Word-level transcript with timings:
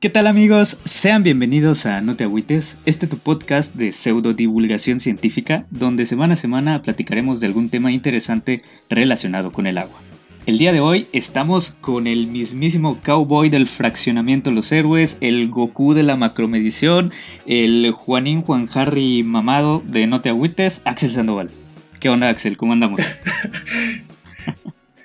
¿Qué 0.00 0.10
tal 0.10 0.28
amigos? 0.28 0.80
Sean 0.84 1.24
bienvenidos 1.24 1.84
a 1.84 2.00
No 2.00 2.16
te 2.16 2.24
agüites, 2.24 2.80
este 2.86 3.08
tu 3.08 3.18
podcast 3.18 3.74
de 3.74 3.90
pseudo 3.90 4.32
divulgación 4.32 5.00
científica, 5.00 5.66
donde 5.70 6.06
semana 6.06 6.34
a 6.34 6.36
semana 6.36 6.82
platicaremos 6.82 7.40
de 7.40 7.48
algún 7.48 7.68
tema 7.68 7.90
interesante 7.90 8.62
relacionado 8.88 9.52
con 9.52 9.66
el 9.66 9.76
agua. 9.76 10.07
El 10.48 10.56
día 10.56 10.72
de 10.72 10.80
hoy 10.80 11.06
estamos 11.12 11.76
con 11.82 12.06
el 12.06 12.26
mismísimo 12.26 13.00
cowboy 13.04 13.50
del 13.50 13.66
fraccionamiento 13.66 14.50
Los 14.50 14.72
Héroes, 14.72 15.18
el 15.20 15.50
Goku 15.50 15.92
de 15.92 16.02
la 16.02 16.16
macromedición, 16.16 17.12
el 17.44 17.92
Juanín 17.92 18.40
Juan 18.40 18.66
Harry 18.72 19.22
mamado 19.24 19.82
de 19.84 20.06
No 20.06 20.22
te 20.22 20.30
agüites, 20.30 20.80
Axel 20.86 21.12
Sandoval. 21.12 21.50
¿Qué 22.00 22.08
onda 22.08 22.30
Axel? 22.30 22.56
¿Cómo 22.56 22.72
andamos? 22.72 23.02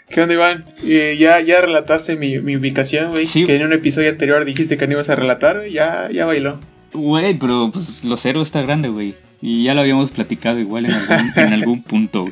¿Qué 0.10 0.22
onda, 0.22 0.34
Iván? 0.34 0.64
Eh, 0.86 1.18
ya, 1.20 1.42
ya 1.42 1.60
relataste 1.60 2.16
mi, 2.16 2.38
ubicación, 2.38 3.12
güey. 3.12 3.26
Sí. 3.26 3.44
Que 3.44 3.58
en 3.58 3.66
un 3.66 3.74
episodio 3.74 4.12
anterior 4.12 4.46
dijiste 4.46 4.78
que 4.78 4.88
no 4.88 4.94
ibas 4.94 5.10
a 5.10 5.18
relatar, 5.18 5.68
ya, 5.68 6.10
ya 6.10 6.26
bailó. 6.26 6.62
Güey, 6.94 7.38
pero 7.38 7.70
pues 7.70 8.06
los 8.06 8.26
héroes 8.26 8.48
está 8.48 8.62
grande, 8.62 8.88
güey. 8.88 9.16
Y 9.42 9.66
ya 9.66 9.74
lo 9.74 9.82
habíamos 9.82 10.12
platicado 10.12 10.60
igual 10.60 10.86
en 10.86 10.94
algún, 10.94 11.32
en 11.36 11.54
algún 11.54 11.84
punto. 11.84 12.28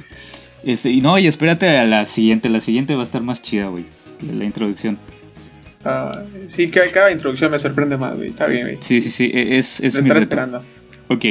Este, 0.63 0.89
y 0.89 1.01
no, 1.01 1.17
y 1.17 1.27
espérate 1.27 1.77
a 1.77 1.85
la 1.85 2.05
siguiente. 2.05 2.49
La 2.49 2.61
siguiente 2.61 2.95
va 2.95 3.02
a 3.02 3.03
estar 3.03 3.23
más 3.23 3.41
chida, 3.41 3.67
güey. 3.67 3.85
La, 4.31 4.45
introducción. 4.45 4.99
Ah, 5.83 6.23
sí, 6.45 6.69
cada, 6.69 6.88
cada, 6.91 7.11
introducción 7.11 7.52
me 7.52 7.57
sorprende 7.59 7.97
más, 7.97 8.15
güey. 8.15 8.29
Está 8.29 8.47
bien, 8.47 8.63
güey. 8.63 8.77
Sí, 8.81 9.02
sí, 9.02 9.09
sí. 9.09 9.31
E, 9.33 9.58
es, 9.58 9.80
es 9.81 10.03
me 10.03 10.19
esperando. 10.19 10.63
Ok. 11.08 11.25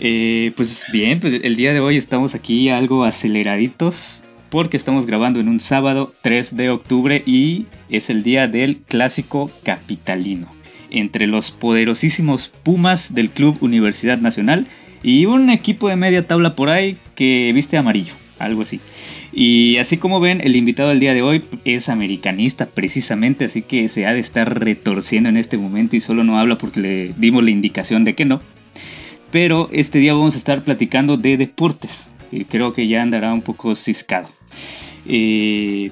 Eh, 0.00 0.52
pues 0.56 0.86
bien, 0.92 1.20
pues 1.20 1.40
el 1.42 1.56
día 1.56 1.72
de 1.72 1.80
hoy 1.80 1.96
estamos 1.96 2.34
aquí 2.34 2.68
algo 2.70 3.04
aceleraditos 3.04 4.24
porque 4.48 4.76
estamos 4.76 5.06
grabando 5.06 5.40
en 5.40 5.48
un 5.48 5.60
sábado 5.60 6.12
3 6.22 6.56
de 6.56 6.70
octubre 6.70 7.22
y 7.26 7.66
es 7.88 8.10
el 8.10 8.22
día 8.22 8.48
del 8.48 8.78
clásico 8.78 9.50
capitalino 9.62 10.50
entre 10.90 11.26
los 11.26 11.50
poderosísimos 11.50 12.48
Pumas 12.62 13.14
del 13.14 13.30
Club 13.30 13.58
Universidad 13.60 14.18
Nacional 14.18 14.66
y 15.02 15.26
un 15.26 15.50
equipo 15.50 15.88
de 15.88 15.96
media 15.96 16.26
tabla 16.26 16.56
por 16.56 16.68
ahí 16.68 16.98
que 17.14 17.52
viste 17.54 17.76
amarillo, 17.76 18.14
algo 18.40 18.62
así. 18.62 18.80
Y 19.32 19.76
así 19.78 19.96
como 19.96 20.20
ven, 20.20 20.40
el 20.42 20.56
invitado 20.56 20.88
del 20.88 21.00
día 21.00 21.14
de 21.14 21.22
hoy 21.22 21.44
es 21.64 21.88
americanista 21.88 22.66
precisamente, 22.66 23.44
así 23.44 23.62
que 23.62 23.88
se 23.88 24.06
ha 24.06 24.12
de 24.12 24.20
estar 24.20 24.58
retorciendo 24.58 25.28
en 25.28 25.36
este 25.36 25.58
momento 25.58 25.96
y 25.96 26.00
solo 26.00 26.24
no 26.24 26.38
habla 26.38 26.58
porque 26.58 26.80
le 26.80 27.14
dimos 27.16 27.44
la 27.44 27.50
indicación 27.50 28.04
de 28.04 28.14
que 28.14 28.24
no. 28.24 28.40
Pero 29.30 29.68
este 29.72 29.98
día 29.98 30.14
vamos 30.14 30.34
a 30.34 30.38
estar 30.38 30.64
platicando 30.64 31.16
de 31.16 31.36
deportes 31.36 32.14
creo 32.48 32.72
que 32.72 32.86
ya 32.88 33.02
andará 33.02 33.32
un 33.32 33.42
poco 33.42 33.74
ciscado. 33.74 34.28
Eh, 35.06 35.90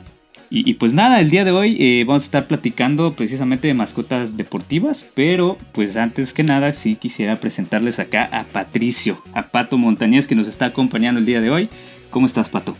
y, 0.51 0.75
pues 0.75 0.95
nada, 0.95 1.21
el 1.21 1.29
día 1.29 1.45
de 1.45 1.51
hoy 1.51 1.77
eh, 1.79 2.05
vamos 2.07 2.23
a 2.23 2.25
estar 2.25 2.47
platicando 2.47 3.15
precisamente 3.15 3.69
de 3.69 3.75
mascotas 3.75 4.39
deportivas, 4.39 5.11
pero 5.15 5.59
pues 5.75 5.99
antes 5.99 6.33
que 6.33 6.43
nada 6.43 6.73
sí 6.73 6.95
quisiera 6.95 7.39
presentarles 7.39 7.99
acá 7.99 8.25
a 8.33 8.47
Patricio, 8.47 9.23
a 9.35 9.49
Pato 9.49 9.77
Montañez 9.77 10.27
que 10.27 10.35
nos 10.35 10.49
está 10.49 10.65
acompañando 10.65 11.21
el 11.21 11.27
día 11.27 11.43
de 11.43 11.51
hoy. 11.51 11.69
¿Cómo 12.11 12.27
estás, 12.27 12.49
Pato? 12.49 12.75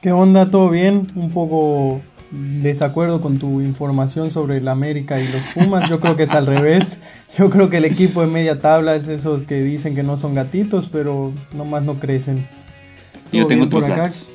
¿Qué 0.00 0.12
onda? 0.12 0.50
¿Todo 0.50 0.70
bien? 0.70 1.10
Un 1.14 1.32
poco 1.32 2.00
desacuerdo 2.30 3.20
con 3.20 3.38
tu 3.38 3.60
información 3.60 4.30
sobre 4.30 4.58
el 4.58 4.68
América 4.68 5.18
y 5.18 5.24
los 5.24 5.42
Pumas. 5.54 5.88
Yo 5.88 5.98
creo 6.00 6.16
que 6.16 6.22
es 6.22 6.32
al 6.32 6.46
revés. 6.46 7.24
Yo 7.38 7.50
creo 7.50 7.68
que 7.68 7.78
el 7.78 7.84
equipo 7.84 8.20
de 8.20 8.28
media 8.28 8.60
tabla 8.60 8.94
es 8.94 9.08
esos 9.08 9.42
que 9.44 9.62
dicen 9.62 9.94
que 9.94 10.02
no 10.02 10.16
son 10.16 10.34
gatitos, 10.34 10.88
pero 10.88 11.32
nomás 11.52 11.82
no 11.82 11.98
crecen. 11.98 12.48
Yo 13.32 13.46
tengo 13.46 13.64
otros 13.64 13.88
datos. 13.88 14.28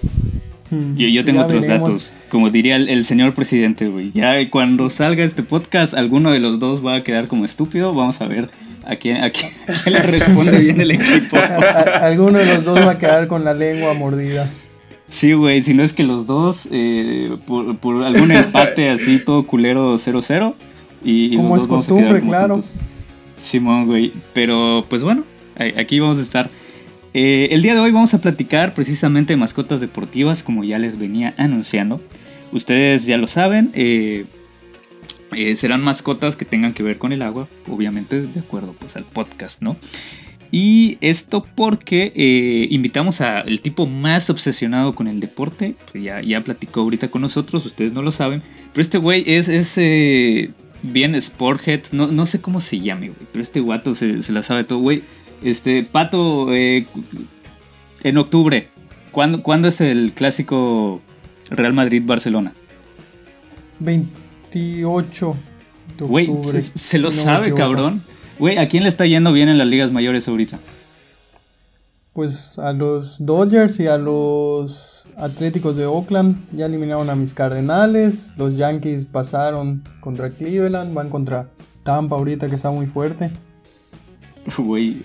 Mm, 0.76 0.96
yo, 0.96 1.26
tengo 1.26 1.42
otros 1.42 1.68
datos. 1.68 2.14
Como 2.30 2.50
diría 2.50 2.76
el, 2.76 3.06
señor 3.06 3.34
presidente, 3.34 3.88
güey. 3.88 4.12
Ya 4.12 4.50
cuando 4.50 4.90
salga 4.90 5.24
este 5.24 5.44
podcast, 5.44 5.94
alguno 5.94 6.32
de 6.32 6.40
los 6.40 6.60
dos 6.60 6.86
va 6.86 6.96
a 6.96 7.04
quedar 7.04 7.28
como 7.28 7.46
estúpido. 7.46 7.94
Vamos 7.94 8.22
a 8.22 8.28
ver 8.28 8.50
a 8.86 8.96
quién, 8.96 9.24
a 9.24 9.30
quién, 9.30 9.50
le 9.86 10.02
responde 10.02 10.60
bien 10.60 10.82
el 10.82 10.92
equipo. 10.92 11.38
alguno 12.02 12.38
de 12.38 12.46
los 12.46 12.66
dos 12.66 12.80
va 12.80 12.92
a 12.92 12.98
quedar 12.98 13.28
con 13.28 13.44
la 13.44 13.54
lengua 13.54 13.94
mordida. 13.94 14.50
Sí, 15.08 15.34
güey, 15.34 15.62
si 15.62 15.74
no 15.74 15.84
es 15.84 15.94
que 15.94 16.04
los 16.04 16.26
dos, 16.26 16.68
eh, 16.72 17.36
por, 17.46 18.04
algún 18.04 18.32
empate 18.32 18.90
así, 18.90 19.20
todo 19.20 19.46
culero 19.46 19.96
0-0. 19.96 20.54
Y, 21.04 21.38
Como 21.38 21.56
es 21.56 21.68
costumbre, 21.68 22.22
claro. 22.22 22.62
Simón, 23.36 23.86
güey. 23.86 24.12
Pero 24.34 24.86
pues 24.90 25.04
bueno, 25.04 25.24
aquí 25.78 26.00
vamos 26.00 26.18
a 26.18 26.22
estar. 26.22 26.48
Eh, 27.18 27.48
el 27.54 27.62
día 27.62 27.74
de 27.74 27.80
hoy 27.80 27.92
vamos 27.92 28.14
a 28.14 28.20
platicar 28.20 28.74
precisamente 28.74 29.32
de 29.32 29.38
mascotas 29.38 29.80
deportivas, 29.80 30.44
como 30.44 30.66
ya 30.66 30.78
les 30.80 31.00
venía 31.00 31.34
anunciando. 31.38 32.02
Ustedes 32.52 33.08
ya 33.08 33.16
lo 33.16 33.26
saben, 33.26 33.72
eh, 33.74 34.26
serán 35.56 35.82
mascotas 35.82 36.36
que 36.36 36.44
tengan 36.44 36.74
que 36.74 36.84
ver 36.84 36.98
con 36.98 37.14
el 37.14 37.22
agua, 37.22 37.48
obviamente 37.70 38.22
de 38.22 38.40
acuerdo 38.42 38.76
pues 38.78 38.98
al 38.98 39.06
podcast, 39.06 39.62
¿no? 39.62 39.78
Y 40.52 40.98
esto 41.00 41.48
porque 41.56 42.12
eh, 42.18 42.68
invitamos 42.70 43.22
al 43.22 43.62
tipo 43.62 43.88
más 43.88 44.30
obsesionado 44.30 44.94
con 44.94 45.08
el 45.08 45.22
deporte, 45.22 45.78
que 45.94 46.02
ya, 46.02 46.22
ya 46.22 46.42
platicó 46.42 46.82
ahorita 46.82 47.08
con 47.08 47.22
nosotros, 47.22 47.66
ustedes 47.66 47.94
no 47.94 48.02
lo 48.02 48.12
saben, 48.12 48.44
pero 48.74 48.82
este 48.82 48.98
güey 48.98 49.24
es, 49.26 49.48
es 49.48 49.78
eh, 49.78 50.52
bien 50.84 51.20
sporthead, 51.20 51.82
no, 51.92 52.08
no 52.08 52.26
sé 52.26 52.42
cómo 52.42 52.60
se 52.60 52.80
llame, 52.80 53.08
güey, 53.10 53.28
pero 53.32 53.42
este 53.42 53.60
guato 53.60 53.96
se, 53.96 54.18
la 54.32 54.42
sabe 54.42 54.64
todo, 54.64 54.80
güey. 54.80 55.04
Este, 55.44 55.84
Pato, 55.84 56.54
eh, 56.54 56.88
en 58.04 58.18
octubre, 58.18 58.68
¿cuándo, 59.12 59.44
¿cuándo 59.44 59.68
es 59.68 59.82
el 59.82 60.14
clásico 60.14 61.02
Real 61.50 61.74
Madrid-Barcelona? 61.74 62.54
28 63.80 65.36
de 65.98 66.06
Güey, 66.06 66.32
se, 66.60 67.00
lo 67.00 67.12
sabe, 67.12 67.54
cabrón. 67.54 68.04
Güey, 68.40 68.58
¿a 68.58 68.68
quién 68.68 68.84
le 68.84 68.90
está 68.90 69.06
yendo 69.06 69.32
bien 69.32 69.50
en 69.50 69.58
las 69.58 69.68
ligas 69.68 69.92
mayores 69.92 70.28
ahorita? 70.28 70.60
Pues 72.14 72.60
a 72.60 72.72
los 72.72 73.26
Dodgers 73.26 73.80
y 73.82 73.88
a 73.88 73.98
los 73.98 75.10
Atléticos 75.18 75.76
de 75.76 75.86
Oakland 75.86 76.46
ya 76.54 76.66
eliminaron 76.66 77.10
a 77.10 77.16
mis 77.16 77.34
Cardenales. 77.34 78.34
Los 78.38 78.56
Yankees 78.56 79.06
pasaron 79.06 79.84
contra 80.00 80.30
Cleveland, 80.30 80.94
van 80.94 81.10
contra 81.10 81.50
Tampa 81.84 82.16
ahorita 82.16 82.48
que 82.50 82.56
está 82.56 82.72
muy 82.72 82.88
fuerte. 82.88 83.32
Güey, 84.58 84.98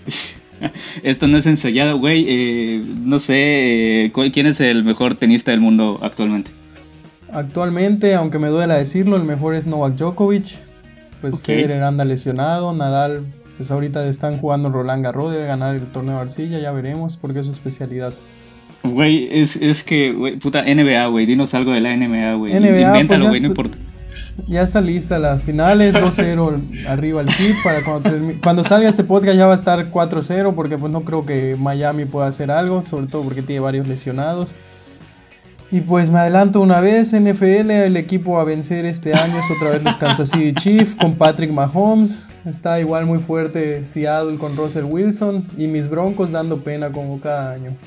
esto 1.03 1.27
no 1.27 1.37
es 1.37 1.47
ensayado, 1.47 1.97
güey. 1.97 2.25
Eh, 2.27 2.85
no 3.03 3.19
sé, 3.19 4.05
eh, 4.05 4.11
¿quién 4.31 4.45
es 4.45 4.61
el 4.61 4.83
mejor 4.83 5.15
tenista 5.15 5.51
del 5.51 5.59
mundo 5.59 5.99
actualmente? 6.03 6.51
Actualmente, 7.33 8.13
aunque 8.13 8.39
me 8.39 8.49
duela 8.49 8.75
decirlo, 8.75 9.17
el 9.17 9.23
mejor 9.23 9.55
es 9.55 9.65
Novak 9.65 9.95
Djokovic 9.95 10.71
pues 11.21 11.41
Federer 11.41 11.83
anda 11.83 12.03
lesionado, 12.03 12.73
Nadal, 12.73 13.25
pues 13.55 13.71
ahorita 13.71 14.05
están 14.07 14.39
jugando 14.39 14.69
Roland 14.69 15.03
Garros, 15.03 15.31
debe 15.31 15.45
ganar 15.45 15.75
el 15.75 15.89
torneo 15.89 16.15
de 16.15 16.21
arcilla, 16.21 16.59
ya 16.59 16.71
veremos, 16.71 17.15
porque 17.15 17.39
es 17.39 17.45
su 17.45 17.51
especialidad. 17.51 18.13
Güey, 18.83 19.29
es, 19.31 19.55
es 19.57 19.83
que, 19.83 20.11
güey, 20.11 20.39
puta, 20.39 20.63
NBA, 20.63 21.05
güey, 21.07 21.27
dinos 21.27 21.53
algo 21.53 21.71
de 21.71 21.81
la 21.81 21.95
NBA, 21.95 22.33
güey. 22.33 22.55
Invéntalo, 22.55 23.25
pues 23.25 23.29
güey, 23.29 23.41
no 23.41 23.47
importa. 23.49 23.77
Ya 24.47 24.63
está 24.63 24.81
lista 24.81 25.19
las 25.19 25.43
finales, 25.43 25.95
2-0 25.95 26.85
arriba 26.87 27.21
el 27.21 27.29
Heat, 27.29 27.55
para 27.63 27.83
cuando, 27.83 28.11
cuando 28.43 28.63
salga 28.63 28.89
este 28.89 29.03
podcast 29.03 29.37
ya 29.37 29.45
va 29.45 29.53
a 29.53 29.55
estar 29.55 29.91
4-0, 29.91 30.53
porque 30.55 30.77
pues 30.77 30.91
no 30.91 31.03
creo 31.05 31.25
que 31.25 31.55
Miami 31.57 32.05
pueda 32.05 32.27
hacer 32.27 32.51
algo, 32.51 32.83
sobre 32.83 33.07
todo 33.07 33.23
porque 33.23 33.41
tiene 33.41 33.59
varios 33.59 33.87
lesionados. 33.87 34.57
Y 35.73 35.81
pues 35.81 36.09
me 36.09 36.19
adelanto 36.19 36.59
una 36.59 36.81
vez, 36.81 37.13
NFL, 37.13 37.71
el 37.71 37.95
equipo 37.95 38.41
a 38.41 38.43
vencer 38.43 38.85
este 38.85 39.13
año 39.13 39.37
es 39.37 39.57
otra 39.57 39.71
vez 39.71 39.81
los 39.81 39.95
Kansas 39.95 40.29
City 40.29 40.53
Chiefs 40.53 40.95
con 40.95 41.15
Patrick 41.15 41.49
Mahomes. 41.49 42.27
Está 42.45 42.81
igual 42.81 43.05
muy 43.05 43.19
fuerte 43.19 43.85
Seattle 43.85 44.37
con 44.37 44.57
Russell 44.57 44.83
Wilson 44.83 45.47
y 45.57 45.67
mis 45.67 45.89
Broncos 45.89 46.31
dando 46.31 46.61
pena 46.61 46.91
como 46.91 47.21
cada 47.21 47.53
año. 47.53 47.77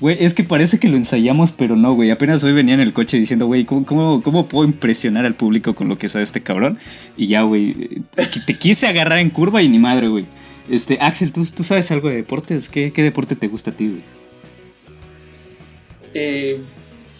Güey, 0.00 0.16
es 0.20 0.34
que 0.34 0.44
parece 0.44 0.78
que 0.78 0.88
lo 0.88 0.96
ensayamos, 0.96 1.52
pero 1.52 1.74
no, 1.74 1.94
güey. 1.94 2.10
Apenas 2.10 2.44
hoy 2.44 2.52
venía 2.52 2.74
en 2.74 2.80
el 2.80 2.92
coche 2.92 3.18
diciendo, 3.18 3.46
güey, 3.46 3.64
¿cómo, 3.64 3.84
¿cómo, 4.22 4.48
puedo 4.48 4.66
impresionar 4.66 5.24
al 5.24 5.34
público 5.34 5.74
con 5.74 5.88
lo 5.88 5.98
que 5.98 6.08
sabe 6.08 6.22
este 6.22 6.42
cabrón? 6.42 6.78
Y 7.16 7.26
ya, 7.26 7.42
güey, 7.42 7.74
te 8.46 8.54
quise 8.54 8.86
agarrar 8.86 9.18
en 9.18 9.30
curva 9.30 9.62
y 9.62 9.68
ni 9.68 9.78
madre, 9.78 10.08
güey. 10.08 10.26
Este, 10.70 10.98
Axel, 11.00 11.32
¿tú, 11.32 11.44
¿tú 11.54 11.64
sabes 11.64 11.90
algo 11.90 12.08
de 12.08 12.16
deportes? 12.16 12.68
¿Qué, 12.68 12.92
¿Qué 12.92 13.02
deporte 13.02 13.34
te 13.34 13.48
gusta 13.48 13.70
a 13.70 13.76
ti, 13.76 13.88
güey? 13.88 14.02
Eh, 16.14 16.60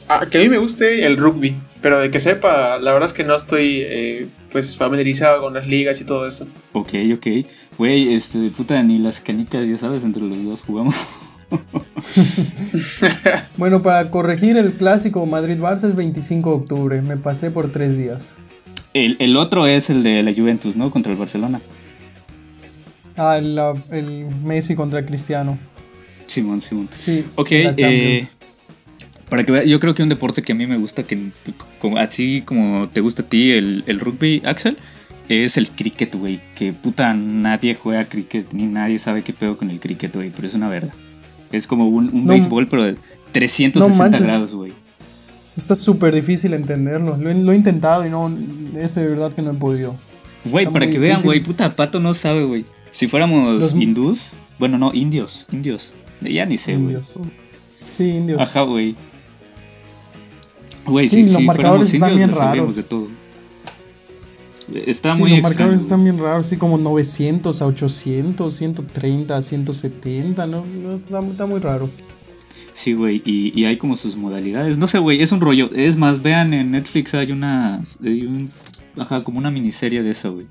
Ah, 0.08 0.26
que 0.30 0.38
a 0.38 0.40
mí 0.40 0.48
me 0.48 0.56
guste 0.56 1.04
el 1.04 1.18
rugby, 1.18 1.54
pero 1.82 2.00
de 2.00 2.10
que 2.10 2.18
sepa, 2.18 2.78
la 2.78 2.92
verdad 2.92 3.08
es 3.08 3.12
que 3.12 3.24
no 3.24 3.36
estoy 3.36 3.82
eh, 3.82 4.26
pues 4.50 4.78
familiarizado 4.78 5.42
con 5.42 5.52
las 5.52 5.66
ligas 5.66 6.00
y 6.00 6.06
todo 6.06 6.26
eso. 6.26 6.48
Ok, 6.72 6.94
ok. 7.14 7.26
Güey, 7.76 8.14
este, 8.14 8.50
puta, 8.50 8.82
ni 8.82 8.98
las 8.98 9.20
canicas, 9.20 9.68
ya 9.68 9.76
sabes, 9.76 10.04
entre 10.04 10.22
los 10.22 10.42
dos 10.42 10.62
jugamos. 10.62 10.94
bueno, 13.56 13.82
para 13.82 14.10
corregir 14.10 14.56
el 14.56 14.72
clásico 14.72 15.24
Madrid-Barça 15.26 15.88
es 15.88 15.94
25 15.94 16.50
de 16.50 16.56
octubre, 16.56 17.02
me 17.02 17.16
pasé 17.16 17.50
por 17.50 17.72
tres 17.72 17.96
días. 17.96 18.38
El, 18.94 19.16
el 19.18 19.36
otro 19.36 19.66
es 19.66 19.90
el 19.90 20.02
de 20.02 20.22
la 20.22 20.32
Juventus, 20.32 20.76
¿no? 20.76 20.90
Contra 20.90 21.12
el 21.12 21.18
Barcelona. 21.18 21.60
Ah, 23.16 23.36
el, 23.36 24.28
Messi 24.42 24.76
contra 24.76 25.04
Cristiano. 25.04 25.58
Simón, 26.26 26.60
Simón. 26.60 26.88
Sí. 26.96 27.24
Ok, 27.34 27.48
eh, 27.50 28.26
para 29.28 29.44
que 29.44 29.52
vea, 29.52 29.64
yo 29.64 29.80
creo 29.80 29.94
que 29.94 30.02
un 30.02 30.08
deporte 30.08 30.42
que 30.42 30.52
a 30.52 30.54
mí 30.54 30.66
me 30.66 30.78
gusta, 30.78 31.02
que 31.02 31.30
como, 31.78 31.98
así 31.98 32.42
como 32.42 32.88
te 32.90 33.00
gusta 33.00 33.22
a 33.22 33.28
ti 33.28 33.50
el, 33.50 33.82
el 33.86 33.98
rugby, 33.98 34.42
Axel, 34.44 34.78
es 35.28 35.56
el 35.56 35.70
cricket, 35.70 36.14
güey. 36.14 36.40
Que 36.54 36.72
puta, 36.72 37.12
nadie 37.12 37.74
juega 37.74 38.04
cricket, 38.04 38.52
ni 38.52 38.66
nadie 38.66 38.98
sabe 38.98 39.22
qué 39.22 39.32
pedo 39.32 39.58
con 39.58 39.70
el 39.70 39.80
cricket, 39.80 40.14
güey, 40.14 40.30
pero 40.30 40.46
es 40.46 40.54
una 40.54 40.68
verdad. 40.68 40.94
Es 41.52 41.66
como 41.66 41.88
un, 41.88 42.08
un 42.14 42.22
No, 42.22 42.28
béisbol, 42.28 42.68
pero 42.68 42.84
de 42.84 42.96
360 43.32 43.80
no 43.80 43.94
manches. 43.96 44.26
grados, 44.26 44.54
güey. 44.54 44.72
Está 45.56 45.74
súper 45.74 46.14
difícil 46.14 46.54
entenderlo. 46.54 47.16
Lo, 47.16 47.30
he- 47.30 47.34
lo 47.34 47.52
he 47.52 47.56
intentado 47.56 48.06
y 48.06 48.10
no. 48.10 48.30
Es 48.76 48.94
de 48.94 49.06
verdad 49.08 49.32
que 49.32 49.42
no 49.42 49.50
he 49.50 49.54
podido. 49.54 49.94
Güey, 50.44 50.66
para 50.66 50.88
que 50.88 50.98
vean, 50.98 51.20
güey, 51.22 51.42
puta, 51.42 51.74
Pato 51.74 51.98
no 52.00 52.14
sabe, 52.14 52.44
güey. 52.44 52.64
Si 52.90 53.08
fuéramos 53.08 53.60
Los- 53.60 53.74
hindús, 53.74 54.36
bueno, 54.58 54.78
no, 54.78 54.92
indios, 54.94 55.46
indios. 55.52 55.94
Ya 56.20 56.46
ni 56.46 56.56
sé, 56.58 56.72
güey. 56.72 56.84
Indios. 56.84 57.18
Sí, 57.90 58.10
indios. 58.10 58.40
Ajá, 58.40 58.62
güey. 58.62 58.94
Güey, 60.86 61.08
Sí, 61.08 61.16
si, 61.16 61.22
los 61.24 61.32
si 61.34 61.42
marcadores 61.44 61.90
fuéramos 61.90 61.92
están 61.94 62.12
indios, 62.12 62.28
bien 62.40 62.58
raros. 62.58 62.76
de 62.76 62.82
todo. 62.84 63.08
Está 64.74 65.14
Sí, 65.14 65.18
muy 65.18 65.30
los 65.30 65.38
extraño, 65.38 65.42
marcadores 65.42 65.80
están 65.80 66.04
bien 66.04 66.18
raros, 66.18 66.46
así 66.46 66.56
como 66.56 66.76
900 66.78 67.62
a 67.62 67.66
800, 67.66 68.52
130 68.54 69.36
a 69.36 69.42
170, 69.42 70.46
¿no? 70.46 70.64
Está, 70.94 71.20
está 71.20 71.46
muy 71.46 71.60
raro. 71.60 71.88
Sí, 72.72 72.92
güey, 72.92 73.22
y, 73.24 73.58
y 73.60 73.64
hay 73.64 73.76
como 73.78 73.96
sus 73.96 74.14
modalidades. 74.16 74.78
No 74.78 74.86
sé, 74.86 74.98
güey, 74.98 75.22
es 75.22 75.32
un 75.32 75.40
rollo. 75.40 75.70
Es 75.74 75.96
más, 75.96 76.22
vean 76.22 76.52
en 76.54 76.70
Netflix 76.70 77.14
hay 77.14 77.32
una. 77.32 77.82
hay 78.04 78.26
un- 78.26 78.52
ajá, 78.98 79.22
como 79.22 79.38
una 79.38 79.50
miniserie 79.50 80.02
de 80.02 80.10
eso, 80.10 80.34
güey. 80.34 80.46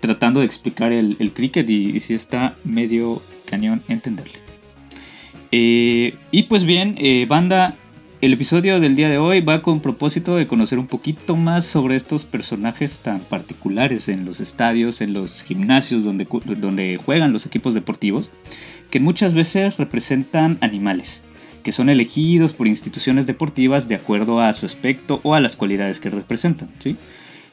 Tratando 0.00 0.40
de 0.40 0.46
explicar 0.46 0.92
el, 0.92 1.16
el 1.18 1.32
cricket 1.32 1.68
y, 1.70 1.96
y 1.96 2.00
sí 2.00 2.14
está 2.14 2.56
medio 2.64 3.22
cañón 3.46 3.82
entenderle. 3.88 4.34
Eh, 5.50 6.14
y 6.30 6.42
pues 6.44 6.64
bien, 6.64 6.94
eh, 6.98 7.26
banda, 7.28 7.76
el 8.20 8.32
episodio 8.32 8.80
del 8.80 8.96
día 8.96 9.08
de 9.08 9.18
hoy 9.18 9.40
va 9.40 9.62
con 9.62 9.80
propósito 9.80 10.34
de 10.34 10.48
conocer 10.48 10.80
un 10.80 10.88
poquito 10.88 11.36
más 11.36 11.64
sobre 11.64 11.94
estos 11.94 12.24
personajes 12.24 13.00
tan 13.00 13.20
particulares 13.20 14.08
en 14.08 14.24
los 14.24 14.40
estadios, 14.40 15.00
en 15.00 15.12
los 15.12 15.44
gimnasios 15.44 16.02
donde, 16.02 16.96
juegan 16.96 17.32
los 17.32 17.46
equipos 17.46 17.74
deportivos, 17.74 18.32
que 18.90 18.98
muchas 18.98 19.34
veces 19.34 19.76
representan 19.76 20.58
animales, 20.62 21.24
que 21.62 21.70
son 21.70 21.88
elegidos 21.88 22.54
por 22.54 22.66
instituciones 22.66 23.28
deportivas 23.28 23.86
de 23.86 23.94
acuerdo 23.94 24.40
a 24.40 24.52
su 24.52 24.66
aspecto 24.66 25.20
o 25.22 25.34
a 25.34 25.40
las 25.40 25.56
cualidades 25.56 26.00
que 26.00 26.10
representan. 26.10 26.70
¿sí? 26.80 26.96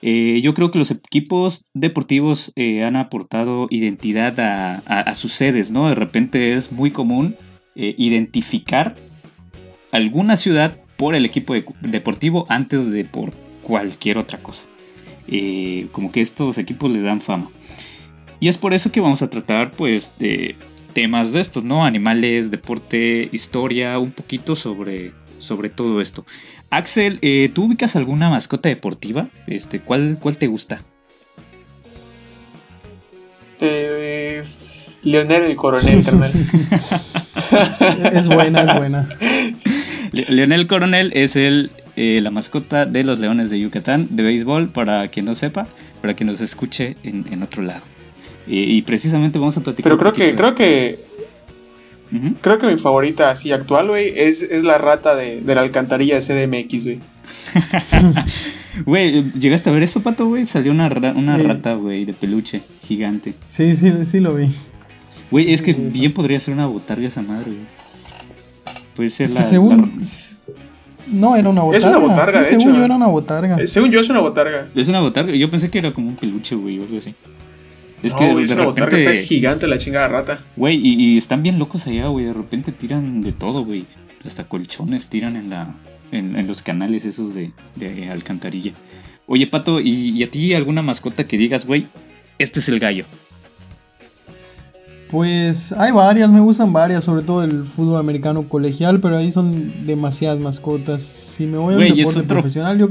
Eh, 0.02 0.40
yo 0.42 0.56
creo 0.56 0.72
que 0.72 0.80
los 0.80 0.90
equipos 0.90 1.70
deportivos 1.76 2.54
eh, 2.56 2.84
han 2.84 2.96
aportado 2.96 3.68
identidad 3.70 4.40
a 4.86 5.14
sus 5.14 5.32
sedes, 5.34 5.72
¿no? 5.72 5.90
De 5.90 5.96
repente 5.96 6.54
es 6.54 6.72
muy 6.72 6.90
común 6.90 7.36
eh, 7.78 7.94
identificar 7.98 8.96
alguna 9.96 10.36
ciudad 10.36 10.78
por 10.98 11.16
el 11.16 11.26
equipo 11.26 11.54
de- 11.54 11.66
deportivo 11.82 12.46
antes 12.50 12.92
de 12.92 13.04
por 13.06 13.34
cualquier 13.62 14.18
otra 14.18 14.40
cosa. 14.42 14.68
Eh, 15.28 15.88
como 15.92 16.12
que 16.12 16.22
estos 16.22 16.58
equipos 16.58 16.92
les 16.92 17.04
dan 17.04 17.20
fama. 17.22 17.50
Y 18.40 18.48
es 18.48 18.58
por 18.58 18.74
eso 18.74 18.92
que 18.92 19.02
vamos 19.02 19.22
a 19.22 19.30
tratar, 19.30 19.72
pues, 19.72 20.16
de 20.20 20.56
temas 20.94 21.34
de 21.34 21.40
estos, 21.40 21.64
¿no? 21.64 21.84
Animales, 21.84 22.52
deporte, 22.52 23.28
historia, 23.32 23.98
un 24.00 24.12
poquito 24.12 24.56
sobre, 24.56 25.14
sobre 25.40 25.70
todo 25.70 26.00
esto. 26.00 26.26
Axel, 26.70 27.18
eh, 27.22 27.50
¿tú 27.54 27.66
ubicas 27.66 27.96
alguna 27.96 28.30
mascota 28.30 28.70
deportiva? 28.70 29.30
Este, 29.48 29.80
¿cuál, 29.80 30.18
¿Cuál 30.22 30.38
te 30.38 30.48
gusta? 30.48 30.84
Eh, 33.62 34.44
Leonel 35.04 35.44
el 35.44 35.56
coronel, 35.56 36.04
carnal. 36.04 36.32
Es 38.14 38.28
buena, 38.28 38.62
es 38.64 38.78
buena. 38.78 39.08
Le- 40.12 40.26
Leonel 40.30 40.68
Coronel 40.68 41.12
es 41.14 41.36
el, 41.36 41.72
eh, 41.96 42.20
la 42.22 42.32
mascota 42.32 42.86
de 42.86 43.04
los 43.04 43.20
Leones 43.20 43.50
de 43.50 43.60
Yucatán 43.60 44.08
de 44.12 44.24
béisbol, 44.24 44.70
para 44.70 45.08
quien 45.08 45.26
no 45.26 45.36
sepa, 45.36 45.66
para 46.02 46.14
quien 46.14 46.28
nos 46.28 46.42
escuche 46.42 46.98
en, 47.04 47.26
en 47.32 47.44
otro 47.44 47.64
lado. 47.64 47.84
Y 48.48 48.82
precisamente 48.84 49.40
vamos 49.40 49.58
a 49.58 49.62
platicar. 49.62 49.84
Pero 49.84 49.96
un 49.96 50.00
creo 50.00 50.14
que, 50.14 50.36
creo 50.36 50.54
que, 50.56 51.00
creo 52.42 52.58
que 52.60 52.68
mi 52.68 52.78
favorita 52.78 53.32
así 53.32 53.52
actual, 53.52 53.88
güey, 53.88 54.14
es, 54.16 54.44
es 54.44 54.64
la 54.64 54.78
rata 54.78 55.16
de, 55.16 55.42
de 55.42 55.56
la 55.56 55.62
alcantarilla 55.62 56.20
de 56.20 56.22
CDMX, 56.22 56.84
güey. 56.86 57.00
Güey, 58.86 59.24
¿llegaste 59.40 59.70
a 59.70 59.74
ver 59.74 59.84
eso, 59.84 60.04
pato, 60.04 60.26
güey? 60.28 60.44
Salió 60.44 60.72
una, 60.74 60.90
ra- 60.90 61.14
una 61.16 61.38
rata, 61.38 61.76
güey, 61.76 62.04
de 62.04 62.14
peluche, 62.14 62.62
gigante. 62.82 63.34
Sí, 63.48 63.74
sí, 63.76 63.92
sí 64.04 64.20
lo 64.20 64.34
vi. 64.36 64.48
Güey, 65.32 65.54
es 65.54 65.62
que 65.62 65.72
eso. 65.72 65.82
bien 65.94 66.14
podría 66.14 66.40
ser 66.42 66.56
una 66.56 66.68
botarga 66.68 67.08
esa 67.08 67.22
madre, 67.22 67.52
güey. 67.52 67.66
Puede 68.96 69.10
ser 69.10 69.26
Es 69.26 69.34
la. 69.34 69.40
que 69.40 69.44
la- 69.44 69.50
según. 69.50 70.02
No, 71.08 71.36
era 71.36 71.50
una 71.50 71.62
Es 71.62 71.66
botarga. 71.84 71.90
una 71.90 72.08
botarga, 72.08 72.32
sí, 72.32 72.38
de 72.38 72.44
según 72.46 72.70
hecho. 72.70 72.78
yo 72.80 72.86
era 72.86 72.96
una 72.96 73.08
botarga. 73.08 73.56
Eh, 73.58 73.68
según 73.68 73.92
yo 73.92 74.00
es 74.00 74.10
una 74.10 74.20
botarga. 74.22 74.70
Es 74.74 74.88
una 74.88 75.02
botarga. 75.02 75.34
Yo 75.36 75.50
pensé 75.52 75.70
que 75.70 75.78
era 75.78 75.94
como 75.94 76.08
un 76.10 76.16
peluche, 76.16 76.56
güey, 76.56 76.80
o 76.80 76.84
algo 76.84 76.98
así. 76.98 77.14
Es 78.02 78.14
no, 78.14 78.20
que 78.20 78.32
güey, 78.32 78.44
es 78.44 78.50
de 78.50 78.56
una 78.56 78.66
botarga, 78.66 78.98
está 78.98 79.10
repente. 79.12 79.28
gigante 79.28 79.68
la 79.68 79.78
chingada 79.78 80.08
rata. 80.08 80.40
Güey, 80.56 80.76
y, 80.78 80.94
y 81.14 81.18
están 81.18 81.44
bien 81.44 81.60
locos 81.60 81.86
allá, 81.88 82.08
güey. 82.08 82.26
De 82.26 82.34
repente 82.34 82.72
tiran 82.72 83.22
de 83.22 83.32
todo, 83.34 83.64
güey. 83.64 83.86
Hasta 84.26 84.46
colchones 84.46 85.10
tiran 85.10 85.36
en 85.36 85.50
la. 85.52 85.76
En, 86.12 86.36
en 86.36 86.48
los 86.48 86.62
canales 86.62 87.04
esos 87.06 87.34
de, 87.34 87.52
de 87.76 88.10
alcantarilla. 88.10 88.74
Oye, 89.28 89.48
Pato, 89.48 89.80
¿y, 89.80 89.90
y 90.12 90.24
a 90.24 90.30
ti 90.32 90.54
alguna 90.54 90.82
mascota 90.84 91.28
que 91.28 91.38
digas, 91.38 91.66
güey, 91.66 91.88
este 92.40 92.60
es 92.60 92.70
el 92.70 92.80
gallo? 92.80 93.06
Pues 95.16 95.72
hay 95.72 95.94
varias, 95.94 96.30
me 96.30 96.42
gustan 96.42 96.74
varias, 96.74 97.06
sobre 97.06 97.24
todo 97.24 97.42
el 97.46 97.64
fútbol 97.64 97.98
americano 98.02 98.50
colegial, 98.50 99.00
pero 99.00 99.16
ahí 99.16 99.32
son 99.32 99.86
demasiadas 99.86 100.42
mascotas. 100.42 101.04
Si 101.04 101.48
me 101.48 101.58
voy 101.58 101.76
a 101.76 101.78
un 101.78 101.84
deporte 101.96 102.20
otro- 102.20 102.28
profesional, 102.28 102.78
yo 102.78 102.90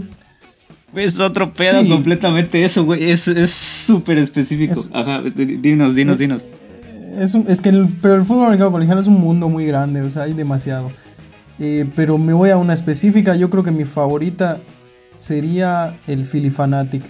Es 0.96 1.20
otro 1.20 1.52
pedo 1.52 1.82
Sí. 1.82 1.88
completamente 1.90 2.64
eso, 2.64 2.84
güey. 2.86 3.10
Es 3.10 3.28
es 3.28 3.50
súper 3.50 4.16
específico. 4.16 4.72
Es- 4.72 4.90
Ajá, 4.94 5.20
di- 5.20 5.56
dinos, 5.58 5.94
dinos, 5.96 6.16
dinos. 6.18 6.46
Es, 7.18 7.34
un- 7.34 7.44
es 7.46 7.60
que 7.60 7.68
el, 7.68 7.94
pero 8.00 8.14
el 8.14 8.22
fútbol 8.22 8.44
americano 8.46 8.72
colegial 8.72 8.98
es 9.00 9.06
un 9.06 9.20
mundo 9.20 9.50
muy 9.50 9.66
grande, 9.66 10.00
o 10.00 10.10
sea, 10.10 10.22
hay 10.22 10.32
demasiado. 10.32 10.90
Eh, 11.58 11.84
pero 11.94 12.16
me 12.16 12.32
voy 12.32 12.48
a 12.50 12.56
una 12.56 12.72
específica, 12.72 13.36
yo 13.36 13.50
creo 13.50 13.62
que 13.64 13.70
mi 13.72 13.84
favorita 13.84 14.60
sería 15.14 15.94
el 16.06 16.24
Philly 16.24 16.48
Fanatic. 16.48 17.02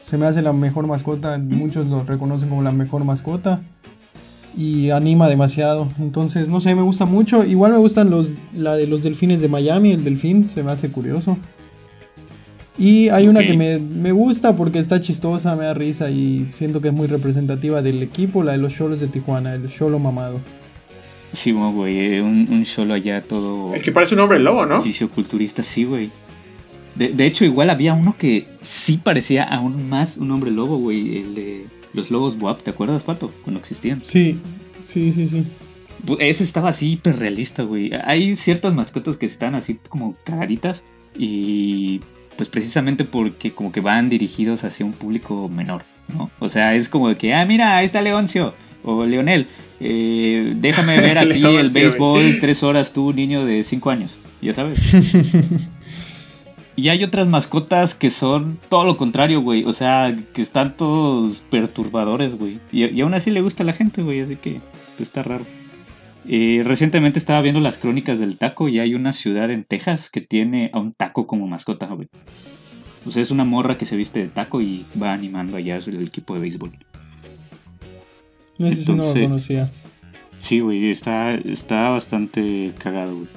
Se 0.00 0.16
me 0.16 0.24
hace 0.26 0.40
la 0.40 0.54
mejor 0.54 0.86
mascota, 0.86 1.36
muchos 1.38 1.88
lo 1.88 2.04
reconocen 2.04 2.48
como 2.48 2.62
la 2.62 2.72
mejor 2.72 3.04
mascota 3.04 3.60
y 4.56 4.90
anima 4.90 5.28
demasiado. 5.28 5.88
Entonces, 5.98 6.48
no 6.48 6.60
sé, 6.60 6.74
me 6.74 6.82
gusta 6.82 7.06
mucho. 7.06 7.44
Igual 7.44 7.72
me 7.72 7.78
gustan 7.78 8.10
los 8.10 8.34
la 8.54 8.74
de 8.74 8.86
los 8.86 9.02
delfines 9.02 9.40
de 9.40 9.48
Miami, 9.48 9.92
el 9.92 10.04
delfín, 10.04 10.48
se 10.50 10.62
me 10.62 10.70
hace 10.72 10.90
curioso. 10.90 11.38
Y 12.78 13.10
hay 13.10 13.28
una 13.28 13.40
que 13.44 13.54
me, 13.54 13.78
me 13.78 14.12
gusta 14.12 14.56
porque 14.56 14.78
está 14.78 14.98
chistosa, 14.98 15.54
me 15.56 15.64
da 15.64 15.74
risa 15.74 16.10
y 16.10 16.46
siento 16.48 16.80
que 16.80 16.88
es 16.88 16.94
muy 16.94 17.06
representativa 17.06 17.82
del 17.82 18.02
equipo, 18.02 18.42
la 18.42 18.52
de 18.52 18.58
los 18.58 18.74
Cholos 18.74 19.00
de 19.00 19.08
Tijuana, 19.08 19.54
el 19.54 19.68
Cholo 19.68 19.98
mamado. 19.98 20.40
Sí, 21.32 21.52
mo, 21.52 21.72
güey. 21.72 22.14
eh, 22.14 22.22
Un, 22.22 22.48
un 22.50 22.64
solo 22.64 22.94
allá 22.94 23.20
todo. 23.22 23.74
El 23.74 23.82
que 23.82 23.92
parece 23.92 24.14
un 24.14 24.20
hombre 24.22 24.38
lobo, 24.38 24.66
¿no? 24.66 24.80
Fisioculturista, 24.82 25.62
sí, 25.62 25.84
güey. 25.84 26.10
De, 26.94 27.08
de 27.10 27.26
hecho, 27.26 27.44
igual 27.44 27.70
había 27.70 27.94
uno 27.94 28.16
que 28.18 28.46
sí 28.62 28.98
parecía 29.02 29.44
aún 29.44 29.88
más 29.88 30.16
un 30.16 30.30
hombre 30.30 30.50
lobo, 30.50 30.78
güey. 30.78 31.18
El 31.18 31.34
de 31.34 31.66
los 31.92 32.10
lobos 32.10 32.36
WAP, 32.40 32.62
¿te 32.62 32.70
acuerdas, 32.70 33.04
Pato? 33.04 33.32
Cuando 33.42 33.60
existían. 33.60 34.00
Sí, 34.02 34.38
sí, 34.80 35.12
sí, 35.12 35.26
sí. 35.26 35.44
Ese 36.18 36.42
estaba 36.42 36.70
así 36.70 36.92
hiperrealista, 36.92 37.62
güey. 37.62 37.92
Hay 38.04 38.34
ciertas 38.34 38.74
mascotas 38.74 39.16
que 39.16 39.26
están 39.26 39.54
así 39.54 39.78
como 39.88 40.16
cagaditas 40.24 40.84
y 41.16 42.00
pues 42.36 42.48
precisamente 42.48 43.04
porque 43.04 43.52
como 43.52 43.70
que 43.72 43.80
van 43.80 44.08
dirigidos 44.08 44.64
hacia 44.64 44.86
un 44.86 44.92
público 44.92 45.48
menor, 45.48 45.84
¿no? 46.08 46.30
O 46.40 46.48
sea, 46.48 46.74
es 46.74 46.88
como 46.88 47.08
de 47.08 47.16
que, 47.16 47.34
ah, 47.34 47.44
mira, 47.44 47.76
ahí 47.76 47.84
está 47.84 48.00
Leoncio 48.02 48.54
o 48.82 49.04
Leonel, 49.06 49.46
eh, 49.80 50.54
déjame 50.56 51.00
ver 51.00 51.18
aquí 51.18 51.44
el 51.44 51.68
béisbol 51.68 52.38
tres 52.40 52.62
horas 52.62 52.92
tú, 52.92 53.12
niño 53.12 53.44
de 53.44 53.62
cinco 53.62 53.90
años, 53.90 54.18
ya 54.40 54.54
sabes. 54.54 56.18
Y 56.74 56.88
hay 56.88 57.04
otras 57.04 57.26
mascotas 57.28 57.94
que 57.94 58.08
son 58.08 58.58
todo 58.68 58.84
lo 58.84 58.96
contrario, 58.96 59.42
güey. 59.42 59.64
O 59.64 59.72
sea, 59.72 60.16
que 60.32 60.40
están 60.40 60.76
todos 60.76 61.46
perturbadores, 61.50 62.36
güey. 62.36 62.60
Y, 62.72 62.84
y 62.86 63.00
aún 63.02 63.14
así 63.14 63.30
le 63.30 63.42
gusta 63.42 63.62
a 63.62 63.66
la 63.66 63.72
gente, 63.74 64.02
güey. 64.02 64.20
Así 64.20 64.36
que 64.36 64.60
pues, 64.96 65.08
está 65.08 65.22
raro. 65.22 65.44
Eh, 66.26 66.62
recientemente 66.64 67.18
estaba 67.18 67.42
viendo 67.42 67.60
las 67.60 67.78
crónicas 67.78 68.20
del 68.20 68.38
taco 68.38 68.68
y 68.68 68.78
hay 68.78 68.94
una 68.94 69.12
ciudad 69.12 69.50
en 69.50 69.64
Texas 69.64 70.08
que 70.08 70.20
tiene 70.20 70.70
a 70.72 70.78
un 70.78 70.92
taco 70.92 71.26
como 71.26 71.46
mascota, 71.46 71.86
güey. 71.86 72.08
O 73.04 73.10
sea, 73.10 73.22
es 73.22 73.32
una 73.32 73.44
morra 73.44 73.76
que 73.76 73.84
se 73.84 73.96
viste 73.96 74.20
de 74.20 74.28
taco 74.28 74.60
y 74.60 74.86
va 75.00 75.12
animando 75.12 75.56
allá 75.56 75.76
el 75.76 76.02
equipo 76.02 76.34
de 76.34 76.40
béisbol. 76.40 76.70
Ese 78.58 78.74
sí 78.74 78.94
no 78.94 79.04
lo 79.04 79.12
conocía. 79.12 79.70
Sí, 80.38 80.60
güey, 80.60 80.90
está, 80.90 81.34
está 81.34 81.88
bastante 81.88 82.72
cagado, 82.78 83.16
güey. 83.16 83.28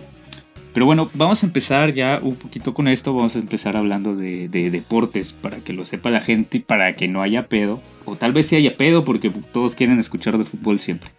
Pero 0.75 0.85
bueno, 0.85 1.09
vamos 1.13 1.41
a 1.41 1.45
empezar 1.45 1.93
ya 1.93 2.19
un 2.21 2.35
poquito 2.35 2.73
con 2.73 2.89
esto. 2.89 3.13
Vamos 3.13 3.37
a 3.37 3.39
empezar 3.39 3.77
hablando 3.77 4.13
de, 4.13 4.49
deportes 4.49 5.31
para 5.31 5.59
que 5.59 5.71
lo 5.71 5.85
sepa 5.85 6.09
la 6.09 6.19
gente 6.19 6.57
y 6.57 6.59
para 6.59 6.97
que 6.97 7.07
no 7.07 7.21
haya 7.21 7.47
pedo. 7.47 7.79
O 8.03 8.17
tal 8.17 8.33
vez 8.33 8.47
sí 8.47 8.57
haya 8.57 8.75
pedo 8.75 9.05
porque 9.05 9.29
todos 9.53 9.73
quieren 9.73 9.99
escuchar 9.99 10.37
de 10.37 10.43
fútbol 10.43 10.81
siempre. 10.81 11.11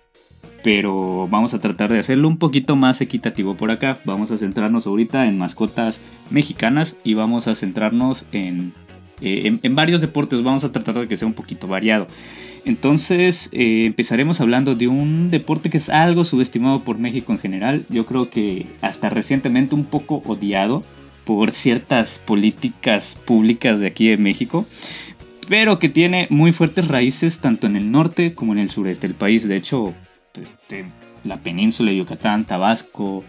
Pero 0.63 1.27
vamos 1.31 1.55
a 1.55 1.61
tratar 1.63 1.91
de 1.91 1.99
hacerlo 1.99 2.29
un 2.29 2.37
poquito 2.37 2.77
más 2.77 3.01
equitativo 3.01 3.57
por 3.57 3.71
acá. 3.71 3.99
Vamos 4.05 4.31
a 4.31 4.37
centrarnos 4.37 4.87
ahorita 4.87 5.25
en 5.25 5.39
mascotas 5.39 6.03
mexicanas 6.29 6.99
y 7.03 7.15
vamos 7.15 7.49
a 7.49 7.55
centrarnos 7.55 8.29
en 8.33 8.75
eh, 9.21 9.59
en, 9.63 9.75
varios 9.75 10.01
deportes 10.01 10.43
vamos 10.43 10.65
a 10.65 10.73
tratar 10.73 10.95
de 10.95 11.09
que 11.09 11.17
sea 11.17 11.29
un 11.29 11.35
poquito 11.35 11.67
variado. 11.67 12.07
Entonces 12.65 13.49
eh, 13.53 13.87
empezaremos 13.87 14.41
hablando 14.41 14.75
de 14.75 14.89
un 14.89 15.31
deporte 15.31 15.71
que 15.71 15.79
es 15.79 15.89
algo 15.89 16.25
subestimado 16.25 16.85
por 16.85 16.99
México 16.99 17.33
en 17.33 17.39
general. 17.39 17.87
Yo 17.89 18.05
creo 18.07 18.31
que 18.31 18.67
hasta 18.83 19.09
recientemente 19.09 19.75
un 19.75 19.85
poco 19.85 20.23
odiado 20.27 20.83
por 21.25 21.51
ciertas 21.51 22.23
políticas 22.27 23.21
públicas 23.25 23.81
de 23.81 23.89
aquí 23.89 24.09
de 24.09 24.19
México. 24.19 24.67
Pero 25.49 25.79
que 25.79 25.89
tiene 25.89 26.27
muy 26.31 26.53
fuertes 26.53 26.89
raíces 26.89 27.41
tanto 27.41 27.67
en 27.67 27.77
el 27.77 27.91
norte 27.91 28.35
como 28.35 28.53
en 28.53 28.59
el 28.59 28.71
sureste 28.71 29.07
del 29.07 29.17
país. 29.17 29.47
De 29.47 29.57
hecho, 29.57 29.95
este, 30.41 30.87
la 31.25 31.41
península 31.41 31.91
de 31.91 31.99
Yucatán, 31.99 32.47
Tabasco, 32.47 33.25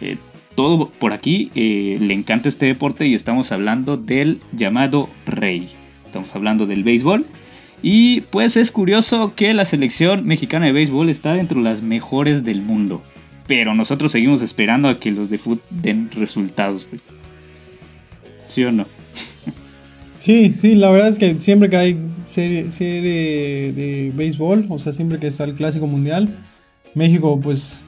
eh, 0.00 0.16
todo 0.58 0.90
por 0.90 1.14
aquí 1.14 1.52
eh, 1.54 1.98
le 2.00 2.12
encanta 2.14 2.48
este 2.48 2.66
deporte 2.66 3.06
y 3.06 3.14
estamos 3.14 3.52
hablando 3.52 3.96
del 3.96 4.40
llamado 4.52 5.08
rey. 5.24 5.66
Estamos 6.04 6.34
hablando 6.34 6.66
del 6.66 6.82
béisbol. 6.82 7.24
Y 7.80 8.22
pues 8.22 8.56
es 8.56 8.72
curioso 8.72 9.34
que 9.36 9.54
la 9.54 9.64
selección 9.64 10.26
mexicana 10.26 10.66
de 10.66 10.72
béisbol 10.72 11.10
está 11.10 11.34
dentro 11.34 11.58
de 11.58 11.64
las 11.64 11.82
mejores 11.82 12.42
del 12.42 12.64
mundo. 12.64 13.04
Pero 13.46 13.72
nosotros 13.72 14.10
seguimos 14.10 14.42
esperando 14.42 14.88
a 14.88 14.98
que 14.98 15.12
los 15.12 15.30
de 15.30 15.38
fútbol 15.38 15.62
den 15.70 16.10
resultados. 16.10 16.88
¿Sí 18.48 18.64
o 18.64 18.72
no? 18.72 18.84
Sí, 20.18 20.52
sí, 20.52 20.74
la 20.74 20.90
verdad 20.90 21.10
es 21.10 21.20
que 21.20 21.40
siempre 21.40 21.70
que 21.70 21.76
hay 21.76 22.00
serie, 22.24 22.68
serie 22.72 23.72
de 23.72 24.12
béisbol, 24.12 24.66
o 24.70 24.80
sea, 24.80 24.92
siempre 24.92 25.20
que 25.20 25.28
está 25.28 25.44
el 25.44 25.54
Clásico 25.54 25.86
Mundial, 25.86 26.36
México 26.96 27.40
pues 27.40 27.84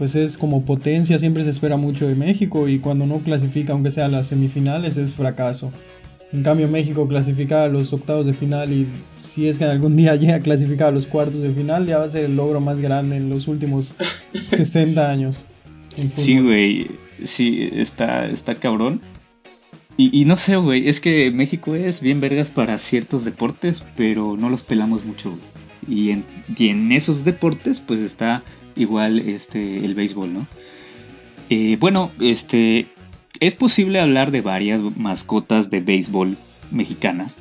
pues 0.00 0.14
es 0.14 0.38
como 0.38 0.64
potencia, 0.64 1.18
siempre 1.18 1.44
se 1.44 1.50
espera 1.50 1.76
mucho 1.76 2.08
de 2.08 2.14
México 2.14 2.68
y 2.68 2.78
cuando 2.78 3.06
no 3.06 3.18
clasifica, 3.18 3.74
aunque 3.74 3.90
sea 3.90 4.06
a 4.06 4.08
las 4.08 4.28
semifinales, 4.28 4.96
es 4.96 5.12
fracaso. 5.12 5.74
En 6.32 6.42
cambio, 6.42 6.68
México 6.68 7.06
clasificar 7.06 7.68
a 7.68 7.68
los 7.68 7.92
octavos 7.92 8.24
de 8.24 8.32
final 8.32 8.72
y 8.72 8.86
si 9.18 9.46
es 9.46 9.58
que 9.58 9.66
algún 9.66 9.96
día 9.98 10.16
llega 10.16 10.36
a 10.36 10.40
clasificar 10.40 10.88
a 10.88 10.92
los 10.92 11.06
cuartos 11.06 11.42
de 11.42 11.52
final, 11.52 11.86
ya 11.86 11.98
va 11.98 12.04
a 12.04 12.08
ser 12.08 12.24
el 12.24 12.34
logro 12.34 12.62
más 12.62 12.80
grande 12.80 13.16
en 13.18 13.28
los 13.28 13.46
últimos 13.46 13.94
60 14.32 15.10
años. 15.10 15.48
Sí, 15.94 16.40
güey, 16.40 16.92
sí, 17.22 17.68
está, 17.70 18.24
está 18.24 18.54
cabrón. 18.54 19.02
Y, 19.98 20.24
no 20.24 20.34
sé, 20.34 20.56
güey, 20.56 20.88
es 20.88 20.98
que 20.98 21.30
México 21.30 21.74
es 21.74 22.00
bien 22.00 22.22
vergas 22.22 22.50
para 22.50 22.78
ciertos 22.78 23.26
deportes, 23.26 23.84
pero 23.98 24.38
no 24.38 24.48
los 24.48 24.62
pelamos 24.62 25.04
mucho. 25.04 25.38
Y 25.86 26.08
en, 26.08 26.24
y 26.56 26.70
en 26.70 26.90
esos 26.90 27.22
deportes, 27.22 27.82
pues 27.82 28.00
está 28.00 28.42
igual 28.76 29.20
este, 29.20 29.84
el 29.84 29.94
béisbol, 29.94 30.32
¿no? 30.32 30.46
Eh, 31.48 31.76
bueno, 31.80 32.12
este, 32.20 32.86
es 33.40 33.54
posible 33.54 34.00
hablar 34.00 34.30
de 34.30 34.40
varias 34.40 34.82
mascotas 34.96 35.70
de 35.70 35.80
béisbol 35.80 36.36
mexicanas. 36.70 37.36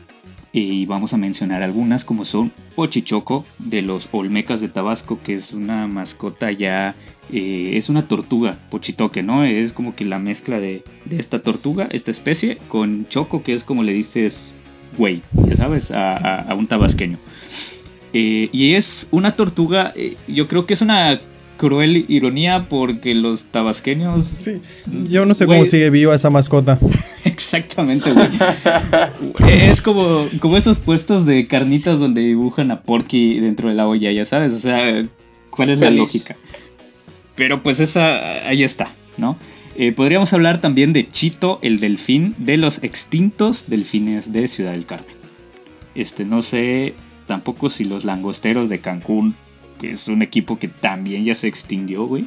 Y 0.51 0.87
vamos 0.87 1.13
a 1.13 1.17
mencionar 1.17 1.61
algunas 1.61 2.03
como 2.03 2.25
son 2.25 2.51
Pochichoco 2.75 3.45
de 3.59 3.83
los 3.83 4.09
Olmecas 4.11 4.61
de 4.61 4.67
Tabasco, 4.67 5.19
que 5.21 5.33
es 5.33 5.53
una 5.53 5.87
mascota 5.87 6.51
ya, 6.51 6.95
eh, 7.31 7.71
es 7.73 7.89
una 7.89 8.07
tortuga, 8.07 8.57
Pochitoque, 8.71 9.21
¿no? 9.21 9.43
Es 9.43 9.73
como 9.73 9.95
que 9.95 10.05
la 10.05 10.17
mezcla 10.17 10.59
de, 10.59 10.83
esta 11.11 11.43
tortuga, 11.43 11.87
esta 11.91 12.09
especie, 12.09 12.57
con 12.67 13.07
Choco, 13.07 13.43
que 13.43 13.53
es 13.53 13.63
como 13.63 13.83
le 13.83 13.93
dices, 13.93 14.55
güey, 14.97 15.21
ya 15.45 15.55
sabes, 15.55 15.91
a, 15.91 16.51
un 16.57 16.65
tabasqueño. 16.65 17.19
Eh, 18.13 18.49
y 18.51 18.73
es 18.73 19.07
una 19.11 19.35
tortuga, 19.35 19.93
yo 20.27 20.47
creo 20.47 20.65
que 20.65 20.73
es 20.73 20.81
una 20.81 21.19
cruel 21.59 22.05
ironía 22.07 22.67
porque 22.69 23.13
los 23.13 23.47
tabasqueños. 23.51 24.33
Sí, 24.39 24.61
yo 25.03 25.25
no 25.25 25.33
sé 25.33 25.45
cómo 25.45 25.65
sigue 25.65 25.89
viva 25.89 26.15
esa 26.15 26.29
mascota. 26.29 26.79
Exactamente, 27.25 28.11
güey. 28.13 28.27
es 29.69 29.81
como, 29.81 30.25
como 30.39 30.57
esos 30.57 30.79
puestos 30.79 31.25
de 31.25 31.45
carnitas 31.47 31.99
donde 31.99 32.21
dibujan 32.21 32.71
a 32.71 32.81
Porky 32.81 33.41
dentro 33.41 33.69
de 33.69 33.75
la 33.75 33.87
olla, 33.87 34.09
ya 34.11 34.23
sabes. 34.23 34.53
O 34.53 34.59
sea, 34.59 35.05
¿cuál 35.51 35.69
es 35.69 35.81
la 35.81 35.91
lógica? 35.91 36.35
Pero 37.35 37.61
pues 37.61 37.81
esa, 37.81 38.47
ahí 38.47 38.63
está, 38.63 38.95
¿no? 39.17 39.37
Eh, 39.75 39.91
podríamos 39.91 40.31
hablar 40.33 40.61
también 40.61 40.93
de 40.93 41.07
Chito, 41.07 41.59
el 41.61 41.79
delfín, 41.79 42.35
de 42.37 42.55
los 42.55 42.83
extintos 42.83 43.65
delfines 43.67 44.31
de 44.31 44.47
Ciudad 44.47 44.71
del 44.71 44.85
Carmen. 44.85 45.15
Este, 45.93 46.23
no 46.23 46.41
sé 46.41 46.95
tampoco 47.29 47.69
si 47.69 47.85
los 47.85 48.03
langosteros 48.03 48.67
de 48.67 48.79
Cancún 48.79 49.35
que 49.79 49.89
es 49.91 50.07
un 50.07 50.21
equipo 50.21 50.59
que 50.59 50.67
también 50.67 51.23
ya 51.23 51.33
se 51.33 51.47
extinguió, 51.47 52.05
güey. 52.05 52.25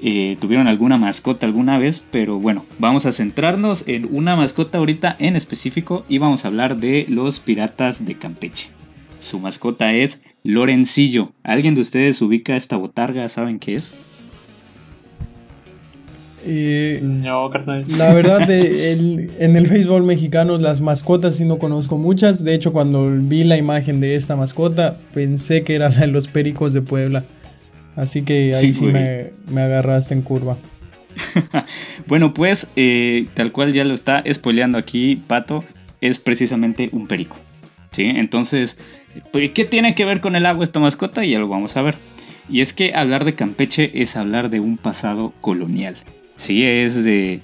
Eh, 0.00 0.36
tuvieron 0.40 0.68
alguna 0.68 0.96
mascota 0.96 1.44
alguna 1.44 1.76
vez, 1.76 2.04
pero 2.12 2.38
bueno, 2.38 2.64
vamos 2.78 3.04
a 3.04 3.12
centrarnos 3.12 3.86
en 3.88 4.08
una 4.14 4.36
mascota 4.36 4.78
ahorita 4.78 5.16
en 5.18 5.34
específico 5.34 6.04
y 6.08 6.18
vamos 6.18 6.44
a 6.44 6.48
hablar 6.48 6.76
de 6.76 7.04
los 7.08 7.40
piratas 7.40 8.06
de 8.06 8.16
Campeche. 8.16 8.70
Su 9.18 9.40
mascota 9.40 9.92
es 9.92 10.22
Lorencillo. 10.44 11.32
¿Alguien 11.42 11.74
de 11.74 11.80
ustedes 11.80 12.22
ubica 12.22 12.54
esta 12.54 12.76
botarga? 12.76 13.28
¿Saben 13.28 13.58
qué 13.58 13.74
es? 13.74 13.96
No, 17.02 17.50
carnal. 17.50 17.84
La 17.96 18.14
verdad, 18.14 18.48
en 18.50 19.56
el 19.56 19.66
béisbol 19.66 20.02
mexicano 20.04 20.58
las 20.58 20.80
mascotas 20.80 21.36
sí 21.36 21.44
no 21.44 21.58
conozco 21.58 21.98
muchas. 21.98 22.44
De 22.44 22.54
hecho, 22.54 22.72
cuando 22.72 23.10
vi 23.10 23.44
la 23.44 23.56
imagen 23.56 24.00
de 24.00 24.14
esta 24.14 24.36
mascota, 24.36 24.98
pensé 25.12 25.64
que 25.64 25.74
era 25.74 25.88
la 25.88 26.00
de 26.00 26.06
los 26.08 26.28
pericos 26.28 26.72
de 26.72 26.82
Puebla. 26.82 27.24
Así 27.96 28.22
que 28.22 28.52
ahí 28.54 28.72
sí, 28.72 28.86
me, 28.86 29.60
agarraste 29.60 30.14
en 30.14 30.22
curva. 30.22 30.56
bueno, 32.06 32.32
pues 32.32 32.70
eh, 32.76 33.26
tal 33.34 33.50
cual 33.50 33.72
ya 33.72 33.84
lo 33.84 33.92
está 33.92 34.22
spoileando 34.32 34.78
aquí 34.78 35.16
Pato, 35.16 35.64
es 36.00 36.20
precisamente 36.20 36.90
un 36.92 37.08
perico. 37.08 37.38
¿sí? 37.90 38.04
Entonces, 38.04 38.78
pues, 39.32 39.50
¿qué 39.50 39.64
tiene 39.64 39.94
que 39.94 40.04
ver 40.04 40.20
con 40.20 40.36
el 40.36 40.46
agua 40.46 40.64
esta 40.64 40.80
mascota? 40.80 41.24
Ya 41.24 41.38
lo 41.38 41.48
vamos 41.48 41.76
a 41.76 41.82
ver. 41.82 41.96
Y 42.48 42.60
es 42.60 42.72
que 42.72 42.94
hablar 42.94 43.24
de 43.24 43.34
Campeche 43.34 43.90
es 43.94 44.16
hablar 44.16 44.48
de 44.48 44.60
un 44.60 44.78
pasado 44.78 45.32
colonial. 45.40 45.96
Sí, 46.38 46.64
es 46.64 47.02
de... 47.02 47.42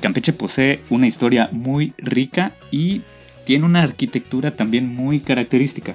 Campeche 0.00 0.32
posee 0.32 0.80
una 0.90 1.06
historia 1.06 1.48
muy 1.52 1.94
rica 1.96 2.52
y 2.72 3.02
tiene 3.44 3.64
una 3.64 3.82
arquitectura 3.82 4.56
también 4.56 4.92
muy 4.92 5.20
característica. 5.20 5.94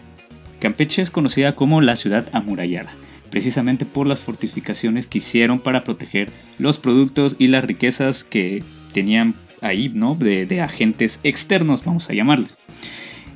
Campeche 0.62 1.02
es 1.02 1.12
conocida 1.12 1.56
como 1.56 1.82
la 1.82 1.98
ciudad 1.98 2.30
amurallada, 2.32 2.96
precisamente 3.30 3.86
por 3.86 4.08
las 4.08 4.22
fortificaciones 4.22 5.08
que 5.08 5.18
hicieron 5.18 5.60
para 5.60 5.84
proteger 5.84 6.32
los 6.58 6.80
productos 6.80 7.36
y 7.38 7.48
las 7.48 7.66
riquezas 7.66 8.24
que 8.24 8.64
tenían 8.94 9.36
ahí, 9.60 9.90
¿no? 9.94 10.16
De, 10.16 10.62
agentes 10.62 11.20
externos, 11.24 11.84
vamos 11.84 12.10
a 12.10 12.14
llamarlos. 12.14 12.58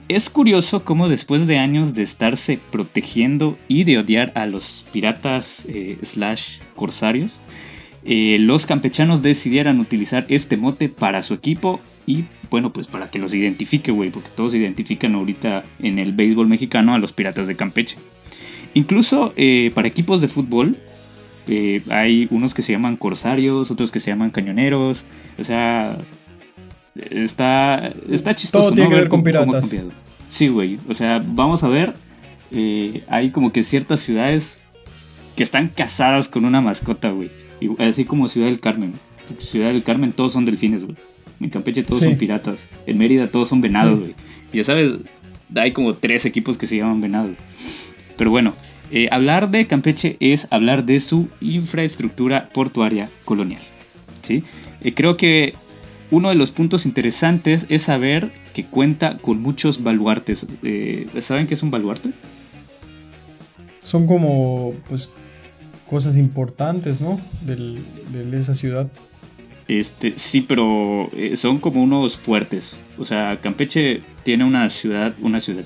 Es 0.08 0.30
curioso 0.30 0.86
cómo 0.86 1.10
después 1.10 1.48
de 1.48 1.58
años 1.58 1.96
de 1.96 2.04
estarse 2.04 2.60
protegiendo 2.72 3.58
y 3.68 3.84
de 3.84 3.98
odiar 3.98 4.32
a 4.36 4.46
los 4.46 4.88
piratas 4.94 5.66
eh, 5.68 5.98
slash 6.02 6.60
corsarios, 6.76 7.42
eh, 8.08 8.38
los 8.40 8.68
campechanos 8.68 9.24
decidieran 9.24 9.80
utilizar 9.80 10.28
este 10.30 10.58
mote 10.58 10.90
para 10.90 11.24
su 11.24 11.34
equipo 11.34 11.80
y 12.06 12.26
bueno, 12.52 12.72
pues 12.72 12.86
para 12.86 13.10
que 13.10 13.18
los 13.18 13.34
identifique, 13.34 13.92
güey, 13.92 14.12
porque 14.12 14.30
todos 14.30 14.54
identifican 14.54 15.16
ahorita 15.16 15.64
en 15.80 15.98
el 15.98 16.14
béisbol 16.14 16.48
mexicano 16.48 16.94
a 16.94 17.00
los 17.00 17.14
piratas 17.14 17.48
de 17.48 17.56
Campeche. 17.56 17.98
Incluso 18.76 19.34
eh, 19.36 19.72
para 19.74 19.88
equipos 19.88 20.22
de 20.22 20.28
fútbol, 20.28 20.78
eh, 21.48 21.82
hay 21.90 22.28
unos 22.30 22.54
que 22.54 22.62
se 22.62 22.74
llaman 22.74 22.96
corsarios, 22.96 23.72
otros 23.72 23.90
que 23.90 24.00
se 24.00 24.12
llaman 24.12 24.30
cañoneros, 24.30 25.08
o 25.40 25.44
sea, 25.44 25.98
está, 27.10 27.92
está 28.12 28.36
chistoso. 28.36 28.66
Todo 28.66 28.76
tiene 28.76 28.90
que 28.92 28.96
ver 28.98 29.10
con 29.10 29.24
piratas. 29.24 29.76
sí, 30.28 30.48
güey, 30.50 30.78
o 30.88 30.94
sea, 30.94 31.24
vamos 31.26 31.64
a 31.64 31.70
ver, 31.70 31.96
hay 33.08 33.32
como 33.32 33.52
que 33.52 33.64
ciertas 33.64 34.00
ciudades 34.02 34.65
que 35.36 35.44
están 35.44 35.68
casadas 35.68 36.28
con 36.28 36.46
una 36.46 36.62
mascota, 36.62 37.12
güey. 37.12 37.30
Así 37.80 38.06
como 38.06 38.28
Ciudad 38.28 38.48
del 38.48 38.60
Carmen. 38.60 38.94
Ciudad 39.38 39.72
del 39.72 39.84
Carmen 39.84 40.14
todos 40.14 40.34
son 40.34 40.46
delfines, 40.46 40.86
güey. 40.86 40.98
En 41.40 41.50
Campeche 41.50 41.84
todos 41.84 42.00
son 42.00 42.16
piratas. 42.16 42.70
En 42.86 42.98
Mérida 42.98 43.30
todos 43.30 43.50
son 43.50 43.62
venados, 43.62 44.00
güey. 44.00 44.14
Ya 44.54 44.64
sabes, 44.64 44.94
hay 45.56 45.72
como 45.72 45.96
tres 45.96 46.26
equipos 46.26 46.58
que 46.58 46.68
se 46.68 46.78
llaman 46.78 47.02
venados. 47.02 47.36
Pero 48.18 48.32
bueno, 48.32 48.54
eh, 48.92 49.10
hablar 49.12 49.52
de 49.52 49.68
Campeche 49.68 50.18
es 50.20 50.48
hablar 50.52 50.86
de 50.86 51.00
su 51.00 51.28
infraestructura 51.42 52.50
portuaria 52.50 53.10
colonial. 53.26 53.62
¿sí? 54.22 54.44
Eh, 54.82 54.94
creo 54.94 55.18
que 55.18 55.54
uno 56.12 56.30
de 56.30 56.36
los 56.36 56.52
puntos 56.52 56.86
interesantes 56.86 57.66
es 57.70 57.84
saber 57.84 58.32
que 58.54 58.66
cuenta 58.66 59.18
con 59.18 59.42
muchos 59.42 59.84
baluartes. 59.84 60.48
Eh, 60.64 61.08
¿Saben 61.20 61.48
qué 61.48 61.56
es 61.56 61.64
un 61.64 61.72
baluarte? 61.72 62.12
Son 63.82 64.08
como, 64.08 64.74
pues, 64.88 65.12
cosas 65.88 66.18
importantes, 66.18 67.02
¿no? 67.02 67.20
de 67.42 68.38
esa 68.38 68.54
ciudad. 68.54 68.90
Este, 69.68 70.14
sí, 70.16 70.42
pero 70.42 71.10
eh, 71.14 71.36
son 71.36 71.58
como 71.58 71.82
unos 71.82 72.18
fuertes. 72.18 72.80
O 72.98 73.04
sea, 73.04 73.40
Campeche 73.42 74.02
tiene 74.24 74.44
una 74.44 74.70
ciudad, 74.70 75.14
una 75.22 75.40
ciudad, 75.40 75.66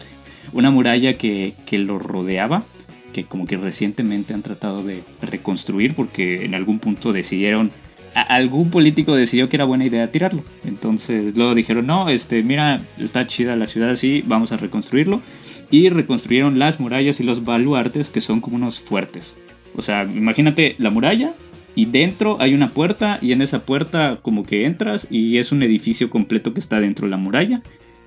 una 0.54 0.72
muralla 0.72 1.18
que, 1.18 1.54
que 1.66 1.80
lo 1.80 2.00
rodeaba, 2.00 2.64
que 3.12 3.26
como 3.26 3.46
que 3.46 3.58
recientemente 3.58 4.34
han 4.34 4.42
tratado 4.42 4.84
de 4.84 5.04
reconstruir 5.22 5.96
porque 5.96 6.46
en 6.46 6.56
algún 6.56 6.80
punto 6.80 7.12
decidieron 7.12 7.72
algún 8.14 8.70
político 8.70 9.16
decidió 9.16 9.50
que 9.50 9.58
era 9.58 9.66
buena 9.66 9.86
idea 9.86 10.12
tirarlo. 10.12 10.44
Entonces 10.64 11.38
luego 11.38 11.56
dijeron, 11.56 11.86
no, 11.86 12.10
este, 12.10 12.44
mira, 12.44 12.82
está 12.98 13.28
chida 13.28 13.56
la 13.56 13.68
ciudad 13.68 13.92
así, 13.92 14.24
vamos 14.26 14.52
a 14.52 14.58
reconstruirlo. 14.58 15.22
Y 15.70 15.90
reconstruyeron 15.90 16.60
las 16.60 16.80
murallas 16.80 17.20
y 17.20 17.24
los 17.24 17.46
baluartes 17.46 18.10
que 18.10 18.22
son 18.22 18.42
como 18.42 18.56
unos 18.56 18.80
fuertes. 18.80 19.40
O 19.76 19.82
sea, 19.82 20.04
imagínate 20.04 20.76
la 20.78 20.90
muralla 20.90 21.34
y 21.76 21.86
dentro 21.86 22.38
hay 22.42 22.54
una 22.54 22.74
puerta 22.74 23.20
y 23.22 23.32
en 23.32 23.42
esa 23.42 23.66
puerta 23.66 24.20
como 24.22 24.46
que 24.46 24.66
entras 24.66 25.08
y 25.10 25.38
es 25.38 25.52
un 25.52 25.64
edificio 25.64 26.10
completo 26.10 26.54
que 26.54 26.60
está 26.60 26.80
dentro 26.80 27.06
de 27.06 27.12
la 27.12 27.18
muralla, 27.18 27.62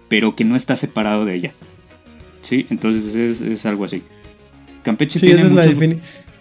pero 0.08 0.36
que 0.36 0.44
no 0.44 0.56
está 0.56 0.76
separado 0.76 1.24
de 1.24 1.34
ella. 1.34 1.52
Sí, 2.40 2.66
entonces 2.70 3.40
es, 3.40 3.66
algo 3.66 3.84
así. 3.84 4.02
Campeche 4.82 5.20
tiene 5.20 5.36
esa 5.36 5.46
es 5.46 5.52
la 5.52 5.66
definición 5.66 6.32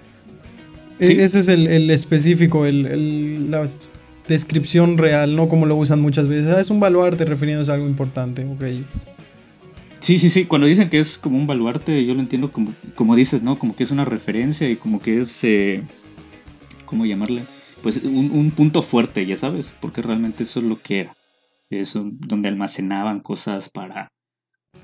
e-, 1.02 1.24
ese 1.24 1.40
es 1.40 1.48
el, 1.48 1.90
específico, 1.90 2.66
el, 2.66 3.50
la 3.50 3.68
descripción 4.28 4.98
real, 4.98 5.36
no 5.36 5.50
como 5.50 5.66
lo 5.66 5.76
usan 5.76 6.00
muchas 6.00 6.28
veces. 6.28 6.54
Ah, 6.56 6.62
es 6.62 6.70
un 6.70 6.80
baluarte 6.80 7.26
refiriéndose 7.26 7.72
a 7.72 7.76
algo 7.76 7.88
importante, 7.88 8.46
ok. 8.46 8.64
Sí, 10.02 10.18
sí, 10.18 10.30
sí. 10.30 10.46
Cuando 10.46 10.68
dicen 10.68 10.90
que 10.90 11.00
es 11.00 11.18
como 11.18 11.38
un 11.38 11.48
baluarte, 11.48 12.06
yo 12.06 12.14
lo 12.14 12.20
entiendo 12.20 12.52
como, 12.52 12.74
como 12.96 13.16
dices, 13.16 13.44
¿no? 13.44 13.58
Como 13.58 13.76
que 13.76 13.84
es 13.84 13.92
una 13.92 14.06
referencia 14.06 14.70
y 14.70 14.76
como 14.76 15.00
que 15.00 15.18
es. 15.18 15.44
Eh, 15.44 15.84
¿Cómo 16.86 17.06
llamarle? 17.06 17.44
Pues 17.82 18.04
un, 18.04 18.52
punto 18.52 18.82
fuerte, 18.82 19.26
ya 19.26 19.36
sabes, 19.36 19.74
porque 19.80 20.02
realmente 20.02 20.44
eso 20.44 20.60
es 20.60 20.66
lo 20.66 20.82
que 20.82 21.02
era. 21.02 21.18
Es 21.70 21.94
donde 21.94 22.50
almacenaban 22.50 23.22
cosas 23.22 23.70
para. 23.70 24.12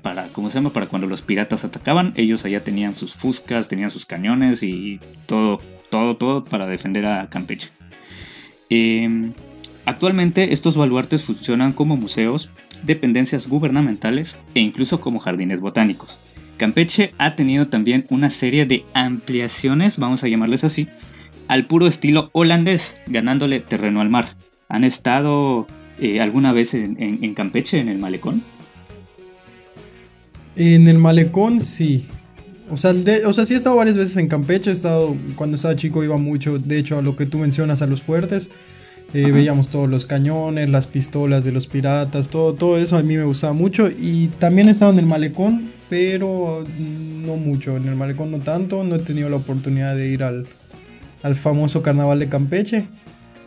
Para, 0.02 0.28
¿cómo 0.28 0.48
se 0.48 0.54
llama? 0.54 0.72
Para 0.72 0.88
cuando 0.88 1.06
los 1.06 1.22
piratas 1.22 1.64
atacaban, 1.64 2.14
ellos 2.16 2.44
allá 2.44 2.62
tenían 2.62 2.94
sus 2.94 3.14
fuscas, 3.14 3.68
tenían 3.68 3.90
sus 3.90 4.06
cañones 4.06 4.62
y 4.62 5.00
todo 5.26 5.58
todo, 5.90 6.16
todo 6.16 6.44
para 6.44 6.66
defender 6.66 7.06
a 7.06 7.28
Campeche. 7.28 7.70
Em, 8.70 9.32
actualmente 9.88 10.52
estos 10.52 10.76
baluartes 10.76 11.24
funcionan 11.24 11.72
como 11.72 11.96
museos, 11.96 12.50
dependencias 12.84 13.48
gubernamentales 13.48 14.38
e 14.54 14.60
incluso 14.60 15.00
como 15.00 15.18
jardines 15.18 15.60
botánicos. 15.60 16.18
Campeche 16.56 17.12
ha 17.18 17.36
tenido 17.36 17.68
también 17.68 18.06
una 18.10 18.30
serie 18.30 18.66
de 18.66 18.84
ampliaciones, 18.94 19.98
vamos 19.98 20.24
a 20.24 20.28
llamarles 20.28 20.64
así, 20.64 20.88
al 21.46 21.64
puro 21.64 21.86
estilo 21.86 22.30
holandés, 22.32 22.96
ganándole 23.06 23.60
terreno 23.60 24.00
al 24.00 24.10
mar. 24.10 24.28
¿Han 24.68 24.84
estado 24.84 25.66
eh, 25.98 26.20
alguna 26.20 26.52
vez 26.52 26.74
en 26.74 27.34
Campeche, 27.34 27.78
en 27.78 27.88
el 27.88 27.98
malecón? 27.98 28.42
En 30.56 30.88
el 30.88 30.98
malecón 30.98 31.60
sí, 31.60 32.08
o 32.70 32.76
sea, 32.76 32.92
o 33.26 33.32
sea, 33.32 33.44
sí 33.44 33.54
he 33.54 33.56
estado 33.56 33.76
varias 33.76 33.96
veces 33.96 34.16
en 34.18 34.28
Campeche, 34.28 34.70
he 34.70 34.72
estado, 34.72 35.16
cuando 35.36 35.56
estaba 35.56 35.74
chico 35.74 36.04
iba 36.04 36.18
mucho, 36.18 36.58
de 36.58 36.78
hecho, 36.78 36.98
a 36.98 37.02
lo 37.02 37.16
que 37.16 37.24
tú 37.26 37.38
mencionas, 37.38 37.80
a 37.80 37.86
los 37.86 38.02
fuertes. 38.02 38.50
Eh, 39.14 39.32
veíamos 39.32 39.70
todos 39.70 39.88
los 39.88 40.04
cañones, 40.04 40.68
las 40.68 40.86
pistolas 40.86 41.44
de 41.44 41.52
los 41.52 41.66
piratas, 41.66 42.28
todo, 42.28 42.54
todo 42.54 42.76
eso 42.76 42.98
a 42.98 43.02
mí 43.02 43.16
me 43.16 43.24
gustaba 43.24 43.54
mucho. 43.54 43.88
Y 43.88 44.28
también 44.38 44.68
he 44.68 44.70
estado 44.70 44.92
en 44.92 44.98
el 44.98 45.06
malecón, 45.06 45.72
pero 45.88 46.66
no 46.78 47.36
mucho. 47.36 47.76
En 47.76 47.88
el 47.88 47.96
malecón 47.96 48.30
no 48.30 48.40
tanto, 48.40 48.84
no 48.84 48.96
he 48.96 48.98
tenido 48.98 49.28
la 49.28 49.36
oportunidad 49.36 49.96
de 49.96 50.08
ir 50.08 50.22
al, 50.22 50.46
al 51.22 51.34
famoso 51.34 51.82
carnaval 51.82 52.18
de 52.18 52.28
Campeche, 52.28 52.88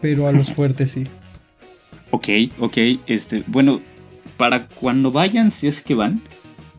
pero 0.01 0.27
a 0.27 0.31
los 0.31 0.51
fuertes 0.53 0.91
sí. 0.91 1.03
Ok, 2.09 2.27
ok, 2.59 2.77
este, 3.05 3.43
bueno, 3.47 3.81
para 4.37 4.67
cuando 4.67 5.11
vayan, 5.11 5.51
si 5.51 5.67
es 5.67 5.81
que 5.81 5.93
van, 5.95 6.21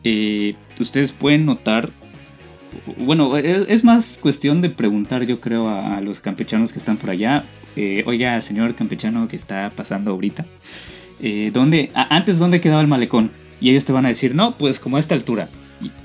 eh, 0.03 0.55
ustedes 0.79 1.13
pueden 1.13 1.45
notar 1.45 1.91
bueno, 2.97 3.37
es, 3.37 3.83
más 3.83 4.19
cuestión 4.21 4.61
de 4.61 4.69
preguntar, 4.69 5.23
yo 5.25 5.39
creo, 5.39 5.69
a, 5.69 6.01
los 6.01 6.19
campechanos 6.19 6.73
que 6.73 6.79
están 6.79 6.97
por 6.97 7.09
allá. 7.09 7.43
Eh, 7.75 8.03
oiga, 8.05 8.39
señor 8.41 8.75
campechano 8.75 9.27
que 9.27 9.35
está 9.35 9.71
pasando 9.75 10.11
ahorita, 10.11 10.45
eh, 11.21 11.51
¿dónde, 11.53 11.91
antes, 11.93 12.39
¿dónde 12.39 12.61
quedaba 12.61 12.81
el 12.81 12.87
malecón? 12.87 13.31
Y 13.59 13.69
ellos 13.69 13.85
te 13.85 13.93
van 13.93 14.05
a 14.05 14.09
decir, 14.09 14.35
no, 14.35 14.57
pues 14.57 14.79
como 14.79 14.97
a 14.97 14.99
esta 14.99 15.15
altura. 15.15 15.49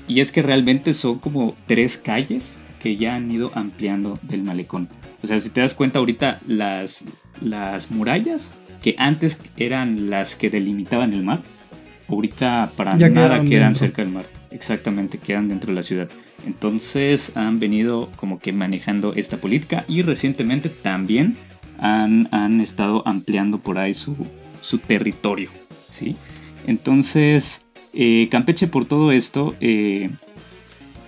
Y, 0.07 0.19
es 0.19 0.31
que 0.31 0.41
realmente 0.41 0.93
son 0.93 1.19
como 1.19 1.55
tres 1.67 1.97
calles 1.97 2.63
que 2.79 2.95
ya 2.95 3.15
han 3.15 3.29
ido 3.29 3.51
ampliando 3.53 4.19
del 4.23 4.43
malecón. 4.43 4.89
O 5.21 5.27
sea, 5.27 5.39
si 5.39 5.49
te 5.49 5.61
das 5.61 5.73
cuenta 5.73 5.99
ahorita, 5.99 6.39
las, 6.47 7.05
las 7.41 7.91
murallas 7.91 8.53
que 8.81 8.95
antes 8.97 9.41
eran 9.57 10.09
las 10.09 10.35
que 10.35 10.49
delimitaban 10.49 11.13
el 11.13 11.23
mar, 11.23 11.41
ahorita 12.07 12.71
para 12.75 12.95
nada 12.95 13.43
quedan 13.43 13.75
cerca 13.75 14.01
del 14.01 14.11
mar. 14.11 14.29
Exactamente, 14.51 15.17
quedan 15.17 15.49
dentro 15.49 15.71
de 15.71 15.75
la 15.75 15.83
ciudad. 15.83 16.09
Entonces 16.45 17.35
han 17.37 17.59
venido 17.59 18.09
como 18.15 18.39
que 18.39 18.53
manejando 18.53 19.13
esta 19.13 19.39
política 19.39 19.85
y 19.87 20.01
recientemente 20.01 20.69
también 20.69 21.37
han, 21.81 22.27
han 22.31 22.61
estado 22.61 23.07
ampliando 23.07 23.59
por 23.59 23.77
ahí 23.77 23.93
su, 23.93 24.15
su 24.61 24.77
territorio. 24.79 25.49
¿sí? 25.89 26.15
Entonces, 26.67 27.67
eh, 27.93 28.27
Campeche 28.29 28.67
por 28.67 28.85
todo 28.85 29.11
esto, 29.11 29.55
eh, 29.61 30.09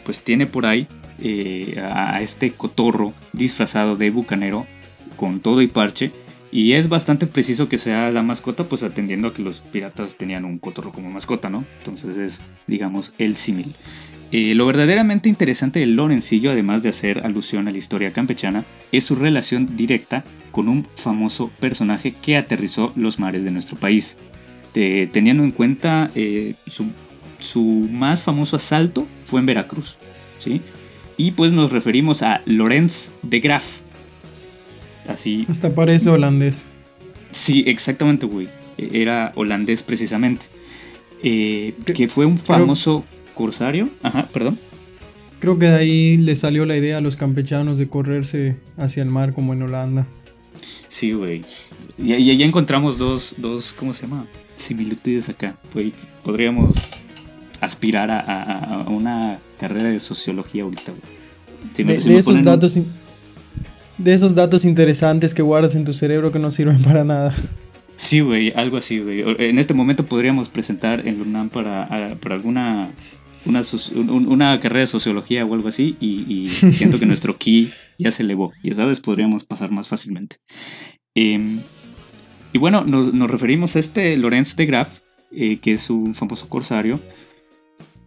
pues 0.04 0.24
tiene 0.24 0.48
por 0.48 0.66
ahí 0.66 0.88
eh, 1.20 1.80
a 1.80 2.22
este 2.22 2.52
cotorro 2.52 3.14
disfrazado 3.34 3.96
de 3.96 4.10
bucanero 4.10 4.66
con 5.16 5.40
todo 5.40 5.62
y 5.62 5.68
parche 5.68 6.12
y 6.52 6.74
es 6.74 6.90
bastante 6.90 7.28
preciso 7.28 7.70
que 7.70 7.78
sea 7.78 8.12
la 8.12 8.24
mascota, 8.24 8.66
pues 8.66 8.84
atendiendo 8.84 9.30
a 9.30 9.34
que 9.34 9.42
los 9.42 9.62
piratas 9.62 10.18
tenían 10.18 10.44
un 10.44 10.60
cotorro 10.60 10.92
como 10.92 11.10
mascota, 11.10 11.50
¿no? 11.50 11.64
Entonces 11.78 12.18
es, 12.18 12.44
digamos, 12.68 13.14
el 13.18 13.38
símil. 13.38 13.74
Eh, 14.32 14.56
lo 14.56 14.66
verdaderamente 14.66 15.30
interesante 15.30 15.80
de 15.80 15.88
Lorencillo, 15.88 16.52
además 16.52 16.84
de 16.84 16.90
hacer 16.90 17.26
alusión 17.26 17.68
a 17.68 17.72
la 17.72 17.78
historia 17.78 18.14
campechana, 18.14 18.66
es 18.92 19.04
su 19.04 19.16
relación 19.16 19.76
directa 19.76 20.24
con 20.52 20.70
un 20.70 20.88
famoso 20.96 21.50
personaje 21.60 22.14
que 22.14 22.38
aterrizó 22.38 22.94
los 22.96 23.20
mares 23.20 23.44
de 23.44 23.52
nuestro 23.52 23.78
país. 23.78 24.18
teniendo 24.74 25.44
en 25.44 25.52
cuenta 25.52 26.10
eh, 26.16 26.56
su, 26.66 26.88
su, 27.40 27.62
más 27.92 28.24
famoso 28.24 28.56
asalto 28.56 29.06
fue 29.22 29.42
en 29.42 29.48
Veracruz, 29.48 29.98
¿sí? 30.38 30.62
Y 31.18 31.32
pues 31.32 31.52
nos 31.52 31.74
referimos 31.74 32.24
a 32.24 32.42
Lorenz 32.46 33.12
de 33.22 33.42
Graff, 33.42 33.84
Así. 35.08 35.44
Hasta 35.50 35.74
parece 35.74 36.10
holandés. 36.10 36.70
Sí, 37.32 37.64
exactamente, 37.68 38.26
güey. 38.26 38.50
E, 38.78 39.02
era 39.02 39.32
holandés 39.36 39.84
precisamente. 39.84 40.48
Eh, 41.24 41.76
que 41.96 42.08
fue 42.08 42.26
un 42.26 42.38
famoso 42.38 43.06
corsario. 43.42 43.90
Ajá, 44.04 44.30
perdón. 44.32 44.60
Creo 45.40 45.58
que 45.58 45.66
de 45.66 45.76
ahí 45.76 46.18
le 46.18 46.36
salió 46.36 46.66
la 46.66 46.78
idea 46.78 47.00
a 47.00 47.02
los 47.02 47.16
campechanos 47.16 47.80
de 47.80 47.90
correrse 47.90 48.60
hacia 48.78 49.02
el 49.02 49.10
mar 49.10 49.34
como 49.34 49.54
en 49.54 49.64
Holanda. 49.64 50.08
Sí, 50.88 51.14
güey. 51.14 51.42
Y, 51.98 52.14
ahí 52.14 52.38
ya 52.38 52.46
encontramos 52.46 53.00
dos, 53.00 53.38
dos, 53.40 53.74
¿cómo 53.74 53.94
se 53.94 54.04
llama? 54.04 54.28
Similitudes 54.56 55.30
acá. 55.30 55.58
podríamos 56.24 57.04
aspirar 57.60 58.12
a, 58.12 58.86
una 58.88 59.40
carrera 59.60 59.90
de 59.90 60.00
sociología 60.00 60.62
ahorita, 60.64 60.92
güey. 60.92 61.88
de, 61.88 62.18
esos 62.18 62.44
datos 62.44 62.80
de 63.98 64.14
esos 64.14 64.36
datos 64.36 64.66
interesantes 64.66 65.34
que 65.34 65.42
guardas 65.42 65.76
en 65.76 65.86
tu 65.86 65.94
cerebro 65.94 66.32
que 66.32 66.38
no 66.38 66.52
sirven 66.52 66.80
para 66.84 67.04
nada. 67.04 67.34
Sí, 67.96 68.20
güey, 68.20 68.54
algo 68.56 68.78
así, 68.78 69.00
güey. 69.00 69.24
En 69.40 69.58
este 69.58 69.74
momento 69.74 70.06
podríamos 70.06 70.50
presentar 70.50 71.08
en 71.08 71.20
UNAM 71.20 71.50
para, 71.50 72.18
para 72.20 72.36
alguna 72.36 72.92
una, 73.46 73.62
una, 73.96 74.60
carrera 74.60 74.82
de 74.82 74.88
sociología 74.88 75.46
o 75.46 75.54
algo 75.54 75.68
así 75.68 75.98
y, 76.00 76.46
siento 76.48 77.00
que 77.00 77.06
nuestro 77.06 77.38
ki 77.38 77.70
ya 77.98 78.12
se 78.12 78.24
elevó. 78.24 78.52
Ya 78.64 78.74
sabes, 78.74 79.00
podríamos 79.00 79.44
pasar 79.44 79.72
más 79.72 79.88
fácilmente. 79.88 80.38
Em, 81.16 81.62
y 82.54 82.58
bueno, 82.58 82.84
nos, 82.84 83.12
referimos 83.30 83.76
a 83.76 83.80
este 83.80 84.18
Lorenz 84.18 84.56
de 84.56 84.66
Graff, 84.66 85.00
eh, 85.32 85.58
que 85.58 85.74
es 85.74 85.90
un 85.90 86.14
famoso 86.14 86.50
corsario. 86.50 87.02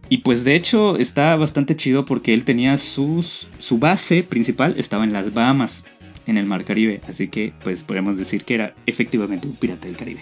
Y 0.07 0.19
pues 0.19 0.43
de 0.43 0.55
hecho 0.55 0.97
está 0.97 1.35
bastante 1.35 1.75
chido 1.75 2.05
porque 2.05 2.33
él 2.33 2.45
tenía 2.45 2.77
sus, 2.77 3.49
su 3.57 3.79
base 3.79 4.21
principal, 4.21 4.75
estaba 4.77 5.03
en 5.03 5.13
las 5.13 5.33
Bahamas, 5.33 5.83
en 6.27 6.37
el 6.37 6.45
Mar 6.45 6.65
Caribe. 6.65 7.01
Así 7.07 7.27
que 7.27 7.53
pues 7.63 7.83
podemos 7.83 8.17
decir 8.17 8.43
que 8.43 8.55
era 8.55 8.75
efectivamente 8.85 9.47
un 9.47 9.55
pirata 9.55 9.87
del 9.87 9.97
Caribe. 9.97 10.21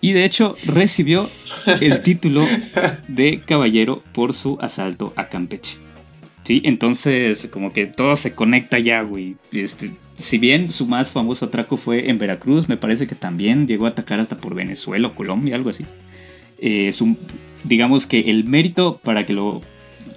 Y 0.00 0.12
de 0.12 0.24
hecho 0.24 0.54
recibió 0.74 1.26
el 1.80 2.02
título 2.04 2.44
de 3.08 3.40
caballero 3.46 4.02
por 4.12 4.34
su 4.34 4.58
asalto 4.60 5.12
a 5.16 5.28
Campeche. 5.28 5.78
Sí, 6.42 6.62
entonces 6.64 7.48
como 7.52 7.72
que 7.72 7.86
todo 7.86 8.14
se 8.14 8.34
conecta 8.34 8.78
ya, 8.78 9.02
güey. 9.02 9.36
Este, 9.52 9.96
si 10.14 10.38
bien 10.38 10.70
su 10.70 10.86
más 10.86 11.10
famoso 11.10 11.46
atraco 11.46 11.76
fue 11.76 12.08
en 12.08 12.18
Veracruz, 12.18 12.68
me 12.68 12.76
parece 12.76 13.08
que 13.08 13.16
también 13.16 13.66
llegó 13.66 13.86
a 13.86 13.88
atacar 13.88 14.20
hasta 14.20 14.36
por 14.36 14.54
Venezuela 14.54 15.08
o 15.08 15.14
Colombia, 15.16 15.56
algo 15.56 15.70
así. 15.70 15.84
Eh, 16.58 16.90
digamos 17.64 18.06
que 18.06 18.20
el 18.20 18.44
mérito 18.44 19.00
para 19.02 19.26
que 19.26 19.32
lo, 19.32 19.60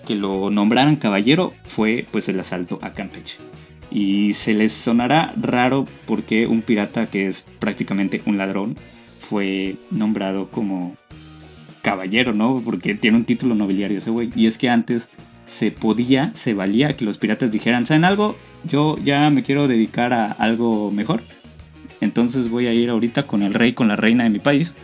que 0.06 0.14
lo 0.14 0.50
nombraran 0.52 0.98
caballero 0.98 1.54
fue 1.64 2.06
pues 2.12 2.30
el 2.30 2.40
asalto 2.40 2.78
a 2.84 2.94
Campeche. 2.94 3.38
Y 3.92 4.34
se 4.34 4.54
les 4.54 4.72
sonará 4.72 5.34
raro 5.40 5.86
porque 6.06 6.48
un 6.48 6.62
pirata 6.62 7.08
que 7.08 7.28
es 7.28 7.48
prácticamente 7.60 8.22
un 8.26 8.38
ladrón 8.38 8.78
fue 9.20 9.78
nombrado 9.92 10.50
como 10.50 10.96
caballero, 11.82 12.34
¿no? 12.34 12.62
Porque 12.64 12.96
tiene 12.96 13.18
un 13.18 13.26
título 13.26 13.56
nobiliario 13.56 13.98
ese 13.98 14.12
güey. 14.12 14.30
Y 14.36 14.48
es 14.48 14.58
que 14.58 14.70
antes 14.70 15.12
se 15.46 15.72
podía, 15.72 16.32
se 16.34 16.54
valía 16.54 16.96
que 16.96 17.06
los 17.06 17.18
piratas 17.18 17.52
dijeran, 17.52 17.86
¿saben 17.86 18.06
algo? 18.06 18.38
Yo 18.64 18.98
ya 19.04 19.30
me 19.30 19.42
quiero 19.42 19.68
dedicar 19.68 20.14
a 20.14 20.32
algo 20.32 20.92
mejor. 20.92 21.22
Entonces 22.02 22.50
voy 22.50 22.68
a 22.68 22.74
ir 22.74 22.90
ahorita 22.90 23.28
con 23.28 23.44
el 23.44 23.54
rey, 23.54 23.74
con 23.74 23.88
la 23.88 23.96
reina 23.96 24.24
de 24.24 24.30
mi 24.30 24.40
país. 24.40 24.78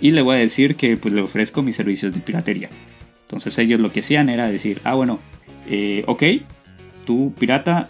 Y 0.00 0.12
le 0.12 0.22
voy 0.22 0.36
a 0.36 0.40
decir 0.40 0.76
que 0.76 0.96
pues 0.96 1.14
le 1.14 1.22
ofrezco 1.22 1.62
mis 1.62 1.76
servicios 1.76 2.12
de 2.12 2.20
piratería. 2.20 2.70
Entonces 3.22 3.58
ellos 3.58 3.80
lo 3.80 3.92
que 3.92 4.00
hacían 4.00 4.28
era 4.28 4.50
decir, 4.50 4.80
ah 4.84 4.94
bueno, 4.94 5.18
eh, 5.68 6.04
ok, 6.06 6.22
tú 7.04 7.32
pirata, 7.38 7.88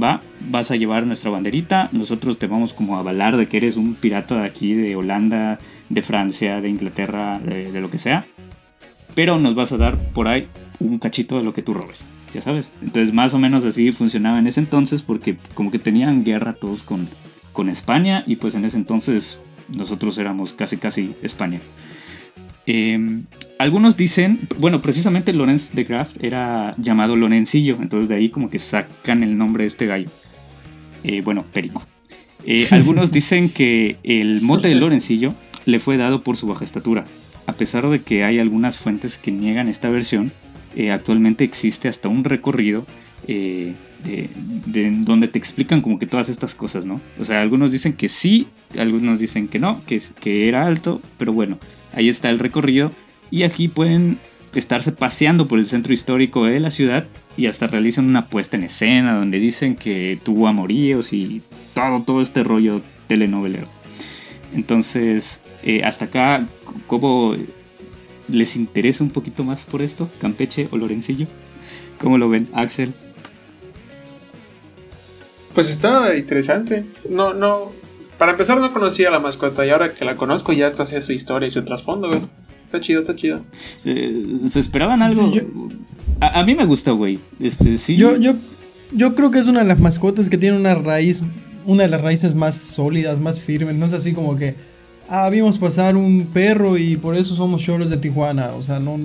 va, 0.00 0.20
vas 0.50 0.70
a 0.70 0.76
llevar 0.76 1.06
nuestra 1.06 1.30
banderita, 1.30 1.88
nosotros 1.92 2.38
te 2.38 2.46
vamos 2.46 2.74
como 2.74 2.96
a 2.96 3.00
avalar 3.00 3.36
de 3.36 3.46
que 3.46 3.56
eres 3.56 3.76
un 3.76 3.94
pirata 3.94 4.40
de 4.40 4.46
aquí, 4.46 4.74
de 4.74 4.96
Holanda, 4.96 5.58
de 5.88 6.02
Francia, 6.02 6.60
de 6.60 6.68
Inglaterra, 6.68 7.38
de, 7.38 7.80
lo 7.80 7.90
que 7.90 7.98
sea, 7.98 8.26
pero 9.14 9.38
nos 9.38 9.54
vas 9.54 9.72
a 9.72 9.76
dar 9.76 9.96
por 10.12 10.28
ahí 10.28 10.48
un 10.80 10.98
cachito 10.98 11.38
de 11.38 11.44
lo 11.44 11.54
que 11.54 11.62
tú 11.62 11.74
robes, 11.74 12.08
ya 12.32 12.40
sabes. 12.40 12.74
Entonces 12.82 13.14
más 13.14 13.34
o 13.34 13.38
menos 13.38 13.64
así 13.64 13.92
funcionaba 13.92 14.38
en 14.38 14.46
ese 14.46 14.60
entonces 14.60 15.02
porque 15.02 15.36
como 15.54 15.70
que 15.70 15.78
tenían 15.78 16.24
guerra 16.24 16.52
todos 16.54 16.82
con, 16.82 17.08
con 17.52 17.68
España 17.68 18.24
y 18.26 18.36
pues 18.36 18.54
en 18.54 18.64
ese 18.64 18.76
entonces 18.76 19.42
nosotros 19.68 20.18
éramos 20.18 20.54
casi 20.54 20.76
casi 20.76 21.14
España. 21.22 21.60
Em, 22.66 23.24
algunos 23.58 23.96
dicen, 23.96 24.48
bueno, 24.58 24.82
precisamente 24.82 25.32
Lorenz 25.32 25.72
de 25.72 25.84
Graft 25.84 26.22
era 26.22 26.74
llamado 26.78 27.16
Lorencillo, 27.16 27.78
entonces 27.80 28.08
de 28.08 28.16
ahí 28.16 28.28
como 28.28 28.50
que 28.50 28.58
sacan 28.58 29.22
el 29.22 29.36
nombre 29.36 29.62
de 29.62 29.68
este 29.68 29.86
gallo. 29.86 30.10
Eh, 31.02 31.20
bueno, 31.20 31.44
Perico. 31.52 31.86
Eh, 32.46 32.64
algunos 32.72 33.12
dicen 33.12 33.48
que 33.48 33.96
el 34.04 34.40
mote 34.42 34.68
de 34.68 34.74
Lorencillo 34.74 35.34
le 35.66 35.78
fue 35.78 35.96
dado 35.96 36.22
por 36.22 36.36
su 36.36 36.46
baja 36.46 36.64
estatura. 36.64 37.04
A 37.46 37.52
pesar 37.52 37.88
de 37.88 38.00
que 38.00 38.24
hay 38.24 38.38
algunas 38.38 38.78
fuentes 38.78 39.18
que 39.18 39.30
niegan 39.30 39.68
esta 39.68 39.90
versión, 39.90 40.32
eh, 40.76 40.90
actualmente 40.90 41.44
existe 41.44 41.88
hasta 41.88 42.08
un 42.08 42.24
recorrido 42.24 42.86
de, 43.26 44.92
donde 45.00 45.28
te 45.28 45.38
explican 45.38 45.80
como 45.80 45.98
que 45.98 46.06
todas 46.06 46.28
estas 46.28 46.54
cosas, 46.54 46.84
¿no? 46.84 47.00
O 47.18 47.24
sea, 47.24 47.40
algunos 47.40 47.72
dicen 47.72 47.94
que 47.94 48.08
sí, 48.08 48.48
algunos 48.78 49.18
dicen 49.18 49.48
que 49.48 49.58
no, 49.58 49.82
que, 49.86 50.00
que 50.20 50.46
era 50.48 50.66
alto, 50.66 51.00
pero 51.16 51.32
bueno, 51.32 51.58
ahí 51.94 52.08
está 52.08 52.28
el 52.28 52.38
recorrido 52.38 52.92
y 53.30 53.44
aquí 53.44 53.68
pueden 53.68 54.18
estarse 54.54 54.92
paseando 54.92 55.48
por 55.48 55.58
el 55.58 55.66
centro 55.66 55.92
histórico 55.92 56.44
de 56.44 56.60
la 56.60 56.70
ciudad 56.70 57.06
y 57.36 57.46
hasta 57.46 57.66
realizan 57.66 58.06
una 58.06 58.28
puesta 58.28 58.56
en 58.56 58.64
escena 58.64 59.14
donde 59.14 59.38
dicen 59.38 59.74
que 59.74 60.18
tuvo 60.22 60.48
amoríos 60.48 61.12
y 61.12 61.42
todo, 61.74 62.02
todo 62.02 62.20
este 62.20 62.44
rollo 62.44 62.82
telenovelero. 63.06 63.66
Entonces, 64.52 65.42
eh, 65.62 65.82
hasta 65.82 66.06
acá, 66.06 66.46
¿cómo 66.86 67.34
les 68.28 68.56
interesa 68.56 69.04
un 69.04 69.10
poquito 69.10 69.44
más 69.44 69.64
por 69.64 69.82
esto? 69.82 70.10
¿Campeche 70.20 70.68
o 70.70 70.76
Lorencillo? 70.76 71.26
¿Cómo 71.98 72.18
lo 72.18 72.28
ven, 72.28 72.48
Axel? 72.52 72.92
Pues 75.54 75.70
está 75.70 76.16
interesante. 76.16 76.86
No, 77.08 77.32
no. 77.32 77.72
Para 78.18 78.32
empezar, 78.32 78.58
no 78.58 78.72
conocía 78.72 79.08
a 79.08 79.12
la 79.12 79.20
mascota 79.20 79.64
y 79.64 79.70
ahora 79.70 79.94
que 79.94 80.04
la 80.04 80.16
conozco, 80.16 80.52
ya 80.52 80.66
está 80.66 80.82
hacia 80.82 81.00
su 81.00 81.12
historia 81.12 81.48
y 81.48 81.50
su 81.50 81.64
trasfondo, 81.64 82.08
güey. 82.08 82.28
Está 82.64 82.80
chido, 82.80 83.00
está 83.00 83.14
chido. 83.14 83.44
Eh, 83.84 84.32
¿Se 84.48 84.58
esperaban 84.58 85.02
algo? 85.02 85.30
a, 86.20 86.42
mí 86.42 86.54
me 86.54 86.64
gusta, 86.64 86.92
güey. 86.92 87.18
Este, 87.38 87.78
sí. 87.78 87.96
Yo, 87.96 88.16
yo, 88.16 88.34
yo 88.92 89.14
creo 89.14 89.30
que 89.30 89.38
es 89.38 89.46
una 89.46 89.60
de 89.60 89.66
las 89.66 89.78
mascotas 89.78 90.28
que 90.28 90.38
tiene 90.38 90.56
una 90.56 90.74
raíz, 90.74 91.22
una 91.66 91.84
de 91.84 91.88
las 91.88 92.00
raíces 92.00 92.34
más 92.34 92.56
sólidas, 92.56 93.20
más 93.20 93.40
firmes. 93.40 93.74
No 93.76 93.86
es 93.86 93.92
así 93.92 94.12
como 94.12 94.34
que, 94.36 94.56
ah, 95.08 95.28
vimos 95.30 95.58
pasar 95.58 95.96
un 95.96 96.26
perro 96.32 96.76
y 96.76 96.96
por 96.96 97.16
eso 97.16 97.34
somos 97.34 97.62
choros 97.62 97.90
de 97.90 97.96
Tijuana. 97.96 98.52
O 98.52 98.62
sea, 98.62 98.80
no. 98.80 98.98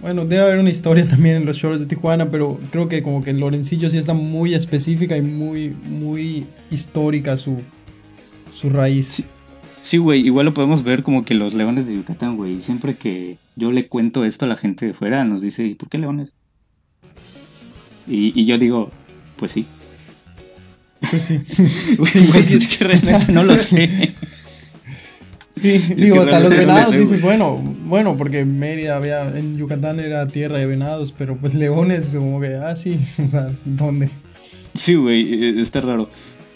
Bueno, 0.00 0.24
debe 0.24 0.42
haber 0.42 0.58
una 0.58 0.70
historia 0.70 1.06
también 1.08 1.36
en 1.36 1.46
los 1.46 1.58
choros 1.58 1.80
de 1.80 1.86
Tijuana, 1.86 2.30
pero 2.30 2.60
creo 2.70 2.88
que 2.88 3.02
como 3.02 3.22
que 3.22 3.32
Lorencillo 3.32 3.88
sí 3.88 3.98
está 3.98 4.14
muy 4.14 4.54
específica 4.54 5.16
y 5.16 5.22
muy, 5.22 5.70
muy 5.70 6.46
histórica 6.70 7.36
su, 7.36 7.58
su 8.52 8.70
raíz. 8.70 9.28
Sí, 9.80 9.98
güey, 9.98 10.26
igual 10.26 10.46
lo 10.46 10.54
podemos 10.54 10.82
ver 10.82 11.02
como 11.02 11.24
que 11.24 11.34
los 11.34 11.54
leones 11.54 11.86
de 11.86 11.94
Yucatán, 11.94 12.36
güey. 12.36 12.60
Siempre 12.60 12.96
que 12.96 13.38
yo 13.56 13.70
le 13.72 13.88
cuento 13.88 14.24
esto 14.24 14.44
a 14.44 14.48
la 14.48 14.56
gente 14.56 14.86
de 14.86 14.94
fuera, 14.94 15.24
nos 15.24 15.40
dice, 15.40 15.64
¿y 15.64 15.74
por 15.74 15.88
qué 15.88 15.98
leones? 15.98 16.34
Y, 18.06 18.44
yo 18.46 18.56
digo, 18.58 18.90
pues 19.36 19.52
sí. 19.52 19.66
Pues 21.10 21.22
sí. 21.22 21.34
es 22.54 22.76
que 22.76 22.84
realmente 22.84 23.32
no 23.32 23.44
lo 23.44 23.54
sé. 23.54 24.14
Sí, 25.60 25.94
digo, 25.96 26.20
hasta 26.20 26.40
los 26.40 26.54
venados 26.54 26.92
dices, 26.92 27.20
bueno, 27.20 27.56
bueno, 27.84 28.16
porque 28.16 28.44
Mérida 28.44 28.96
había, 28.96 29.36
en 29.36 29.56
Yucatán 29.56 30.00
era 30.00 30.26
tierra 30.28 30.58
de 30.58 30.66
venados, 30.66 31.12
pero 31.16 31.36
pues 31.36 31.54
leones, 31.54 32.14
como 32.14 32.40
que, 32.40 32.54
ah, 32.56 32.74
sí, 32.76 32.98
o 33.26 33.30
sea, 33.30 33.50
¿dónde? 33.64 34.10
Sí, 34.74 34.94
güey, 34.94 35.44
e, 35.44 35.60
está 35.60 35.80
raro. 35.80 36.08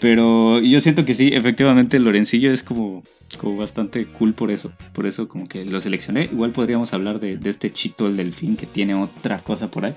Pero 0.03 0.59
yo 0.59 0.81
siento 0.81 1.05
que 1.05 1.13
sí, 1.13 1.29
efectivamente 1.33 1.97
Lorencillo 1.97 2.51
es 2.51 2.61
como, 2.61 3.03
como 3.39 3.55
bastante 3.55 4.05
cool 4.05 4.33
por 4.33 4.51
eso. 4.51 4.73
Por 4.91 5.07
eso 5.07 5.29
como 5.29 5.45
que 5.45 5.63
lo 5.63 5.79
seleccioné. 5.79 6.25
Igual 6.25 6.51
podríamos 6.51 6.93
hablar 6.93 7.21
de, 7.21 7.39
este 7.45 7.69
chito, 7.69 8.07
el 8.07 8.17
delfín, 8.17 8.57
que 8.57 8.65
tiene 8.65 8.95
otra 8.95 9.39
cosa 9.39 9.71
por 9.71 9.85
ahí. 9.85 9.93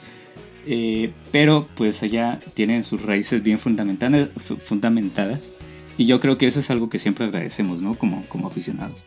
Eh, 0.64 1.10
pero 1.32 1.66
pues 1.74 2.04
allá 2.04 2.38
tienen 2.54 2.84
sus 2.84 3.02
raíces 3.02 3.42
bien 3.42 3.58
fundamentadas, 3.58 4.28
fundamentadas. 4.60 5.56
Y 5.98 6.06
yo 6.06 6.20
creo 6.20 6.36
que 6.36 6.46
eso 6.46 6.58
es 6.60 6.70
algo 6.70 6.88
que 6.88 6.98
siempre 6.98 7.24
agradecemos, 7.24 7.82
¿no? 7.82 7.98
Como, 7.98 8.24
como 8.28 8.48
aficionados. 8.48 9.04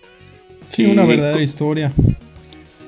Sí, 0.70 0.86
una 0.86 1.06
verdadera 1.06 1.42
historia. 1.42 1.92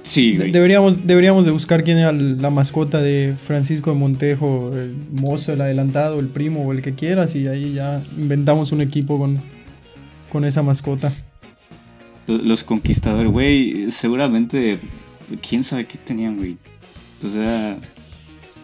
Sí, 0.04 0.34
Deberíamos, 0.34 1.06
deberíamos 1.06 1.46
de 1.46 1.52
buscar 1.52 1.84
quién 1.84 2.00
era 2.00 2.12
la 2.12 2.50
mascota 2.50 3.02
de 3.02 3.36
Francisco 3.38 3.92
de 3.92 3.98
Montejo, 3.98 4.72
el 4.74 4.96
mozo, 5.12 5.54
el 5.54 5.62
adelantado, 5.62 6.20
el 6.20 6.28
primo 6.28 6.66
o 6.66 6.72
el 6.72 6.82
que 6.82 6.96
quieras, 6.96 7.36
y 7.36 7.48
ahí 7.48 7.74
ya 7.74 8.04
inventamos 8.18 8.72
un 8.72 8.82
equipo 8.82 9.20
con, 9.20 9.40
con 10.32 10.44
esa 10.44 10.64
mascota. 10.64 11.14
Los 12.26 12.64
conquistadores, 12.64 13.32
güey, 13.32 13.92
seguramente, 13.92 14.80
quién 15.48 15.64
sabe 15.64 15.86
qué 15.86 16.00
tenían, 16.00 16.38
güey. 16.38 16.58
O 17.24 17.30
sea, 17.30 17.78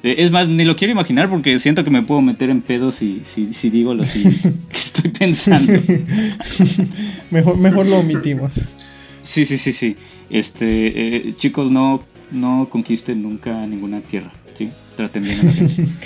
es 0.04 0.32
más, 0.32 0.50
ni 0.50 0.64
lo 0.64 0.76
quiero 0.76 0.92
imaginar 0.92 1.30
porque 1.30 1.58
siento 1.60 1.84
que 1.84 1.90
me 1.90 2.02
puedo 2.02 2.22
meter 2.22 2.50
en 2.50 2.62
pedos 2.62 2.96
si, 2.96 3.22
si, 3.24 3.70
digo 3.70 3.94
lo 3.94 4.04
que 4.04 4.10
estoy 4.78 5.12
pensando. 5.12 5.72
mejor, 7.32 7.58
mejor 7.58 7.88
lo 7.88 7.98
omitimos. 7.98 8.78
Sí, 9.24 9.46
sí, 9.46 9.58
sí, 9.58 9.74
sí. 9.74 9.96
Este, 10.30 11.28
eh, 11.28 11.34
chicos, 11.36 11.72
no, 11.72 12.04
no 12.32 12.68
conquisten 12.70 13.22
nunca 13.22 13.66
ninguna 13.66 14.02
tierra, 14.02 14.32
¿sí? 14.54 14.70
Traten 14.96 15.24
bien 15.24 15.40
a 15.40 15.44
la 15.44 15.52
gente. 15.52 15.84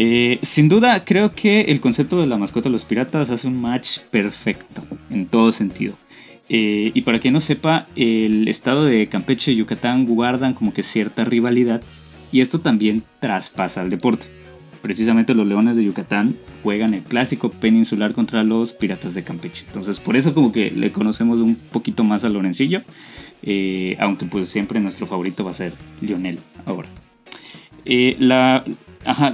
Eh, 0.00 0.38
sin 0.42 0.68
duda, 0.68 1.04
creo 1.04 1.32
que 1.32 1.62
el 1.62 1.80
concepto 1.80 2.20
de 2.20 2.26
la 2.28 2.36
mascota 2.36 2.68
de 2.68 2.72
los 2.72 2.84
piratas 2.84 3.30
hace 3.30 3.48
un 3.48 3.60
match 3.60 3.98
perfecto, 4.12 4.84
en 5.10 5.26
todo 5.26 5.50
sentido. 5.50 5.96
Eh, 6.48 6.92
y 6.94 7.02
para 7.02 7.18
quien 7.18 7.34
no 7.34 7.40
sepa, 7.40 7.88
el 7.96 8.46
estado 8.46 8.84
de 8.84 9.08
Campeche 9.08 9.50
y 9.50 9.56
Yucatán 9.56 10.06
guardan 10.06 10.54
como 10.54 10.72
que 10.72 10.84
cierta 10.84 11.24
rivalidad, 11.24 11.82
y 12.32 12.40
esto 12.40 12.60
también 12.60 13.02
traspasa 13.20 13.80
al 13.80 13.90
deporte. 13.90 14.26
Precisamente 14.82 15.34
los 15.34 15.46
Leones 15.46 15.76
de 15.76 15.84
Yucatán 15.84 16.36
juegan 16.62 16.94
el 16.94 17.02
clásico 17.02 17.50
peninsular 17.50 18.12
contra 18.12 18.44
los 18.44 18.72
Piratas 18.72 19.14
de 19.14 19.24
Campeche. 19.24 19.64
Entonces 19.66 19.98
por 20.00 20.16
eso 20.16 20.34
como 20.34 20.52
que 20.52 20.70
le 20.70 20.92
conocemos 20.92 21.40
un 21.40 21.56
poquito 21.56 22.04
más 22.04 22.24
a 22.24 22.28
Lorencillo, 22.28 22.80
eh, 23.42 23.96
aunque 24.00 24.26
pues 24.26 24.48
siempre 24.48 24.80
nuestro 24.80 25.06
favorito 25.06 25.44
va 25.44 25.50
a 25.50 25.54
ser 25.54 25.72
Lionel 26.00 26.38
ahora. 26.64 26.88
Eh, 27.84 28.16
la, 28.18 28.64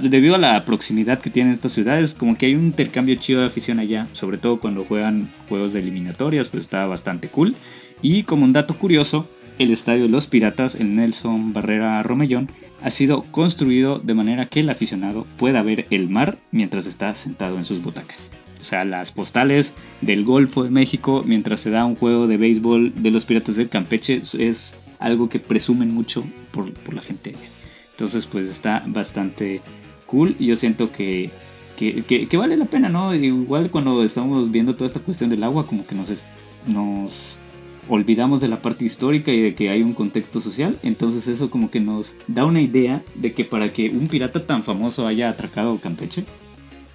debido 0.01 0.35
a 0.35 0.37
la 0.37 0.63
proximidad 0.65 1.19
que 1.19 1.29
tienen 1.29 1.53
estas 1.53 1.73
ciudades, 1.73 2.13
como 2.13 2.37
que 2.37 2.45
hay 2.45 2.55
un 2.55 2.65
intercambio 2.65 3.15
chido 3.15 3.41
de 3.41 3.47
afición 3.47 3.79
allá, 3.79 4.07
sobre 4.13 4.37
todo 4.37 4.59
cuando 4.59 4.85
juegan 4.85 5.29
juegos 5.49 5.73
de 5.73 5.79
eliminatorias, 5.79 6.49
pues 6.49 6.63
está 6.63 6.85
bastante 6.85 7.27
cool. 7.27 7.55
Y 8.01 8.23
como 8.23 8.45
un 8.45 8.53
dato 8.53 8.77
curioso, 8.77 9.27
el 9.59 9.71
estadio 9.71 10.07
los 10.07 10.27
Piratas, 10.27 10.75
el 10.75 10.95
Nelson 10.95 11.53
Barrera 11.53 12.01
Romellón, 12.03 12.49
ha 12.81 12.89
sido 12.89 13.23
construido 13.31 13.99
de 13.99 14.13
manera 14.13 14.45
que 14.45 14.59
el 14.59 14.69
aficionado 14.69 15.25
pueda 15.37 15.63
ver 15.63 15.87
el 15.89 16.09
mar 16.09 16.37
mientras 16.51 16.85
está 16.85 17.13
sentado 17.15 17.57
en 17.57 17.65
sus 17.65 17.81
butacas. 17.81 18.33
O 18.59 18.63
sea, 18.63 18.83
las 18.83 19.11
postales 19.11 19.75
del 20.01 20.25
Golfo 20.25 20.63
de 20.63 20.71
México 20.71 21.23
mientras 21.25 21.59
se 21.61 21.69
da 21.69 21.85
un 21.85 21.95
juego 21.95 22.27
de 22.27 22.37
béisbol 22.37 22.93
de 23.01 23.11
los 23.11 23.25
Piratas 23.25 23.55
del 23.55 23.69
Campeche 23.69 24.21
es 24.39 24.77
algo 24.99 25.29
que 25.29 25.39
presumen 25.39 25.93
mucho 25.93 26.25
por, 26.51 26.71
la 26.93 27.01
gente 27.01 27.31
allá. 27.31 27.47
Entonces, 27.91 28.25
pues 28.25 28.47
está 28.47 28.83
bastante 28.87 29.61
cool 30.05 30.35
y 30.39 30.47
yo 30.47 30.55
siento 30.55 30.91
que, 30.91 31.29
que, 31.77 32.37
vale 32.37 32.57
la 32.57 32.65
pena, 32.65 32.89
¿no? 32.89 33.13
Igual 33.13 33.69
cuando 33.69 34.01
estamos 34.03 34.51
viendo 34.51 34.75
toda 34.75 34.87
esta 34.87 34.99
cuestión 34.99 35.29
del 35.29 35.43
agua, 35.43 35.67
como 35.67 35.85
que 35.85 35.95
nos, 35.95 36.25
nos 36.65 37.39
olvidamos 37.87 38.41
de 38.41 38.47
la 38.47 38.61
parte 38.61 38.85
histórica 38.85 39.31
y 39.31 39.41
de 39.41 39.55
que 39.55 39.69
hay 39.69 39.81
un 39.81 39.93
contexto 39.93 40.41
social, 40.41 40.79
entonces 40.83 41.27
eso 41.27 41.49
como 41.49 41.69
que 41.71 41.79
nos 41.79 42.17
da 42.27 42.45
una 42.45 42.61
idea 42.61 43.03
de 43.15 43.33
que 43.33 43.45
para 43.45 43.71
que 43.71 43.89
un 43.89 44.07
pirata 44.07 44.45
tan 44.45 44.63
famoso 44.63 45.07
haya 45.07 45.29
atracado 45.29 45.79
Campeche, 45.79 46.25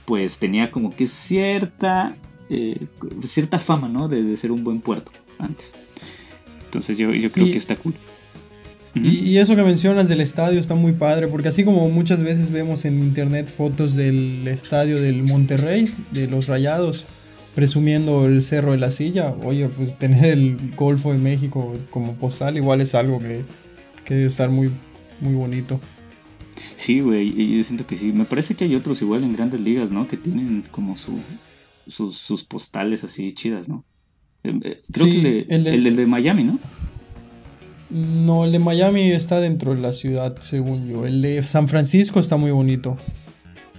pues 0.04 0.38
tenía 0.38 0.70
como 0.70 0.94
que 0.94 1.06
cierta, 1.06 2.16
eh, 2.48 2.86
cierta 3.22 3.58
fama, 3.58 3.88
¿no? 3.88 4.08
De, 4.08 4.36
ser 4.36 4.52
un 4.52 4.64
buen 4.64 4.80
puerto 4.80 5.12
antes. 5.38 5.74
Entonces 6.64 6.98
yo, 6.98 7.12
yo 7.12 7.30
creo 7.30 7.46
que 7.46 7.58
está 7.58 7.76
cool. 7.76 7.94
Y, 8.94 9.36
eso 9.38 9.54
que 9.54 9.62
mencionas 9.62 10.08
del 10.08 10.20
estadio 10.20 10.58
está 10.58 10.74
muy 10.74 10.92
padre, 10.92 11.28
porque 11.28 11.48
así 11.48 11.64
como 11.64 11.88
muchas 11.88 12.24
veces 12.24 12.50
vemos 12.50 12.84
en 12.84 12.98
internet 12.98 13.48
fotos 13.48 13.94
del 13.94 14.46
estadio 14.48 15.00
del 15.00 15.22
Monterrey, 15.22 15.84
de 16.10 16.26
los 16.26 16.48
Rayados, 16.48 17.06
presumiendo 17.54 18.26
el 18.26 18.42
Cerro 18.42 18.72
de 18.72 18.78
la 18.78 18.90
Silla, 18.90 19.34
oye, 19.44 19.68
pues 19.68 19.98
tener 19.98 20.24
el 20.24 20.74
Golfo 20.76 21.12
de 21.12 21.18
México 21.18 21.76
como 21.90 22.14
postal 22.14 22.56
igual 22.56 22.80
es 22.80 22.94
algo 22.94 23.18
que, 23.18 23.44
que 24.04 24.14
debe 24.14 24.26
estar 24.26 24.50
muy, 24.50 24.70
muy 25.20 25.34
bonito. 25.34 25.80
Sí, 26.56 27.00
güey, 27.00 27.56
yo 27.56 27.64
siento 27.64 27.86
que 27.86 27.96
sí. 27.96 28.12
Me 28.12 28.24
parece 28.24 28.54
que 28.54 28.64
hay 28.64 28.74
otros 28.74 29.00
igual 29.02 29.24
en 29.24 29.32
grandes 29.32 29.60
ligas, 29.60 29.90
¿no? 29.90 30.06
Que 30.06 30.16
tienen 30.16 30.64
como 30.70 30.96
su, 30.96 31.18
sus, 31.86 32.44
postales 32.44 33.04
así 33.04 33.32
chidas, 33.32 33.68
¿no? 33.68 33.84
Eh, 34.44 34.58
eh, 34.62 34.82
creo 34.92 35.06
que 35.06 35.46
el 35.48 35.64
de, 35.64 35.74
el 35.74 35.96
de 35.96 36.06
Miami, 36.06 36.44
¿no? 36.44 36.58
No, 37.90 38.44
el 38.44 38.52
de 38.52 38.60
Miami 38.60 39.10
está 39.10 39.40
dentro 39.40 39.74
de 39.74 39.80
la 39.80 39.92
ciudad, 39.92 40.36
según 40.40 40.88
yo. 40.88 41.06
El 41.06 41.22
de 41.22 41.42
San 41.42 41.66
Francisco 41.66 42.20
está 42.20 42.36
muy 42.36 42.52
bonito. 42.52 42.96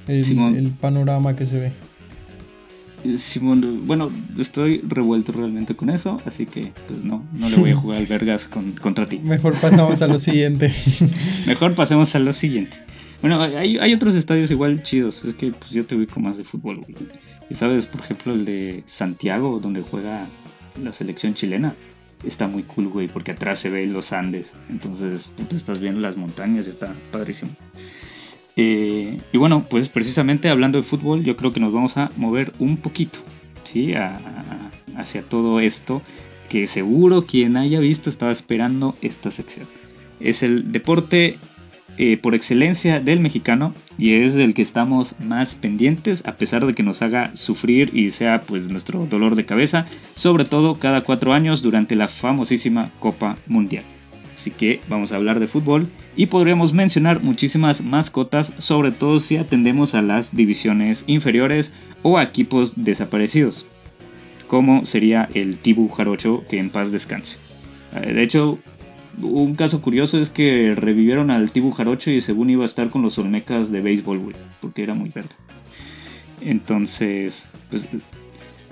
El, 0.07 0.71
panorama 0.71 1.35
que 1.35 1.45
se 1.45 1.59
ve. 1.59 1.73
Simón, 3.17 3.87
bueno, 3.87 4.11
estoy 4.37 4.81
revuelto 4.83 5.31
realmente 5.31 5.75
con 5.75 5.89
eso, 5.89 6.21
así 6.25 6.45
que 6.45 6.73
pues 6.87 7.03
no, 7.03 7.25
no 7.33 7.49
le 7.49 7.55
voy 7.57 7.69
a 7.71 7.75
jugar 7.75 7.97
al 7.97 8.05
Vergas 8.07 8.47
contra 8.47 9.07
ti. 9.07 9.19
Mejor 9.19 9.53
pasamos 9.59 10.01
a 10.01 10.07
lo 10.07 10.19
siguiente. 10.19 10.71
Mejor 11.47 11.73
pasemos 11.73 12.15
a 12.15 12.19
lo 12.19 12.33
siguiente. 12.33 12.77
Bueno, 13.21 13.41
hay, 13.41 13.77
hay, 13.77 13.93
otros 13.93 14.15
estadios 14.15 14.49
igual 14.49 14.81
chidos, 14.81 15.23
es 15.25 15.35
que 15.35 15.51
pues 15.51 15.71
yo 15.71 15.85
te 15.85 15.95
ubico 15.95 16.19
más 16.19 16.37
de 16.37 16.43
fútbol, 16.43 16.83
Y 17.49 17.53
sabes, 17.53 17.85
por 17.85 18.01
ejemplo, 18.01 18.33
el 18.33 18.45
de 18.45 18.83
Santiago, 18.85 19.59
donde 19.59 19.81
juega 19.81 20.27
la 20.81 20.91
selección 20.91 21.33
chilena 21.33 21.75
está 22.23 22.47
muy 22.47 22.63
cool, 22.63 22.87
güey, 22.87 23.07
porque 23.07 23.31
atrás 23.31 23.59
se 23.59 23.69
ven 23.69 23.93
los 23.93 24.13
Andes. 24.13 24.53
Entonces, 24.69 25.33
tú 25.49 25.55
estás 25.55 25.79
viendo 25.79 25.99
las 25.99 26.17
montañas, 26.17 26.67
está 26.67 26.93
padrísimo. 27.11 27.51
Eh, 28.63 29.17
y 29.33 29.37
bueno, 29.39 29.65
pues 29.67 29.89
precisamente 29.89 30.47
hablando 30.47 30.77
de 30.77 30.83
fútbol, 30.83 31.23
yo 31.23 31.35
creo 31.35 31.51
que 31.51 31.59
nos 31.59 31.73
vamos 31.73 31.97
a 31.97 32.11
mover 32.15 32.53
un 32.59 32.77
poquito, 32.77 33.17
¿sí? 33.63 33.93
hacia 34.95 35.23
todo 35.23 35.59
esto 35.59 35.99
que 36.47 36.67
seguro 36.67 37.23
quien 37.23 37.57
haya 37.57 37.79
visto 37.79 38.11
estaba 38.11 38.31
esperando 38.31 38.95
esta 39.01 39.31
sección. 39.31 39.67
Es 40.19 40.43
el 40.43 40.71
deporte 40.71 41.39
eh, 41.97 42.17
por 42.17 42.35
excelencia 42.35 42.99
del 42.99 43.19
mexicano 43.19 43.73
y 43.97 44.13
es 44.13 44.35
del 44.35 44.53
que 44.53 44.61
estamos 44.61 45.19
más 45.19 45.55
pendientes 45.55 46.23
a 46.27 46.35
pesar 46.35 46.63
de 46.67 46.75
que 46.75 46.83
nos 46.83 47.01
haga 47.01 47.35
sufrir 47.35 47.89
y 47.97 48.11
sea 48.11 48.41
pues 48.41 48.69
nuestro 48.69 49.07
dolor 49.07 49.33
de 49.33 49.45
cabeza, 49.45 49.85
sobre 50.13 50.45
todo 50.45 50.77
cada 50.77 51.01
cuatro 51.01 51.33
años 51.33 51.63
durante 51.63 51.95
la 51.95 52.07
famosísima 52.07 52.91
Copa 52.99 53.37
Mundial. 53.47 53.85
Así 54.41 54.49
que 54.49 54.81
vamos 54.89 55.11
a 55.11 55.17
hablar 55.17 55.39
de 55.39 55.47
fútbol 55.47 55.87
y 56.15 56.25
podríamos 56.25 56.73
mencionar 56.73 57.21
muchísimas 57.21 57.83
mascotas, 57.83 58.55
sobre 58.57 58.89
todo 58.89 59.19
si 59.19 59.37
atendemos 59.37 59.93
a 59.93 60.01
las 60.01 60.35
divisiones 60.35 61.03
inferiores 61.05 61.75
o 62.01 62.17
a 62.17 62.23
equipos 62.23 62.83
desaparecidos, 62.83 63.67
como 64.47 64.83
sería 64.83 65.29
el 65.35 65.59
Tibu 65.59 65.89
Jarocho 65.89 66.43
que 66.49 66.57
en 66.57 66.71
paz 66.71 66.91
descanse. 66.91 67.37
Eh, 67.93 68.13
de 68.13 68.23
hecho, 68.23 68.57
un 69.21 69.53
caso 69.53 69.83
curioso 69.83 70.19
es 70.19 70.31
que 70.31 70.73
revivieron 70.75 71.29
al 71.29 71.51
Tibu 71.51 71.69
Jarocho 71.69 72.09
y 72.09 72.19
según 72.19 72.49
iba 72.49 72.63
a 72.63 72.65
estar 72.65 72.89
con 72.89 73.03
los 73.03 73.19
Olmecas 73.19 73.71
de 73.71 73.81
béisbol, 73.81 74.17
güey, 74.17 74.35
porque 74.59 74.81
era 74.81 74.95
muy 74.95 75.09
verde. 75.09 75.35
Entonces, 76.41 77.51
pues, 77.69 77.87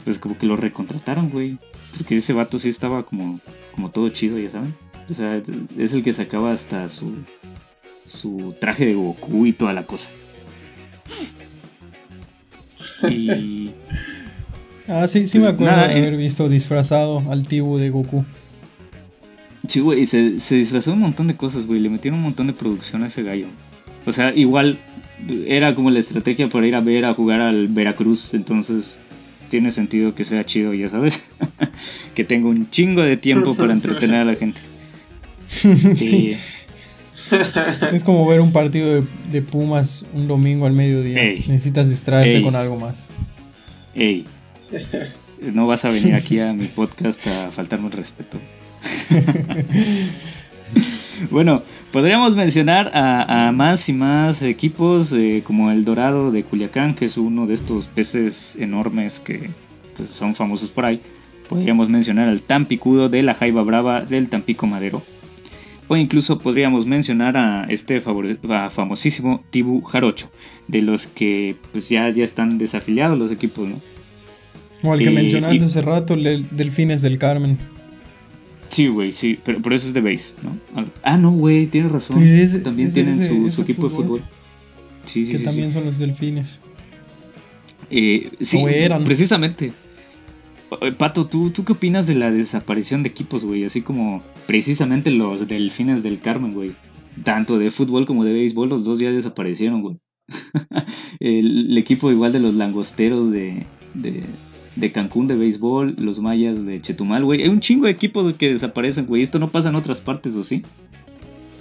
pues 0.04 0.18
como 0.18 0.36
que 0.36 0.48
lo 0.48 0.56
recontrataron, 0.56 1.30
güey. 1.30 1.60
Porque 1.96 2.18
ese 2.18 2.34
vato 2.34 2.58
sí 2.58 2.70
estaba 2.70 3.04
como, 3.04 3.40
como 3.76 3.92
todo 3.92 4.10
chido, 4.10 4.40
ya 4.40 4.50
saben. 4.50 4.74
O 5.10 5.14
sea, 5.14 5.42
es 5.78 5.94
el 5.94 6.04
que 6.04 6.14
sacaba 6.14 6.52
hasta 6.52 6.88
su, 6.88 7.14
su 8.06 8.54
traje 8.60 8.86
de 8.86 8.94
Goku 8.94 9.46
y 9.46 9.54
toda 9.54 9.74
la 9.74 9.86
cosa. 9.86 10.12
Y... 13.10 13.72
Ah, 14.92 15.08
sí, 15.08 15.28
sí 15.28 15.38
me 15.38 15.44
pues 15.44 15.54
acuerdo 15.54 15.88
de 15.88 16.00
haber 16.00 16.18
visto 16.18 16.50
disfrazado 16.50 17.24
al 17.30 17.48
Tibu 17.48 17.78
de 17.78 17.92
Goku. 17.92 18.26
Sí, 19.68 19.82
güey, 19.82 20.08
se, 20.08 20.40
se 20.40 20.56
disfrazó 20.56 20.94
un 20.94 21.02
montón 21.02 21.28
de 21.28 21.38
cosas, 21.38 21.68
güey. 21.68 21.80
Le 21.80 21.92
metieron 21.92 22.18
un 22.18 22.24
montón 22.24 22.48
de 22.48 22.54
producción 22.54 23.04
a 23.04 23.06
ese 23.06 23.22
gallo. 23.22 23.46
O 24.08 24.12
sea, 24.12 24.34
igual 24.34 24.80
era 25.46 25.76
como 25.76 25.92
la 25.92 26.00
estrategia 26.00 26.50
para 26.50 26.66
ir 26.66 26.76
a 26.76 26.82
ver 26.82 27.06
a 27.06 27.14
jugar 27.14 27.40
al 27.40 27.68
Veracruz. 27.68 28.34
Entonces, 28.34 28.98
tiene 29.48 29.70
sentido 29.70 30.16
que 30.16 30.26
sea 30.26 30.44
chido, 30.44 30.74
ya 30.74 30.88
sabes. 30.88 31.36
que 32.16 32.24
tenga 32.24 32.50
un 32.50 32.68
chingo 32.72 33.04
de 33.04 33.16
tiempo 33.16 33.54
para 33.54 33.74
entretener 33.74 34.22
a 34.22 34.24
la 34.24 34.36
gente. 34.36 34.62
sí. 35.98 36.36
es 37.92 38.04
como 38.04 38.26
ver 38.28 38.40
un 38.40 38.52
partido 38.52 39.06
de, 39.32 39.42
Pumas 39.42 40.06
un 40.14 40.28
domingo 40.28 40.66
al 40.66 40.74
mediodía. 40.74 41.24
Necesitas 41.24 41.90
distraerte 41.90 42.42
con 42.42 42.56
algo 42.56 42.78
más. 42.78 43.12
Ey. 43.96 44.26
No 45.42 45.68
vas 45.68 45.86
a 45.86 45.90
venir 45.90 46.16
aquí 46.16 46.40
a 46.40 46.52
mi 46.52 46.66
podcast 46.66 47.26
a 47.28 47.52
faltarme 47.52 47.88
el 47.88 47.94
respeto. 47.94 48.40
bueno, 51.32 51.64
podríamos 51.92 52.36
mencionar 52.36 52.92
a, 52.94 53.52
más 53.54 53.88
y 53.90 53.94
más 53.94 54.42
equipos 54.42 55.14
eh, 55.14 55.42
como 55.46 55.72
el 55.72 55.86
Dorado 55.86 56.32
de 56.32 56.44
Culiacán, 56.44 56.94
que 56.94 57.06
es 57.06 57.18
uno 57.18 57.48
de 57.48 57.56
estos 57.56 57.88
peces 57.88 58.58
enormes 58.60 59.20
que 59.20 59.50
pues, 59.96 60.10
son 60.10 60.36
famosos 60.36 60.72
por 60.72 60.86
ahí. 60.86 61.02
Podríamos 61.48 61.90
mencionar 61.90 62.30
al 62.30 62.44
Tampicudo 62.44 63.10
de 63.10 63.24
la 63.24 63.34
Jaiba 63.34 63.64
Brava 63.64 64.02
del 64.02 64.30
Tampico 64.30 64.68
Madero. 64.68 65.02
O 65.90 65.98
incluso 65.98 66.38
podríamos 66.40 66.86
mencionar 66.86 67.36
a 67.36 67.66
este 67.68 68.00
famosísimo 68.00 69.44
Tibu 69.50 69.82
Jarocho, 69.82 70.32
de 70.68 70.84
los 70.84 71.08
que 71.08 71.58
pues 71.72 71.90
ya, 71.90 72.08
ya 72.10 72.24
están 72.24 72.60
desafiliados 72.60 73.18
los 73.18 73.32
equipos, 73.32 73.68
¿no? 73.68 73.82
O 74.84 74.94
al 74.94 75.00
que 75.00 75.10
eh, 75.10 75.12
mencionaste 75.12 75.66
hace 75.66 75.82
rato, 75.82 76.14
el 76.14 76.48
Delfines 76.52 77.02
del 77.02 77.18
Carmen. 77.18 77.58
Sí, 78.70 78.88
güey, 78.88 79.12
sí, 79.12 79.40
pero, 79.44 79.62
por 79.62 79.74
eso 79.74 79.88
es 79.88 79.96
de 79.96 80.02
base, 80.02 80.34
¿no? 80.44 80.86
Ah, 81.02 81.18
no, 81.18 81.32
güey, 81.32 81.66
tienes 81.66 81.92
razón. 81.92 82.18
también 82.64 82.94
tienen 82.94 83.52
su, 83.52 83.62
equipo 83.64 83.90
de 83.90 83.96
fútbol. 83.96 84.24
Sí, 85.06 85.26
sí, 85.26 85.32
que 85.32 85.40
también 85.40 85.72
son 85.72 85.86
los 85.86 85.98
delfines. 85.98 86.62
Eh, 87.90 88.30
sí, 88.42 88.64
precisamente. 89.04 89.74
Pato, 90.98 91.28
¿tú, 91.28 91.50
¿tú 91.52 91.66
qué 91.66 91.74
opinas 91.74 92.08
de 92.08 92.16
la 92.16 92.32
desaparición 92.32 93.04
de 93.04 93.10
equipos, 93.10 93.46
güey? 93.46 93.66
Así 93.66 93.82
como 93.82 94.22
precisamente 94.46 95.12
los 95.12 95.48
delfines 95.48 96.04
del 96.04 96.22
Carmen, 96.22 96.54
güey. 96.54 96.76
Tanto 97.24 97.58
de 97.58 97.72
fútbol 97.72 98.06
como 98.06 98.24
de 98.24 98.34
béisbol, 98.34 98.70
los 98.70 98.84
dos 98.84 99.00
ya 99.00 99.12
desaparecieron, 99.12 99.82
güey. 99.82 99.98
el, 101.20 101.78
equipo 101.78 102.12
igual 102.12 102.32
de 102.32 102.40
los 102.40 102.56
langosteros 102.56 103.32
de, 103.32 103.66
de 104.80 104.92
Cancún 104.92 105.28
de 105.28 105.36
béisbol, 105.36 105.96
los 105.98 106.20
mayas 106.20 106.66
de 106.66 106.82
Chetumal, 106.82 107.26
güey. 107.26 107.44
Hay 107.44 107.50
un 107.50 107.60
chingo 107.60 107.86
de 107.86 107.92
equipos 107.92 108.34
que 108.34 108.50
desaparecen, 108.50 109.06
güey. 109.06 109.22
Esto 109.22 109.40
no 109.40 109.50
pasa 109.50 109.70
en 109.70 109.76
otras 109.76 110.02
partes, 110.02 110.36
¿o 110.36 110.44
sí? 110.44 110.64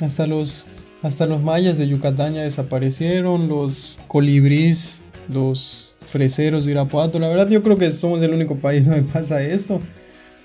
Hasta 0.01 0.27
los, 0.27 0.69
hasta 1.03 1.27
los 1.27 1.43
mayas 1.43 1.79
de 1.79 1.89
Yucatán 1.89 2.35
ya 2.35 2.43
desaparecieron, 2.43 3.49
los 3.49 3.99
colibrís, 4.07 5.03
los 5.29 5.97
freseros 6.09 6.65
de 6.65 6.73
Irapuato. 6.73 7.19
La 7.19 7.29
verdad 7.29 7.49
yo 7.49 7.63
creo 7.63 7.79
que 7.79 7.91
somos 7.91 8.23
el 8.23 8.33
único 8.33 8.57
país 8.57 8.87
donde 8.91 9.03
pasa 9.03 9.43
esto. 9.43 9.81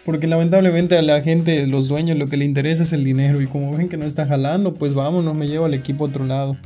Porque 0.06 0.28
lamentablemente 0.28 0.98
a 0.98 1.02
la 1.02 1.22
gente, 1.22 1.66
los 1.66 1.88
dueños, 1.88 2.18
lo 2.18 2.28
que 2.28 2.36
le 2.36 2.44
interesa 2.44 2.84
es 2.84 2.92
el 2.92 3.06
dinero. 3.06 3.42
Y 3.42 3.48
como 3.48 3.76
ven 3.76 3.88
que 3.88 3.98
no 3.98 4.06
está 4.06 4.28
jalando, 4.28 4.74
pues 4.74 4.94
vámonos, 4.94 5.34
me 5.34 5.48
llevo 5.48 5.66
al 5.66 5.74
equipo 5.74 6.04
a 6.04 6.08
otro 6.10 6.26
lado. 6.26 6.58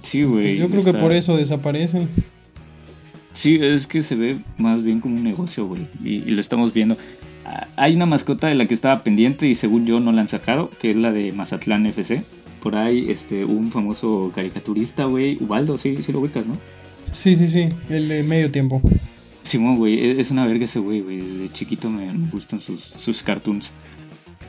Sí, 0.00 0.22
güey. 0.22 0.42
Pues 0.42 0.58
yo 0.58 0.70
creo 0.70 0.84
que 0.84 0.92
por 0.94 1.12
eso 1.12 1.36
desaparecen. 1.36 2.08
Sí, 3.32 3.58
es 3.60 3.86
que 3.86 4.00
se 4.00 4.14
ve 4.14 4.36
más 4.56 4.82
bien 4.82 5.00
como 5.00 5.16
un 5.16 5.24
negocio, 5.24 5.66
güey. 5.66 5.88
Y, 6.04 6.20
lo 6.20 6.40
estamos 6.40 6.72
viendo. 6.72 6.96
Ah, 7.44 7.66
hay 7.76 7.96
una 7.96 8.06
mascota 8.06 8.46
de 8.46 8.54
la 8.54 8.66
que 8.66 8.74
estaba 8.74 9.02
pendiente 9.02 9.46
y 9.48 9.54
según 9.54 9.84
yo 9.84 9.98
no 10.00 10.12
la 10.12 10.20
han 10.20 10.28
sacado, 10.28 10.70
que 10.78 10.90
es 10.90 10.96
la 10.96 11.12
de 11.12 11.32
Mazatlán 11.32 11.84
FC. 11.86 12.22
Por 12.62 12.76
ahí, 12.76 13.06
este, 13.10 13.44
un 13.44 13.72
famoso 13.72 14.30
caricaturista, 14.34 15.04
güey, 15.04 15.36
Ubaldo, 15.42 15.76
sí, 15.76 15.96
sí 16.00 16.12
lo 16.12 16.20
ubicas, 16.20 16.46
¿no? 16.46 16.56
Sí, 17.10 17.36
sí, 17.36 17.48
sí, 17.48 17.68
el 17.88 18.08
de 18.08 18.22
medio 18.22 18.50
tiempo. 18.50 18.80
Simón, 19.42 19.76
güey, 19.76 19.98
e, 19.98 20.20
es 20.20 20.30
una 20.30 20.44
verga 20.46 20.64
ese 20.64 20.80
güey, 20.80 21.00
güey. 21.00 21.20
Desde 21.20 21.48
chiquito 21.50 21.88
me, 21.90 22.12
gustan 22.30 22.58
sus, 22.58 22.80
sus 22.80 23.22
cartoons. 23.22 23.72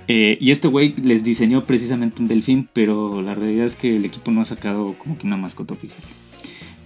Eh, 0.08 0.38
y 0.39 0.52
este 0.52 0.67
güey 0.67 0.96
les 1.04 1.24
diseñó 1.24 1.65
precisamente 1.65 2.22
un 2.22 2.28
delfín, 2.28 2.70
pero 2.72 3.22
la 3.22 3.36
realidad 3.36 3.65
es 3.65 3.76
que 3.76 3.96
el 3.96 4.06
equipo 4.06 4.32
no 4.32 4.41
ha 4.41 4.46
sacado 4.46 4.98
como 4.98 5.17
que 5.17 5.28
una 5.28 5.38
mascota 5.38 5.74
oficial. 5.74 6.04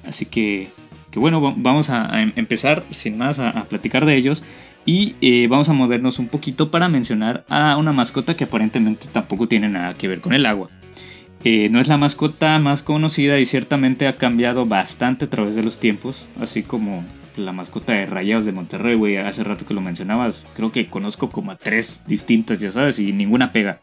Así 0.03 0.25
que 0.25 0.69
que 1.11 1.19
bueno, 1.19 1.53
vamos 1.57 1.89
a, 1.89 2.21
em, 2.21 2.31
empezar 2.37 2.85
sin 2.89 3.17
más 3.17 3.39
a, 3.39 3.65
platicar 3.65 4.05
de 4.05 4.15
ellos 4.15 4.43
y 4.85 5.15
eh, 5.21 5.47
vamos 5.47 5.69
a 5.69 5.73
movernos 5.73 6.17
un 6.19 6.29
poquito 6.29 6.71
para 6.71 6.87
mencionar 6.87 7.45
a 7.49 7.77
una 7.77 7.91
mascota 7.91 8.35
que 8.35 8.45
aparentemente 8.45 9.07
tampoco 9.11 9.47
tiene 9.47 9.69
nada 9.69 9.93
que 9.93 10.07
ver 10.07 10.21
con 10.21 10.33
el 10.33 10.45
agua. 10.45 10.69
Eh, 11.43 11.69
no 11.69 11.79
es 11.81 11.87
la 11.87 11.97
mascota 11.97 12.59
más 12.59 12.83
conocida 12.83 13.39
y 13.39 13.45
ciertamente 13.45 14.07
ha 14.07 14.17
cambiado 14.17 14.65
bastante 14.65 15.25
a 15.25 15.29
través 15.29 15.55
de 15.55 15.63
los 15.63 15.79
tiempos, 15.79 16.29
así 16.39 16.61
como 16.61 17.03
la 17.35 17.51
mascota 17.51 17.93
de 17.93 18.05
Rayados 18.05 18.45
de 18.45 18.51
Monterrey, 18.51 18.95
güey, 18.95 19.17
hace 19.17 19.43
rato 19.43 19.65
que 19.65 19.73
lo 19.73 19.81
mencionabas, 19.81 20.45
creo 20.55 20.71
que 20.71 20.87
conozco 20.87 21.29
como 21.29 21.51
a 21.51 21.57
tres 21.57 22.03
distintas, 22.07 22.59
ya 22.59 22.69
sabes, 22.69 22.99
y 22.99 23.11
ninguna 23.11 23.51
pega. 23.51 23.81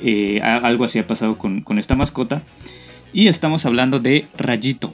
Eh, 0.00 0.40
algo 0.40 0.84
así 0.84 0.98
ha 0.98 1.06
pasado 1.06 1.36
con, 1.36 1.62
con 1.62 1.78
esta 1.78 1.96
mascota. 1.96 2.42
Y 3.12 3.28
estamos 3.28 3.66
hablando 3.66 4.00
de 4.00 4.26
Rayito. 4.36 4.92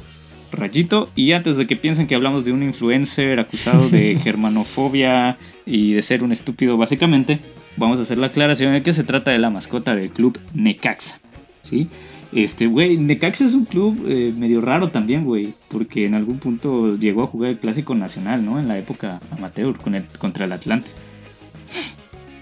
Rayito, 0.50 1.10
y 1.14 1.32
antes 1.32 1.56
de 1.56 1.66
que 1.66 1.76
piensen 1.76 2.06
que 2.06 2.14
hablamos 2.14 2.44
de 2.44 2.52
un 2.52 2.62
influencer 2.62 3.40
acusado 3.40 3.88
de 3.90 4.16
germanofobia 4.22 5.36
y 5.66 5.92
de 5.92 6.02
ser 6.02 6.22
un 6.22 6.32
estúpido 6.32 6.76
básicamente, 6.76 7.40
vamos 7.76 7.98
a 7.98 8.02
hacer 8.02 8.18
la 8.18 8.28
aclaración 8.28 8.72
de 8.72 8.82
que 8.82 8.92
se 8.92 9.04
trata 9.04 9.32
de 9.32 9.38
la 9.38 9.50
mascota 9.50 9.94
del 9.94 10.10
club 10.10 10.38
Necaxa. 10.54 11.23
¿Sí? 11.64 11.88
Este, 12.32 12.66
güey, 12.66 12.98
Necaxa 12.98 13.44
es 13.44 13.54
un 13.54 13.64
club 13.64 14.04
eh, 14.06 14.32
medio 14.36 14.60
raro 14.60 14.90
también, 14.90 15.24
güey, 15.24 15.54
porque 15.68 16.04
en 16.04 16.14
algún 16.14 16.38
punto 16.38 16.96
llegó 16.96 17.22
a 17.22 17.26
jugar 17.26 17.50
el 17.50 17.58
Clásico 17.58 17.94
Nacional, 17.94 18.44
¿no? 18.44 18.60
En 18.60 18.68
la 18.68 18.78
época 18.78 19.20
amateur 19.30 19.80
con 19.80 19.94
el, 19.94 20.04
contra 20.18 20.44
el 20.44 20.52
Atlante. 20.52 20.90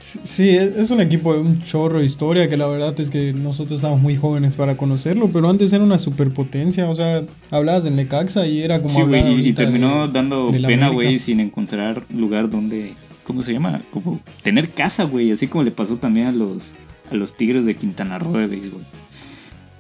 Sí, 0.03 0.49
es 0.49 0.91
un 0.91 1.01
equipo 1.01 1.33
de 1.33 1.41
un 1.41 1.57
chorro 1.57 2.01
de 2.01 2.05
historia 2.05 2.49
que 2.49 2.57
la 2.57 2.67
verdad 2.67 2.99
es 2.99 3.09
que 3.09 3.33
nosotros 3.33 3.79
estamos 3.79 4.01
muy 4.01 4.17
jóvenes 4.17 4.57
para 4.57 4.77
conocerlo, 4.77 5.31
pero 5.31 5.49
antes 5.49 5.73
era 5.73 5.85
una 5.85 6.01
superpotencia, 6.01 6.91
o 6.91 6.95
sea, 6.97 7.23
hablabas 7.53 7.85
del 7.85 7.95
Necaxa 7.95 8.45
y 8.49 8.63
era 8.63 8.83
como... 8.83 8.89
Sí, 8.93 9.03
güey, 9.03 9.47
y, 9.47 9.53
terminó 9.53 10.09
dando 10.09 10.51
pena, 10.51 10.89
güey, 10.89 11.21
sin 11.21 11.39
encontrar 11.39 12.03
lugar 12.11 12.51
donde, 12.51 12.95
¿cómo 13.23 13.43
se 13.43 13.53
llama? 13.53 13.85
Como 13.93 14.21
tener 14.43 14.71
casa, 14.71 15.05
güey, 15.05 15.31
así 15.31 15.47
como 15.47 15.63
le 15.63 15.71
pasó 15.71 15.97
también 15.99 16.27
a 16.27 16.33
los, 16.33 16.75
a 17.13 17.17
los 17.17 17.37
Tigres 17.37 17.65
de 17.65 17.77
Quintana 17.77 18.19
Roo 18.19 18.33
de 18.33 18.47
béisbol. 18.47 18.85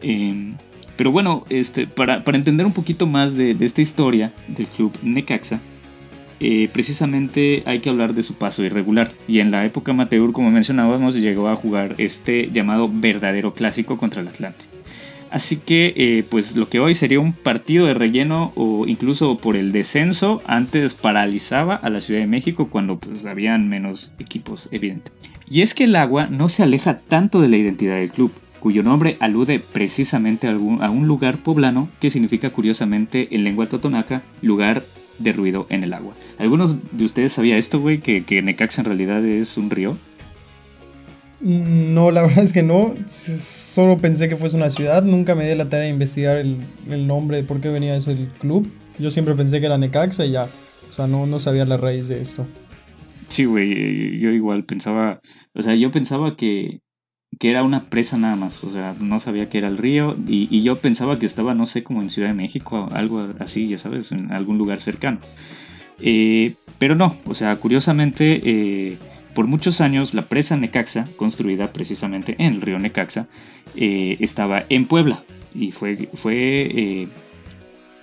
Em, 0.02 0.54
pero 0.96 1.10
bueno, 1.10 1.44
este, 1.48 1.86
para, 1.86 2.22
para, 2.22 2.38
entender 2.38 2.66
un 2.66 2.72
poquito 2.72 3.06
más 3.06 3.36
de, 3.36 3.56
esta 3.60 3.80
historia 3.80 4.32
del 4.48 4.66
club 4.66 4.92
Necaxa, 5.02 5.60
eh, 6.38 6.68
precisamente 6.72 7.62
hay 7.66 7.80
que 7.80 7.88
hablar 7.88 8.14
de 8.14 8.22
su 8.22 8.34
paso 8.34 8.62
irregular. 8.64 9.10
Y 9.26 9.40
en 9.40 9.50
la 9.50 9.64
época 9.64 9.92
amateur, 9.92 10.32
como 10.32 10.50
mencionábamos, 10.50 11.16
llegó 11.16 11.48
a 11.48 11.56
jugar 11.56 11.94
este 11.98 12.50
llamado 12.52 12.90
verdadero 12.92 13.54
clásico 13.54 13.96
contra 13.96 14.20
el 14.20 14.28
Atlante. 14.28 14.66
Así 15.32 15.56
que, 15.56 15.94
eh, 15.96 16.24
pues 16.28 16.56
lo 16.56 16.68
que 16.68 16.78
hoy 16.78 16.92
sería 16.92 17.18
un 17.18 17.32
partido 17.32 17.86
de 17.86 17.94
relleno 17.94 18.52
o 18.54 18.86
incluso 18.86 19.38
por 19.38 19.56
el 19.56 19.72
descenso, 19.72 20.42
antes 20.44 20.92
paralizaba 20.92 21.74
a 21.74 21.88
la 21.88 22.02
Ciudad 22.02 22.20
de 22.20 22.26
México 22.26 22.68
cuando 22.68 22.98
pues 22.98 23.24
habían 23.24 23.66
menos 23.66 24.12
equipos, 24.18 24.68
evidente. 24.72 25.10
Y 25.48 25.62
es 25.62 25.72
que 25.72 25.84
el 25.84 25.96
agua 25.96 26.26
no 26.26 26.50
se 26.50 26.62
aleja 26.62 26.98
tanto 26.98 27.40
de 27.40 27.48
la 27.48 27.56
identidad 27.56 27.96
del 27.96 28.10
club, 28.10 28.30
cuyo 28.60 28.82
nombre 28.82 29.16
alude 29.20 29.58
precisamente 29.58 30.48
a, 30.48 30.54
un 30.54 31.06
lugar 31.06 31.38
poblano 31.38 31.88
que 31.98 32.10
significa 32.10 32.50
curiosamente 32.50 33.34
en 33.34 33.42
lengua 33.42 33.70
totonaca 33.70 34.22
lugar 34.42 34.84
de 35.18 35.32
ruido 35.32 35.66
en 35.70 35.82
el 35.82 35.94
agua. 35.94 36.12
¿Algunos 36.38 36.78
de 36.92 37.04
ustedes 37.06 37.32
sabía 37.32 37.56
esto, 37.56 37.80
güey? 37.80 38.00
Que, 38.00 38.24
que 38.24 38.42
Necaxa 38.42 38.82
en 38.82 38.86
realidad 38.86 39.24
es 39.24 39.56
un 39.56 39.70
río. 39.70 39.96
No, 41.42 42.11
la 42.11 42.22
verdad 42.26 42.44
es 42.44 42.52
que 42.52 42.62
no. 42.62 42.94
Solo 43.07 43.98
pensé 43.98 44.28
que 44.28 44.37
fuese 44.37 44.57
una 44.57 44.70
ciudad. 44.70 45.02
Nunca 45.02 45.35
me 45.35 45.48
di 45.48 45.55
la 45.57 45.68
tarea 45.68 45.87
de 45.87 45.92
investigar 45.92 46.37
el, 46.37 46.59
el 46.88 47.07
nombre 47.07 47.37
de 47.38 47.44
por 47.44 47.61
qué 47.61 47.68
venía 47.68 47.96
ese 47.96 48.16
club. 48.38 48.70
Yo 48.98 49.11
siempre 49.11 49.35
pensé 49.35 49.61
que 49.61 49.66
era 49.66 49.78
Necaxa 49.78 50.24
y 50.24 50.33
ya. 50.33 50.48
O 50.88 50.92
sea, 50.92 51.07
no, 51.07 51.26
no 51.26 51.38
sabía 51.38 51.64
la 51.64 51.76
raíz 51.76 52.09
de 52.09 52.20
esto. 52.20 52.46
Sí, 53.28 53.44
güey. 53.44 54.18
Yo 54.18 54.31
igual 54.31 54.64
pensaba. 54.64 55.20
O 55.55 55.62
sea, 55.62 55.74
yo 55.74 55.90
pensaba 55.90 56.37
que, 56.37 56.81
que 57.38 57.50
era 57.50 57.62
una 57.62 57.88
presa 57.88 58.18
nada 58.18 58.37
más, 58.37 58.62
o 58.64 58.70
sea, 58.70 58.94
no 59.00 59.18
sabía 59.18 59.48
que 59.48 59.59
era 59.59 59.68
el 59.68 59.78
río 59.78 60.16
y, 60.28 60.62
yo 60.62 60.81
pensaba 60.81 61.18
que 61.18 61.26
estaba, 61.26 61.55
no 61.55 61.66
sé, 61.66 61.83
como 61.83 62.02
en 62.02 62.11
Ciudad 62.11 62.28
de 62.28 62.35
México, 62.35 62.88
algo 62.92 63.26
así, 63.38 63.68
ya 63.68 63.78
sabes, 63.78 64.12
en 64.12 64.33
algún 64.33 64.59
lugar 64.59 64.81
cercano. 64.81 65.18
Eh, 65.98 66.55
pero 66.78 66.94
no, 66.94 67.14
o 67.26 67.35
sea, 67.35 67.57
curiosamente, 67.57 68.40
eh, 68.44 68.98
por 69.34 69.46
muchos 69.46 69.80
años 69.80 70.14
la 70.14 70.22
presa 70.22 70.56
Necaxa, 70.56 71.08
construida 71.16 71.72
precisamente 71.72 72.36
en 72.38 72.54
el 72.54 72.60
río 72.60 72.78
Necaxa, 72.78 73.28
eh, 73.74 74.16
estaba 74.20 74.64
en 74.68 74.86
Puebla 74.86 75.24
y 75.54 75.72
fue, 75.72 76.08
fue 76.14 77.08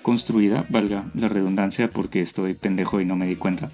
construida, 0.01 0.65
valga 0.69 1.05
la 1.13 1.27
redundancia 1.27 1.89
porque 1.89 2.21
estoy 2.21 2.53
pendejo 2.53 3.01
y 3.01 3.05
no 3.05 3.15
me 3.15 3.27
di 3.27 3.35
cuenta, 3.35 3.71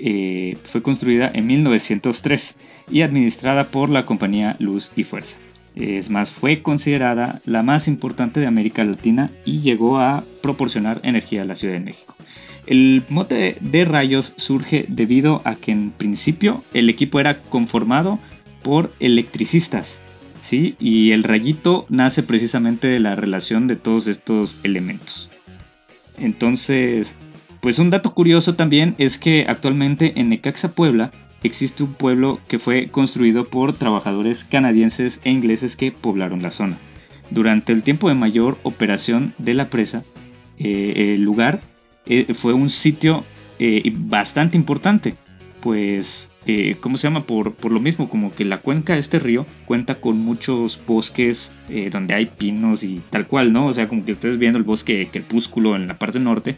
eh, 0.00 0.56
fue 0.62 0.80
construida 0.80 1.30
en 1.34 1.46
1903 1.48 2.84
y 2.88 3.02
administrada 3.02 3.70
por 3.70 3.90
la 3.90 4.06
compañía 4.06 4.56
Luz 4.60 4.92
y 4.94 5.04
Fuerza. 5.04 5.40
Es 5.74 6.08
más, 6.10 6.32
fue 6.32 6.62
considerada 6.62 7.40
la 7.44 7.62
más 7.62 7.88
importante 7.88 8.40
de 8.40 8.46
América 8.46 8.82
Latina 8.84 9.30
y 9.44 9.60
llegó 9.60 9.98
a 9.98 10.24
proporcionar 10.40 11.00
energía 11.02 11.42
a 11.42 11.44
la 11.44 11.54
Ciudad 11.54 11.74
de 11.74 11.84
México. 11.84 12.16
El 12.68 13.02
mote 13.08 13.56
de 13.62 13.86
rayos 13.86 14.34
surge 14.36 14.84
debido 14.90 15.40
a 15.46 15.54
que 15.54 15.72
en 15.72 15.90
principio 15.90 16.62
el 16.74 16.90
equipo 16.90 17.18
era 17.18 17.40
conformado 17.40 18.20
por 18.62 18.92
electricistas, 19.00 20.04
¿sí? 20.40 20.76
Y 20.78 21.12
el 21.12 21.22
rayito 21.22 21.86
nace 21.88 22.22
precisamente 22.22 22.86
de 22.86 23.00
la 23.00 23.14
relación 23.14 23.68
de 23.68 23.76
todos 23.76 24.06
estos 24.06 24.60
elementos. 24.64 25.30
Entonces, 26.18 27.16
pues 27.62 27.78
un 27.78 27.88
dato 27.88 28.12
curioso 28.12 28.54
también 28.54 28.94
es 28.98 29.16
que 29.16 29.46
actualmente 29.48 30.20
en 30.20 30.28
Necaxa 30.28 30.74
Puebla 30.74 31.10
existe 31.42 31.84
un 31.84 31.94
pueblo 31.94 32.38
que 32.48 32.58
fue 32.58 32.88
construido 32.88 33.46
por 33.46 33.72
trabajadores 33.72 34.44
canadienses 34.44 35.22
e 35.24 35.30
ingleses 35.30 35.74
que 35.74 35.90
poblaron 35.90 36.42
la 36.42 36.50
zona. 36.50 36.76
Durante 37.30 37.72
el 37.72 37.82
tiempo 37.82 38.10
de 38.10 38.14
mayor 38.14 38.58
operación 38.62 39.32
de 39.38 39.54
la 39.54 39.70
presa, 39.70 40.04
eh, 40.58 41.14
el 41.14 41.22
lugar 41.22 41.62
eh, 42.08 42.34
fue 42.34 42.52
un 42.52 42.70
sitio 42.70 43.24
eh, 43.58 43.92
bastante 43.94 44.56
importante, 44.56 45.14
pues, 45.60 46.30
¿cómo 46.80 46.96
se 46.96 47.08
llama? 47.08 47.24
Por, 47.24 47.54
por, 47.54 47.72
lo 47.72 47.80
mismo, 47.80 48.08
como 48.08 48.32
que 48.32 48.44
la 48.44 48.58
cuenca 48.58 48.94
de 48.94 49.00
este 49.00 49.18
río 49.18 49.44
cuenta 49.66 49.96
con 49.96 50.18
muchos 50.18 50.80
bosques 50.86 51.52
donde 51.90 52.14
hay 52.14 52.26
pinos 52.26 52.84
y 52.84 53.02
tal 53.10 53.26
cual, 53.26 53.52
¿no? 53.52 53.66
O 53.66 53.72
sea, 53.72 53.86
como 53.86 54.04
que 54.04 54.12
estés 54.12 54.38
viendo 54.38 54.58
el 54.58 54.64
bosque 54.64 55.08
crepúsculo 55.12 55.76
en 55.76 55.88
la 55.88 55.98
parte 55.98 56.20
norte, 56.20 56.56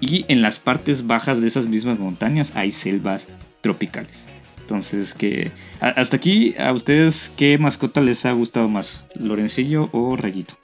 y 0.00 0.24
en 0.28 0.42
las 0.42 0.58
partes 0.58 1.06
bajas 1.06 1.40
de 1.40 1.46
esas 1.46 1.68
mismas 1.68 1.98
montañas 1.98 2.56
hay 2.56 2.70
selvas 2.70 3.28
tropicales. 3.60 4.28
Entonces, 4.60 5.14
que 5.14 5.52
hasta 5.80 6.16
aquí, 6.16 6.54
¿a 6.58 6.72
ustedes 6.72 7.32
qué 7.36 7.58
mascota 7.58 8.00
les 8.00 8.24
ha 8.26 8.32
gustado 8.32 8.68
más? 8.68 9.06
¿Lorencillo 9.14 9.88
o 9.92 10.16
Rayito? 10.16 10.54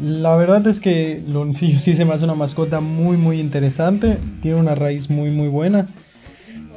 La 0.00 0.36
verdad 0.36 0.66
es 0.66 0.80
que 0.80 1.22
Lorencillo 1.28 1.78
sí 1.78 1.94
se 1.94 2.04
me 2.04 2.12
hace 2.12 2.24
una 2.24 2.34
mascota 2.34 2.80
muy, 2.80 3.16
muy 3.16 3.40
interesante. 3.40 4.18
Tiene 4.40 4.58
una 4.58 4.74
raíz 4.74 5.10
muy, 5.10 5.30
muy 5.30 5.48
buena. 5.48 5.88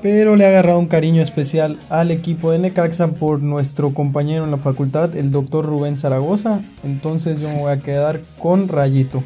Pero 0.02 0.36
le 0.36 0.46
ha 0.46 0.50
agarrado 0.50 0.78
un 0.78 0.86
cariño 0.86 1.24
especial 1.24 1.80
al 1.90 2.12
equipo 2.12 2.52
de 2.52 2.60
Necaxa 2.60 3.14
por 3.14 3.42
nuestro 3.42 3.96
compañero 3.96 4.44
en 4.44 4.52
la 4.52 4.60
facultad, 4.60 5.16
el 5.16 5.32
doctor 5.32 5.66
Rubén 5.66 5.98
Zaragoza. 5.98 6.62
Entonces 6.84 7.42
yo 7.42 7.50
me 7.50 7.62
voy 7.62 7.72
a 7.72 7.82
quedar 7.82 8.22
con 8.38 8.68
Rayito. 8.68 9.24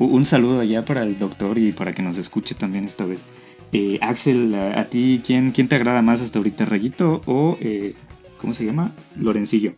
Un 0.00 0.24
saludo 0.24 0.60
allá 0.60 0.84
para 0.84 1.02
el 1.04 1.16
doctor 1.16 1.56
y 1.58 1.70
para 1.70 1.92
que 1.92 2.02
nos 2.02 2.18
escuche 2.18 2.56
también 2.56 2.84
esta 2.84 3.04
vez. 3.04 3.24
Eh, 3.72 3.98
Axel, 4.02 4.52
a, 4.54 4.84
ti, 4.88 5.22
¿quién, 5.24 5.52
¿quién, 5.52 5.68
te 5.68 5.76
agrada 5.76 6.02
más 6.02 6.20
hasta 6.20 6.40
ahorita, 6.40 6.64
Rayito 6.64 7.22
o, 7.26 7.56
eh, 7.60 7.94
¿cómo 8.38 8.52
se 8.52 8.64
llama? 8.64 8.92
Lorencillo. 9.16 9.74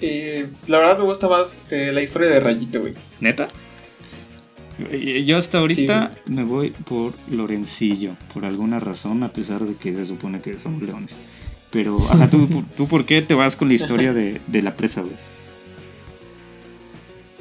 Eh, 0.00 0.46
la 0.68 0.78
verdad 0.78 0.98
me 0.98 1.04
gusta 1.04 1.28
más 1.28 1.62
la 1.70 2.00
historia 2.00 2.28
de 2.28 2.40
Rayito, 2.40 2.80
güey. 2.80 2.94
¿Neta? 3.20 3.48
Yo 5.24 5.36
hasta 5.36 5.58
ahorita 5.58 6.16
me 6.26 6.44
voy 6.44 6.70
por 6.70 7.12
Lorencillo, 7.30 8.16
por 8.32 8.46
alguna 8.46 8.80
razón, 8.80 9.22
a 9.22 9.30
pesar 9.30 9.64
de 9.64 9.74
que 9.74 9.92
se 9.92 10.06
supone 10.06 10.40
que 10.40 10.58
somos 10.58 10.82
leones. 10.82 11.18
Pero, 11.70 11.96
ajá, 11.96 12.28
¿tú, 12.28 12.48
¿tú, 12.76 12.88
por 12.88 13.04
qué 13.04 13.22
te 13.22 13.34
vas 13.34 13.56
con 13.56 13.68
la 13.68 13.74
historia 13.74 14.12
de, 14.12 14.40
de 14.46 14.62
la 14.62 14.76
presa, 14.76 15.02
güey? 15.02 15.16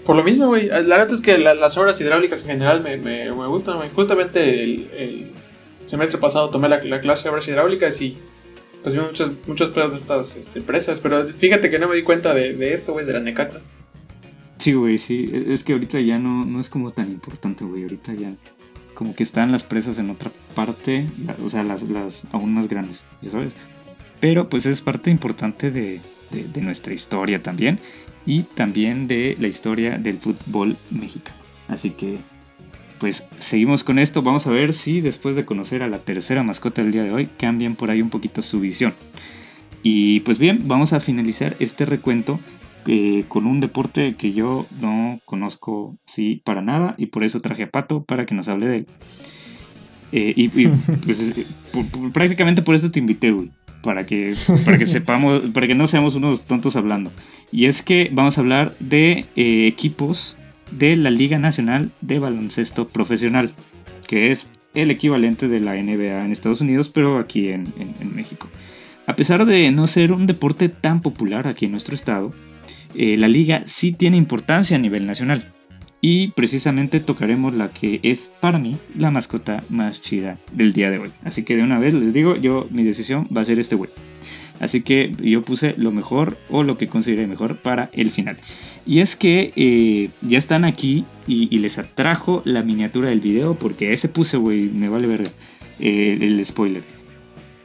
Por 0.10 0.16
lo 0.16 0.24
mismo, 0.24 0.48
güey. 0.48 0.66
La 0.68 0.82
verdad 0.82 1.12
es 1.12 1.22
que 1.22 1.38
las 1.38 1.78
obras 1.78 2.02
hidráulicas 2.02 2.42
en 2.42 2.48
general 2.48 2.82
me, 2.82 2.98
me, 2.98 3.32
me 3.32 3.48
gustan, 3.48 3.78
güey. 3.78 3.92
Justamente 3.92 4.64
el, 4.64 5.32
semestre 5.86 6.20
pasado 6.20 6.50
tomé 6.50 6.68
la, 6.68 6.80
clase 6.80 7.24
de 7.24 7.30
obras 7.30 7.48
hidráulicas 7.48 8.02
y 8.02 8.18
pues 8.84 8.96
vi 8.96 9.02
muchos, 9.02 9.32
muchos 9.48 9.70
pedos 9.70 9.92
de 9.92 9.98
estas 9.98 10.36
este, 10.36 10.62
presas. 10.62 11.02
Pero 11.02 11.28
fíjate 11.28 11.70
que 11.70 11.80
no 11.80 11.88
me 11.88 11.96
di 11.96 12.04
cuenta 12.04 12.34
de, 12.34 12.54
de 12.54 12.74
esto, 12.74 12.94
güey, 12.94 13.06
de 13.06 13.14
la 13.14 13.20
Necaxa. 13.20 13.62
Sí, 14.58 14.74
güey, 14.74 14.98
sí. 14.98 15.32
Es 15.48 15.64
que 15.64 15.74
ahorita 15.74 16.00
ya 16.02 16.20
no, 16.20 16.46
no 16.46 16.60
es 16.60 16.70
como 16.70 16.92
tan 16.92 17.10
importante, 17.10 17.64
güey. 17.64 17.84
Ahorita 17.84 18.14
ya 18.14 18.34
como 19.00 19.16
que 19.16 19.24
están 19.24 19.52
las 19.54 19.64
presas 19.64 19.98
en 19.98 20.10
otra 20.10 20.30
parte, 20.56 21.08
o 21.42 21.50
sea, 21.50 21.64
las, 21.64 21.84
las 21.84 22.24
aún 22.34 22.54
más 22.54 22.68
grandes, 22.68 23.06
ya 23.22 23.30
sabes. 23.30 23.56
Pero 24.20 24.50
pues 24.50 24.66
es 24.66 24.82
parte 24.82 25.10
importante 25.10 25.72
de, 25.72 26.02
de, 26.32 26.44
de 26.44 26.62
nuestra 26.62 26.94
historia 26.94 27.42
también 27.42 27.80
y 28.26 28.44
también 28.44 29.08
de 29.08 29.38
la 29.40 29.48
historia 29.48 29.98
del 29.98 30.20
fútbol 30.20 30.76
mexicano. 30.90 31.40
Así 31.70 31.92
que, 31.92 32.18
pues 33.00 33.28
seguimos 33.38 33.84
con 33.84 33.98
esto. 33.98 34.22
Vamos 34.22 34.46
a 34.48 34.52
ver 34.52 34.74
si 34.74 35.02
después 35.02 35.36
de 35.36 35.46
conocer 35.46 35.82
a 35.82 35.88
la 35.88 36.00
tercera 36.00 36.44
mascota 36.44 36.82
del 36.82 36.92
día 36.92 37.04
de 37.04 37.12
hoy 37.12 37.28
cambian 37.38 37.76
por 37.76 37.90
ahí 37.90 38.02
un 38.02 38.10
poquito 38.10 38.42
su 38.42 38.60
visión. 38.60 38.94
Y 39.82 40.20
pues 40.22 40.40
bien, 40.40 40.68
vamos 40.68 40.94
a 40.94 41.00
finalizar 41.00 41.56
este 41.60 41.86
recuento 41.86 42.40
eh, 42.86 43.24
con 43.28 43.46
un 43.46 43.60
deporte 43.60 44.16
que 44.16 44.32
yo 44.32 44.66
no 44.82 45.20
conozco, 45.26 45.98
sí, 46.06 46.42
para 46.44 46.62
nada, 46.62 46.96
y 46.98 47.08
por 47.08 47.24
eso 47.24 47.40
traje 47.40 47.64
a 47.64 47.70
Pato 47.70 48.04
para 48.04 48.26
que 48.26 48.36
nos 48.36 48.48
hable 48.48 48.68
de 48.68 48.78
él. 48.78 48.88
Eh, 50.12 50.34
y, 50.36 50.48
pues, 51.06 51.56
prácticamente 52.14 52.62
por 52.62 52.76
eso 52.76 52.90
te 52.92 53.00
invité, 53.00 53.32
güey. 53.32 53.52
Para 53.84 54.06
que, 54.06 54.34
para 54.66 54.78
que 54.78 54.86
sepamos, 54.86 55.42
para 55.54 55.66
que 55.66 55.76
no 55.76 55.88
seamos 55.88 56.16
unos 56.16 56.46
tontos 56.46 56.76
hablando. 56.76 57.12
Y 57.50 57.66
es 57.66 57.82
que 57.82 58.10
vamos 58.12 58.38
a 58.38 58.42
hablar 58.42 58.76
de 58.80 59.26
eh, 59.38 59.68
equipos 59.68 60.36
de 60.72 60.96
la 60.96 61.10
Liga 61.10 61.40
Nacional 61.40 61.92
de 62.02 62.20
Baloncesto 62.20 62.88
Profesional, 62.88 63.54
que 64.08 64.32
es 64.32 64.54
el 64.74 64.92
equivalente 64.92 65.48
de 65.48 65.60
la 65.60 65.76
NBA 65.76 66.24
en 66.24 66.32
Estados 66.32 66.62
Unidos, 66.62 66.90
pero 66.90 67.18
aquí 67.18 67.50
en, 67.50 67.74
México. 68.14 68.50
A 69.08 69.16
pesar 69.16 69.46
de 69.46 69.72
no 69.72 69.88
ser 69.88 70.12
un 70.14 70.28
deporte 70.28 70.70
tan 70.70 71.02
popular 71.02 71.48
aquí 71.48 71.66
en 71.66 71.72
nuestro 71.72 71.96
estado, 71.96 72.32
eh, 72.96 73.18
la 73.18 73.28
liga 73.28 73.64
sí 73.66 73.92
tiene 73.92 74.18
importancia 74.18 74.78
a 74.78 74.80
nivel 74.80 75.06
nacional. 75.06 75.52
Y 76.02 76.30
precisamente 76.30 77.02
tocaremos 77.02 77.54
la 77.54 77.70
que 77.70 78.00
es 78.04 78.34
para 78.40 78.58
mí 78.58 78.78
la 78.96 79.12
mascota 79.12 79.64
más 79.70 80.00
chida 80.00 80.40
del 80.54 80.72
día 80.72 80.90
de 80.90 81.00
hoy. 81.00 81.12
Así 81.26 81.44
que 81.44 81.58
de 81.58 81.64
una 81.64 81.78
vez 81.78 81.94
les 81.94 82.14
digo, 82.14 82.38
yo 82.38 82.68
mi 82.70 82.84
decisión 82.84 83.28
va 83.36 83.42
a 83.42 83.46
ser 83.46 83.60
este 83.60 83.76
güey. 83.76 83.90
Así 84.60 84.82
que 84.82 85.14
yo 85.22 85.42
puse 85.42 85.74
lo 85.78 85.92
mejor 85.92 86.38
o 86.50 86.64
lo 86.64 86.78
que 86.78 86.88
consideré 86.88 87.28
mejor 87.28 87.58
para 87.58 87.90
el 87.94 88.12
final. 88.12 88.36
Y 88.86 89.00
es 89.00 89.16
que 89.16 89.54
eh, 89.56 90.10
ya 90.22 90.38
están 90.38 90.66
aquí 90.66 91.06
y, 91.28 91.58
les 91.60 91.78
atrajo 91.78 92.42
la 92.46 92.64
miniatura 92.64 93.10
del 93.10 93.20
video 93.20 93.56
porque 93.56 93.94
ese 93.94 94.10
puse, 94.10 94.38
güey, 94.38 94.64
me 94.64 94.90
vale 94.90 95.08
ver 95.08 95.24
eh, 95.80 96.18
el 96.22 96.44
spoiler. 96.46 96.84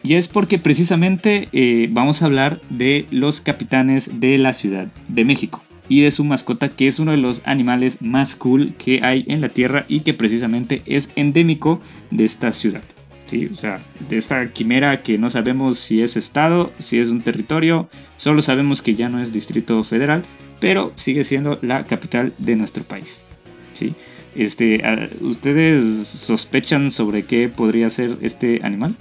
Y 0.03 0.15
es 0.15 0.29
porque 0.29 0.59
precisamente 0.59 1.49
eh, 1.53 1.89
vamos 1.91 2.21
a 2.21 2.27
hablar 2.27 2.61
de 2.69 3.07
los 3.11 3.41
capitanes 3.41 4.21
de 4.21 4.37
la 4.37 4.53
Ciudad 4.53 4.93
de 5.09 5.25
México 5.25 5.65
y 5.89 6.03
de 6.03 6.11
su 6.11 6.25
mascota 6.25 6.69
que 6.69 6.87
es 6.87 6.99
uno 6.99 7.13
de 7.13 7.17
los 7.17 7.43
animales 7.47 8.03
más 8.03 8.37
cool 8.37 8.75
que 8.75 9.01
hay 9.03 9.25
en 9.29 9.41
la 9.41 9.49
Tierra 9.49 9.87
y 9.89 10.01
que 10.01 10.13
precisamente 10.13 10.83
es 10.85 11.11
endémico 11.17 11.81
de 12.11 12.25
esta 12.25 12.53
ciudad. 12.53 12.83
¿Sí? 13.27 13.47
O 13.47 13.55
sea, 13.55 13.81
de 14.09 14.17
esta 14.17 14.53
quimera 14.53 15.03
que 15.03 15.19
no 15.19 15.31
sabemos 15.31 15.79
si 15.79 16.03
es 16.03 16.17
estado, 16.17 16.73
si 16.79 16.99
es 16.99 17.09
un 17.09 17.23
territorio, 17.23 17.89
solo 18.17 18.43
sabemos 18.43 18.83
que 18.83 18.95
ya 18.95 19.09
no 19.09 19.21
es 19.21 19.33
distrito 19.33 19.83
federal, 19.83 20.25
pero 20.61 20.93
sigue 20.95 21.25
siendo 21.25 21.59
la 21.63 21.85
capital 21.85 22.33
de 22.39 22.57
nuestro 22.57 22.85
país. 22.85 23.27
¿sí? 23.73 23.95
Este, 24.35 24.83
¿Ustedes 25.21 26.07
sospechan 26.07 26.91
sobre 26.91 27.25
qué 27.25 27.49
podría 27.49 27.91
ser 27.91 28.19
este 28.21 28.61
animal? 28.63 28.97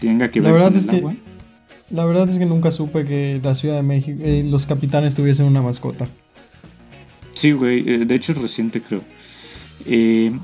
Tenga 0.00 0.28
que 0.28 0.40
ver 0.40 0.50
la 0.50 0.54
verdad 0.54 0.76
es 0.76 0.86
que 0.86 1.02
La 1.90 2.04
verdad 2.04 2.28
es 2.28 2.38
que 2.38 2.46
nunca 2.46 2.70
supe 2.70 3.04
que 3.04 3.40
la 3.42 3.54
Ciudad 3.54 3.76
de 3.76 3.82
México, 3.82 4.20
eh, 4.22 4.44
los 4.46 4.66
capitanes 4.66 5.14
tuviesen 5.14 5.46
una 5.46 5.62
mascota. 5.62 6.08
Sí, 7.32 7.52
güey, 7.52 7.88
eh, 7.88 8.04
de 8.04 8.14
hecho 8.14 8.32
es 8.32 8.38
reciente 8.38 8.80
creo. 8.80 9.02
Eh, 9.86 10.38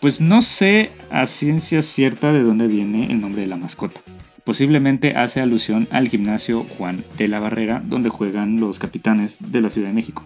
pues 0.00 0.20
no 0.20 0.40
sé 0.40 0.92
a 1.10 1.26
ciencia 1.26 1.82
cierta 1.82 2.32
de 2.32 2.42
dónde 2.42 2.66
viene 2.66 3.06
el 3.12 3.20
nombre 3.20 3.42
de 3.42 3.48
la 3.48 3.56
mascota. 3.56 4.00
Posiblemente 4.44 5.16
hace 5.16 5.40
alusión 5.40 5.86
al 5.90 6.08
gimnasio 6.08 6.66
Juan 6.76 7.04
de 7.16 7.28
la 7.28 7.40
Barrera, 7.40 7.82
donde 7.84 8.08
juegan 8.08 8.58
los 8.58 8.78
capitanes 8.78 9.38
de 9.40 9.60
la 9.60 9.70
Ciudad 9.70 9.88
de 9.88 9.94
México 9.94 10.22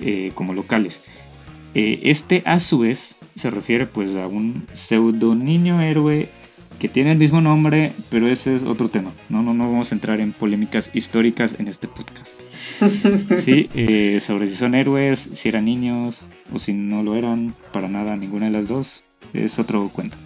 eh, 0.00 0.32
como 0.34 0.54
locales. 0.54 1.04
Eh, 1.74 2.00
este 2.04 2.42
a 2.44 2.58
su 2.58 2.80
vez 2.80 3.18
se 3.34 3.50
refiere 3.50 3.86
pues 3.86 4.16
a 4.16 4.26
un 4.26 4.66
pseudo 4.72 5.34
niño 5.34 5.80
héroe 5.80 6.30
que 6.82 6.88
tiene 6.88 7.12
el 7.12 7.18
mismo 7.18 7.40
nombre, 7.40 7.92
pero 8.10 8.26
ese 8.26 8.52
es 8.54 8.64
otro 8.64 8.88
tema. 8.88 9.12
No, 9.28 9.40
no, 9.40 9.54
no 9.54 9.70
vamos 9.70 9.92
a 9.92 9.94
entrar 9.94 10.20
en 10.20 10.32
polémicas 10.32 10.90
históricas 10.92 11.54
en 11.60 11.68
este 11.68 11.86
podcast. 11.86 12.42
Sí, 13.38 13.68
eh, 13.74 14.18
sobre 14.18 14.48
si 14.48 14.56
son 14.56 14.74
héroes, 14.74 15.30
si 15.32 15.48
eran 15.48 15.66
niños 15.66 16.28
o 16.52 16.58
si 16.58 16.72
no 16.74 17.04
lo 17.04 17.14
eran, 17.14 17.54
para 17.72 17.86
nada, 17.86 18.16
ninguna 18.16 18.46
de 18.46 18.50
las 18.50 18.66
dos, 18.66 19.04
es 19.32 19.60
otro 19.60 19.90
cuento. 19.90 20.18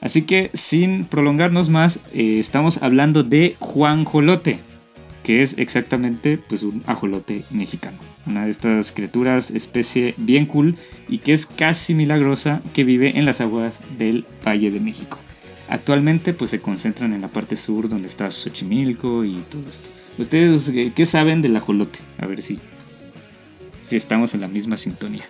Así 0.00 0.22
que 0.22 0.50
sin 0.52 1.04
prolongarnos 1.04 1.68
más, 1.68 2.00
eh, 2.12 2.38
estamos 2.38 2.80
hablando 2.80 3.24
de 3.24 3.56
Juan 3.58 4.04
Jolote, 4.04 4.60
que 5.24 5.42
es 5.42 5.58
exactamente 5.58 6.38
pues, 6.38 6.62
un 6.62 6.84
ajolote 6.86 7.42
mexicano. 7.50 7.98
Una 8.24 8.44
de 8.44 8.50
estas 8.52 8.92
criaturas, 8.92 9.50
especie 9.50 10.14
bien 10.16 10.46
cool 10.46 10.76
y 11.08 11.18
que 11.18 11.32
es 11.32 11.44
casi 11.46 11.94
milagrosa 11.96 12.62
que 12.72 12.84
vive 12.84 13.18
en 13.18 13.24
las 13.24 13.40
aguas 13.40 13.82
del 13.98 14.24
Valle 14.46 14.70
de 14.70 14.78
México. 14.78 15.18
Actualmente 15.68 16.32
pues 16.32 16.50
se 16.50 16.60
concentran 16.60 17.12
en 17.12 17.20
la 17.20 17.28
parte 17.28 17.56
sur 17.56 17.88
donde 17.88 18.08
está 18.08 18.30
Xochimilco 18.30 19.24
y 19.24 19.42
todo 19.50 19.62
esto. 19.68 19.90
¿Ustedes 20.16 20.68
eh, 20.70 20.92
qué 20.94 21.04
saben 21.04 21.42
del 21.42 21.56
ajolote? 21.56 21.98
A 22.18 22.26
ver 22.26 22.40
si, 22.40 22.58
si 23.78 23.96
estamos 23.96 24.34
en 24.34 24.40
la 24.40 24.48
misma 24.48 24.76
sintonía. 24.76 25.24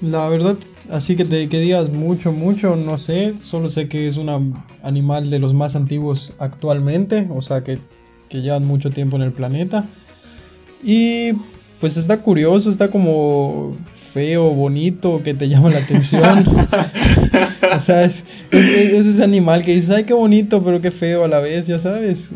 La 0.00 0.28
verdad, 0.28 0.58
así 0.90 1.16
que 1.16 1.24
te 1.24 1.48
que 1.48 1.60
digas 1.60 1.90
mucho, 1.90 2.32
mucho, 2.32 2.74
no 2.76 2.98
sé. 2.98 3.36
Solo 3.40 3.68
sé 3.68 3.88
que 3.88 4.08
es 4.08 4.16
un 4.16 4.58
animal 4.82 5.30
de 5.30 5.38
los 5.38 5.54
más 5.54 5.76
antiguos 5.76 6.34
actualmente, 6.38 7.28
o 7.30 7.40
sea 7.40 7.62
que, 7.62 7.78
que 8.28 8.42
llevan 8.42 8.66
mucho 8.66 8.90
tiempo 8.90 9.16
en 9.16 9.22
el 9.22 9.32
planeta. 9.32 9.88
Y 10.82 11.32
pues 11.80 11.96
está 11.96 12.22
curioso, 12.22 12.70
está 12.70 12.90
como 12.90 13.76
feo, 13.94 14.50
bonito, 14.54 15.22
que 15.22 15.34
te 15.34 15.48
llama 15.48 15.70
la 15.70 15.78
atención. 15.78 16.22
o 17.74 17.78
sea, 17.78 18.04
es, 18.04 18.48
ese 18.50 19.22
animal 19.22 19.64
que 19.64 19.74
dices, 19.74 19.90
ay, 19.90 20.04
qué 20.04 20.14
bonito, 20.14 20.62
pero 20.62 20.80
qué 20.80 20.90
feo 20.90 21.24
a 21.24 21.28
la 21.28 21.40
vez, 21.40 21.66
ya 21.66 21.78
sabes. 21.78 22.34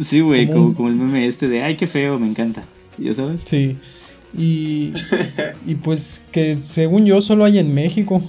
sí, 0.00 0.20
güey, 0.20 0.46
como, 0.46 0.74
como, 0.74 0.88
el 0.88 0.96
meme 0.96 1.26
este 1.26 1.48
de, 1.48 1.62
ay, 1.62 1.76
qué 1.76 1.86
feo, 1.86 2.18
me 2.18 2.28
encanta, 2.28 2.64
ya 2.98 3.14
sabes. 3.14 3.42
Sí. 3.44 3.76
Y, 4.36 4.92
y 5.66 5.76
pues 5.76 6.26
que 6.32 6.56
según 6.56 7.06
yo 7.06 7.20
solo 7.20 7.44
hay 7.44 7.58
en 7.58 7.72
México. 7.72 8.22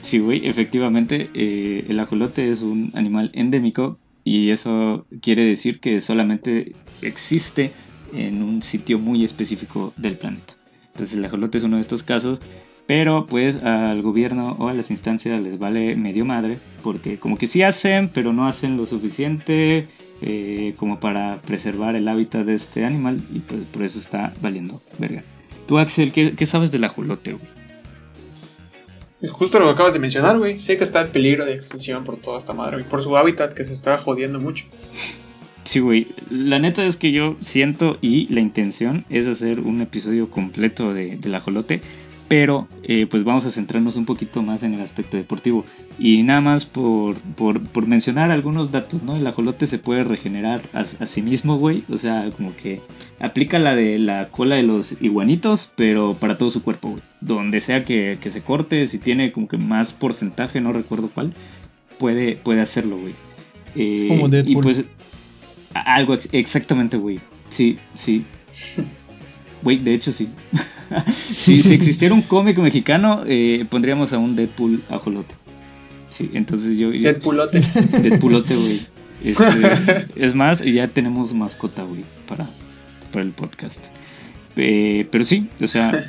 Sí, 0.00 0.18
güey, 0.18 0.46
efectivamente, 0.46 1.30
eh, 1.34 1.86
el 1.88 1.98
ajolote 1.98 2.50
es 2.50 2.62
un 2.62 2.90
animal 2.94 3.30
endémico 3.32 3.98
y 4.22 4.50
eso 4.50 5.06
quiere 5.22 5.44
decir 5.44 5.80
que 5.80 6.00
solamente 6.00 6.74
existe 7.02 7.72
en 8.14 8.42
un 8.42 8.62
sitio 8.62 8.98
muy 8.98 9.24
específico 9.24 9.92
del 9.96 10.18
planeta. 10.18 10.54
Entonces 10.92 11.16
el 11.16 11.24
ajolote 11.24 11.58
es 11.58 11.64
uno 11.64 11.76
de 11.76 11.82
estos 11.82 12.02
casos, 12.02 12.40
pero 12.86 13.26
pues 13.26 13.56
al 13.62 14.02
gobierno 14.02 14.56
o 14.58 14.68
a 14.68 14.74
las 14.74 14.90
instancias 14.90 15.40
les 15.40 15.58
vale 15.58 15.96
medio 15.96 16.24
madre, 16.24 16.58
porque 16.82 17.18
como 17.18 17.38
que 17.38 17.46
sí 17.46 17.62
hacen, 17.62 18.10
pero 18.10 18.32
no 18.32 18.46
hacen 18.46 18.76
lo 18.76 18.86
suficiente 18.86 19.86
eh, 20.20 20.74
como 20.76 21.00
para 21.00 21.40
preservar 21.42 21.96
el 21.96 22.06
hábitat 22.08 22.44
de 22.44 22.54
este 22.54 22.84
animal 22.84 23.20
y 23.32 23.40
pues 23.40 23.66
por 23.66 23.82
eso 23.82 23.98
está 23.98 24.34
valiendo 24.40 24.80
verga. 24.98 25.24
Tú 25.66 25.78
Axel, 25.78 26.12
¿qué, 26.12 26.46
sabes 26.46 26.72
del 26.72 26.84
ajolote, 26.84 27.32
güey? 27.32 27.46
Justo 29.30 29.58
lo 29.58 29.64
que 29.66 29.72
acabas 29.72 29.94
de 29.94 29.98
mencionar, 29.98 30.38
güey. 30.38 30.58
Sé 30.58 30.76
que 30.76 30.84
está 30.84 31.00
en 31.00 31.10
peligro 31.10 31.46
de 31.46 31.54
extinción 31.54 32.04
por 32.04 32.18
toda 32.18 32.36
esta 32.36 32.52
madre, 32.52 32.82
y 32.82 32.84
por 32.84 33.00
su 33.00 33.16
hábitat 33.16 33.54
que 33.54 33.64
se 33.64 33.72
está 33.72 33.96
jodiendo 33.96 34.38
mucho. 34.38 34.66
Sí, 35.64 35.80
güey. 35.80 36.08
La 36.30 36.58
neta 36.58 36.84
es 36.84 36.96
que 36.96 37.10
yo 37.10 37.34
siento 37.38 37.96
y 38.02 38.32
la 38.32 38.40
intención 38.40 39.04
es 39.08 39.26
hacer 39.26 39.60
un 39.60 39.80
episodio 39.80 40.30
completo 40.30 40.92
de, 40.92 41.16
del 41.16 41.34
ajolote. 41.34 41.80
Pero 42.26 42.68
eh, 42.82 43.06
pues 43.08 43.22
vamos 43.22 43.44
a 43.44 43.50
centrarnos 43.50 43.96
un 43.96 44.06
poquito 44.06 44.42
más 44.42 44.62
en 44.62 44.74
el 44.74 44.80
aspecto 44.80 45.16
deportivo. 45.16 45.64
Y 45.98 46.22
nada 46.22 46.40
más 46.40 46.64
por, 46.64 47.16
por, 47.20 47.86
mencionar 47.86 48.30
algunos 48.30 48.72
datos, 48.72 49.02
¿no? 49.02 49.16
El 49.16 49.26
ajolote 49.26 49.66
se 49.66 49.78
puede 49.78 50.04
regenerar 50.04 50.62
a, 50.72 50.84
sí 50.84 51.22
mismo, 51.22 51.58
güey. 51.58 51.84
O 51.90 51.96
sea, 51.96 52.30
como 52.34 52.56
que 52.56 52.80
aplica 53.20 53.58
la 53.58 53.74
de 53.74 53.98
la 53.98 54.30
cola 54.30 54.56
de 54.56 54.62
los 54.62 55.00
iguanitos, 55.02 55.72
pero 55.76 56.14
para 56.14 56.38
todo 56.38 56.48
su 56.50 56.62
cuerpo, 56.62 56.90
güey. 56.90 57.02
Donde 57.20 57.60
sea 57.60 57.84
que, 57.84 58.18
se 58.22 58.42
corte, 58.42 58.86
si 58.86 58.98
tiene 58.98 59.30
como 59.30 59.46
que 59.46 59.58
más 59.58 59.92
porcentaje, 59.92 60.60
no 60.60 60.72
recuerdo 60.72 61.10
cuál, 61.12 61.34
puede, 61.98 62.36
puede 62.36 62.62
hacerlo, 62.62 62.98
güey. 62.98 63.14
es 63.74 64.04
como 64.04 64.26
eh, 64.26 64.30
Deadpool. 64.30 64.52
Y 64.52 64.62
pues 64.62 64.86
algo 65.74 66.16
exactamente, 66.32 66.96
güey. 66.96 67.20
Sí, 67.48 67.78
sí. 67.94 68.24
Güey, 69.62 69.78
de 69.78 69.94
hecho 69.94 70.12
sí. 70.12 70.30
si, 71.12 71.62
si, 71.62 71.74
existiera 71.74 72.14
un 72.14 72.22
cómic 72.34 72.58
mexicano, 72.58 73.24
eh, 73.26 73.64
pondríamos 73.68 74.12
a 74.12 74.18
un 74.18 74.36
Deadpool 74.36 74.82
ajolote. 74.90 75.34
Sí, 76.08 76.30
entonces 76.34 76.78
yo. 76.78 76.90
Deadpoolote. 76.90 77.60
Deadpoolote, 78.02 78.54
güey. 78.54 78.80
Este, 79.24 80.06
es 80.16 80.34
más, 80.34 80.62
ya 80.62 80.86
tenemos 80.86 81.32
mascota, 81.32 81.82
güey, 81.84 82.04
para, 82.28 82.46
para 83.10 83.24
el 83.24 83.30
podcast. 83.30 83.86
Eh, 84.56 85.08
pero 85.10 85.24
sí, 85.24 85.48
o 85.62 85.66
sea, 85.66 86.04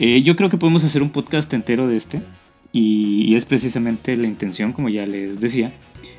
eh, 0.00 0.20
yo 0.22 0.34
creo 0.34 0.48
que 0.50 0.56
podemos 0.56 0.82
hacer 0.82 1.02
un 1.02 1.10
podcast 1.10 1.52
entero 1.54 1.86
de 1.86 1.94
este. 1.94 2.22
Y, 2.72 3.34
es 3.34 3.44
precisamente 3.44 4.16
la 4.16 4.26
intención, 4.26 4.72
como 4.72 4.88
ya 4.88 5.06
les 5.06 5.40
decía, 5.40 5.72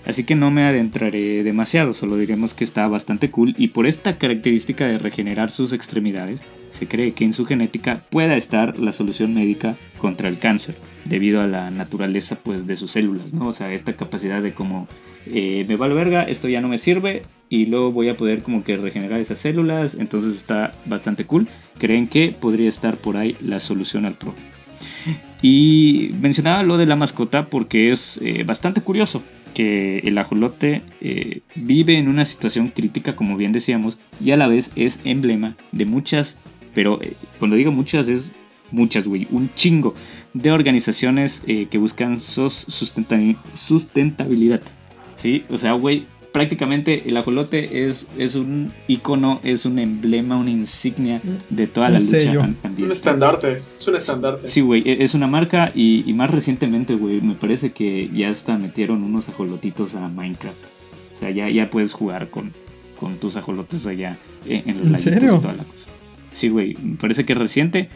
Así 0.06 0.24
que 0.24 0.36
no 0.36 0.50
me 0.52 0.64
adentraré 0.64 1.44
demasiado, 1.44 1.94
solo 1.94 2.18
diremos 2.18 2.54
que 2.54 2.64
está 2.64 2.88
bastante 2.88 3.30
cool 3.30 3.54
y 3.58 3.70
por 3.70 3.86
esta 3.86 4.18
característica 4.18 4.86
de 4.86 4.98
regenerar 4.98 5.52
sus 5.52 5.74
extremidades, 5.74 6.44
se 6.70 6.88
cree 6.88 7.14
que 7.14 7.24
en 7.24 7.34
su 7.34 7.46
genética 7.46 8.04
pueda 8.10 8.36
estar 8.36 8.80
la 8.80 8.92
solución 8.92 9.34
médica 9.34 9.76
contra 10.00 10.28
el 10.28 10.40
cáncer, 10.40 10.76
debido 11.06 11.42
a 11.42 11.48
la 11.48 11.70
naturaleza 11.70 12.40
pues 12.42 12.66
de 12.66 12.76
sus 12.76 12.92
células, 12.92 13.34
¿no? 13.34 13.48
O 13.48 13.54
sea, 13.54 13.74
esta 13.74 13.96
capacidad 13.96 14.42
de 14.42 14.54
como 14.54 14.88
eh, 15.28 15.66
me 15.68 15.76
vale 15.76 15.94
verga, 15.94 16.24
esto 16.24 16.50
ya 16.50 16.62
no 16.62 16.68
me 16.68 16.78
sirve 16.78 17.24
y 17.50 17.68
luego 17.68 17.92
voy 17.92 18.10
a 18.10 18.18
poder 18.18 18.42
como 18.42 18.64
que 18.64 18.78
regenerar 18.78 19.20
esas 19.20 19.40
células, 19.40 19.96
entonces 19.96 20.36
está 20.36 20.74
bastante 20.86 21.26
cool. 21.26 21.48
Creen 21.78 22.08
que 22.08 22.36
podría 22.38 22.70
estar 22.70 22.98
por 22.98 23.18
ahí 23.18 23.36
la 23.42 23.60
solución 23.60 24.06
al 24.06 24.16
problema. 24.16 24.48
Y 25.44 26.12
mencionaba 26.20 26.64
lo 26.64 26.78
de 26.78 26.86
la 26.86 26.96
mascota 26.96 27.50
porque 27.50 27.92
es 27.92 28.20
eh, 28.24 28.44
bastante 28.44 28.82
curioso 28.82 29.24
que 29.54 30.00
el 30.00 30.18
ajolote 30.18 30.82
eh, 31.02 31.42
vive 31.56 31.98
en 31.98 32.08
una 32.08 32.26
situación 32.26 32.70
crítica, 32.70 33.16
como 33.16 33.38
bien 33.38 33.52
decíamos, 33.52 34.00
y 34.20 34.32
a 34.32 34.38
la 34.38 34.48
vez 34.48 34.72
es 34.76 35.02
emblema 35.04 35.56
de 35.72 35.86
muchas, 35.86 36.40
pero 36.74 37.02
eh, 37.02 37.16
cuando 37.40 37.56
digo 37.56 37.72
muchas 37.72 38.10
es 38.10 38.34
muchas, 38.72 39.08
güey, 39.08 39.28
un 39.32 39.54
chingo 39.54 39.94
de 40.34 40.52
organizaciones 40.52 41.44
que 41.46 41.78
buscan 41.78 42.18
sus 42.18 42.54
sustentabilidad. 43.54 44.62
¿Sí? 45.14 45.44
O 45.50 45.58
sea, 45.58 45.74
güey, 45.74 46.06
prácticamente 46.32 47.04
el 47.08 47.18
ajolote 47.18 47.86
es, 47.86 48.08
es 48.18 48.36
un 48.36 48.74
icono, 48.88 49.40
es 49.44 49.66
un 49.66 49.80
emblema, 49.80 50.38
una 50.38 50.50
insignia 50.50 51.22
de 51.50 51.68
toda 51.68 51.90
la 51.90 52.00
lucha 52.00 52.32
ambiental. 52.64 52.86
Un 52.86 52.92
estandarte, 52.92 53.54
es 53.54 53.88
un 53.88 53.96
estandarte. 53.96 54.48
Sí, 54.48 54.62
güey, 54.62 54.84
e, 54.86 55.04
es 55.04 55.14
una 55.14 55.28
marca 55.28 55.72
y, 55.76 56.12
más 56.14 56.32
recientemente, 56.32 56.96
güey, 56.96 57.22
me 57.22 57.36
parece 57.36 57.72
que 57.72 58.10
ya 58.14 58.30
hasta 58.30 58.58
metieron 58.58 59.04
unos 59.04 59.30
ajolotitos 59.30 59.96
a 59.96 60.08
Minecraft. 60.08 60.60
O 61.14 61.18
sea, 61.18 61.30
ya, 61.32 61.50
ya 61.50 61.70
puedes 61.70 61.94
jugar 61.94 62.30
con, 62.30 62.52
con 63.00 63.18
tus 63.18 63.36
ajolotes 63.36 63.86
allá 63.86 64.18
en, 64.46 64.70
en 64.70 64.88
¿En 64.88 64.98
serio? 64.98 65.40
toda 65.40 65.54
la 65.54 65.64
cosa. 65.64 65.88
Sí, 66.32 66.50
güey, 66.50 66.76
me 66.82 66.96
parece 66.96 67.26
que 67.26 67.34
es 67.34 67.40
reciente. 67.40 67.90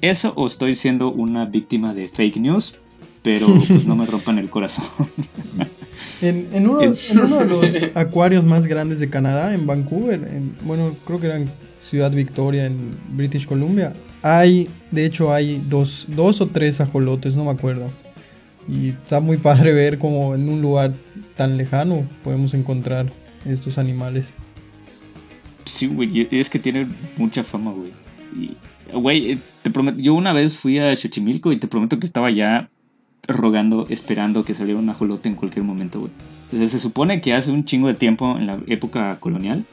Eso 0.00 0.32
o 0.36 0.46
estoy 0.46 0.74
siendo 0.74 1.12
una 1.12 1.44
víctima 1.44 1.94
de 1.94 2.08
fake 2.08 2.38
news, 2.38 2.78
pero 3.22 3.46
pues 3.46 3.86
no 3.86 3.94
me 3.94 4.06
rompan 4.10 4.38
el 4.38 4.50
corazón. 4.50 4.84
en, 6.20 6.48
en, 6.52 6.68
uno, 6.68 6.82
en, 6.82 7.18
uno, 7.18 7.38
de 7.38 7.46
los 7.46 7.90
acuarios 7.94 8.44
más 8.44 8.66
grandes 8.66 9.00
de 9.00 9.10
Canadá, 9.10 9.54
en 9.54 9.66
Vancouver, 9.66 10.22
en, 10.24 10.56
bueno, 10.62 10.96
creo 11.04 11.20
que 11.20 11.26
era 11.26 11.36
en 11.36 11.50
Ciudad 11.78 12.12
Victoria, 12.12 12.66
en 12.66 12.98
British 13.10 13.46
Columbia, 13.46 13.94
hay, 14.22 14.68
de 14.90 15.04
hecho 15.04 15.32
hay 15.32 15.62
dos, 15.68 16.06
dos 16.08 16.40
o 16.40 16.48
tres 16.48 16.80
ajolotes, 16.80 17.36
no 17.36 17.44
me 17.44 17.50
acuerdo. 17.50 17.90
Y 18.68 18.88
está 18.88 19.20
muy 19.20 19.36
padre 19.36 19.72
ver 19.72 19.98
como 19.98 20.34
en 20.34 20.48
un 20.48 20.62
lugar 20.62 20.94
tan 21.36 21.56
lejano 21.56 22.08
podemos 22.22 22.54
encontrar 22.54 23.12
estos 23.44 23.78
animales. 23.78 24.34
Sí, 25.64 25.88
güey, 25.88 26.28
es 26.30 26.48
que 26.48 26.58
tienen 26.58 26.94
mucha 27.16 27.42
fama, 27.42 27.72
güey. 27.72 27.92
Güey, 28.92 29.38
te 29.62 29.70
prometo, 29.70 29.98
yo 29.98 30.14
una 30.14 30.32
vez 30.32 30.56
fui 30.56 30.78
a 30.78 30.94
Xochimilco 30.94 31.52
y 31.52 31.56
te 31.56 31.66
prometo 31.66 31.98
que 31.98 32.06
estaba 32.06 32.30
ya 32.30 32.70
rogando, 33.28 33.86
esperando 33.88 34.44
que 34.44 34.54
saliera 34.54 34.80
un 34.80 34.90
ajolote 34.90 35.28
en 35.28 35.34
cualquier 35.34 35.64
momento, 35.64 36.00
güey. 36.00 36.12
O 36.52 36.56
sea, 36.56 36.66
se 36.68 36.78
supone 36.78 37.20
que 37.20 37.32
hace 37.32 37.50
un 37.50 37.64
chingo 37.64 37.88
de 37.88 37.94
tiempo, 37.94 38.36
en 38.36 38.46
la 38.46 38.60
época 38.66 39.18
colonial, 39.20 39.64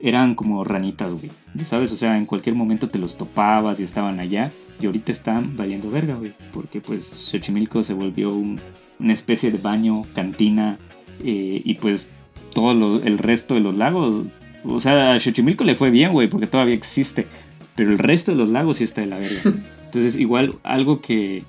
eran 0.00 0.34
como 0.34 0.62
ranitas, 0.64 1.12
güey. 1.12 1.30
¿Sabes? 1.64 1.92
O 1.92 1.96
sea, 1.96 2.16
en 2.16 2.26
cualquier 2.26 2.54
momento 2.54 2.88
te 2.88 2.98
los 2.98 3.16
topabas 3.16 3.80
y 3.80 3.82
estaban 3.82 4.20
allá. 4.20 4.52
Y 4.80 4.86
ahorita 4.86 5.10
están 5.10 5.56
valiendo 5.56 5.90
verga, 5.90 6.14
güey. 6.14 6.32
Porque 6.52 6.80
pues 6.80 7.04
Xochimilco 7.04 7.82
se 7.82 7.94
volvió 7.94 8.32
una 8.32 9.12
especie 9.12 9.50
de 9.50 9.58
baño, 9.58 10.06
cantina. 10.14 10.78
Eh, 11.24 11.60
y 11.64 11.74
pues 11.74 12.14
todo 12.54 13.02
el 13.02 13.18
resto 13.18 13.54
de 13.54 13.60
los 13.60 13.76
lagos. 13.76 14.24
O 14.64 14.78
sea, 14.78 15.14
a 15.14 15.18
Xochimilco 15.18 15.64
le 15.64 15.74
fue 15.74 15.90
bien, 15.90 16.12
güey, 16.12 16.28
porque 16.28 16.46
todavía 16.46 16.74
existe. 16.74 17.26
Pero 17.74 17.90
el 17.90 17.98
resto 17.98 18.32
de 18.32 18.38
los 18.38 18.50
lagos 18.50 18.76
sí 18.76 18.84
está 18.84 19.00
de 19.00 19.08
la 19.08 19.16
verga. 19.16 19.52
Entonces, 19.86 20.16
igual 20.16 20.56
algo 20.62 21.00
que, 21.00 21.42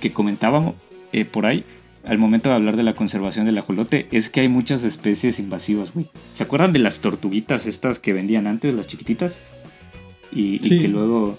que 0.00 0.12
comentábamos, 0.12 0.74
eh, 1.14 1.24
por 1.24 1.46
ahí, 1.46 1.62
al 2.04 2.18
momento 2.18 2.48
de 2.48 2.56
hablar 2.56 2.76
de 2.76 2.82
la 2.82 2.94
conservación 2.94 3.46
del 3.46 3.56
ajolote, 3.56 4.08
es 4.10 4.30
que 4.30 4.40
hay 4.40 4.48
muchas 4.48 4.82
especies 4.82 5.38
invasivas, 5.38 5.94
güey. 5.94 6.10
¿Se 6.32 6.42
acuerdan 6.42 6.72
de 6.72 6.80
las 6.80 7.00
tortuguitas 7.02 7.68
estas 7.68 8.00
que 8.00 8.12
vendían 8.12 8.48
antes, 8.48 8.74
las 8.74 8.88
chiquititas? 8.88 9.40
Y, 10.32 10.58
que 10.58 10.88
luego 10.88 11.38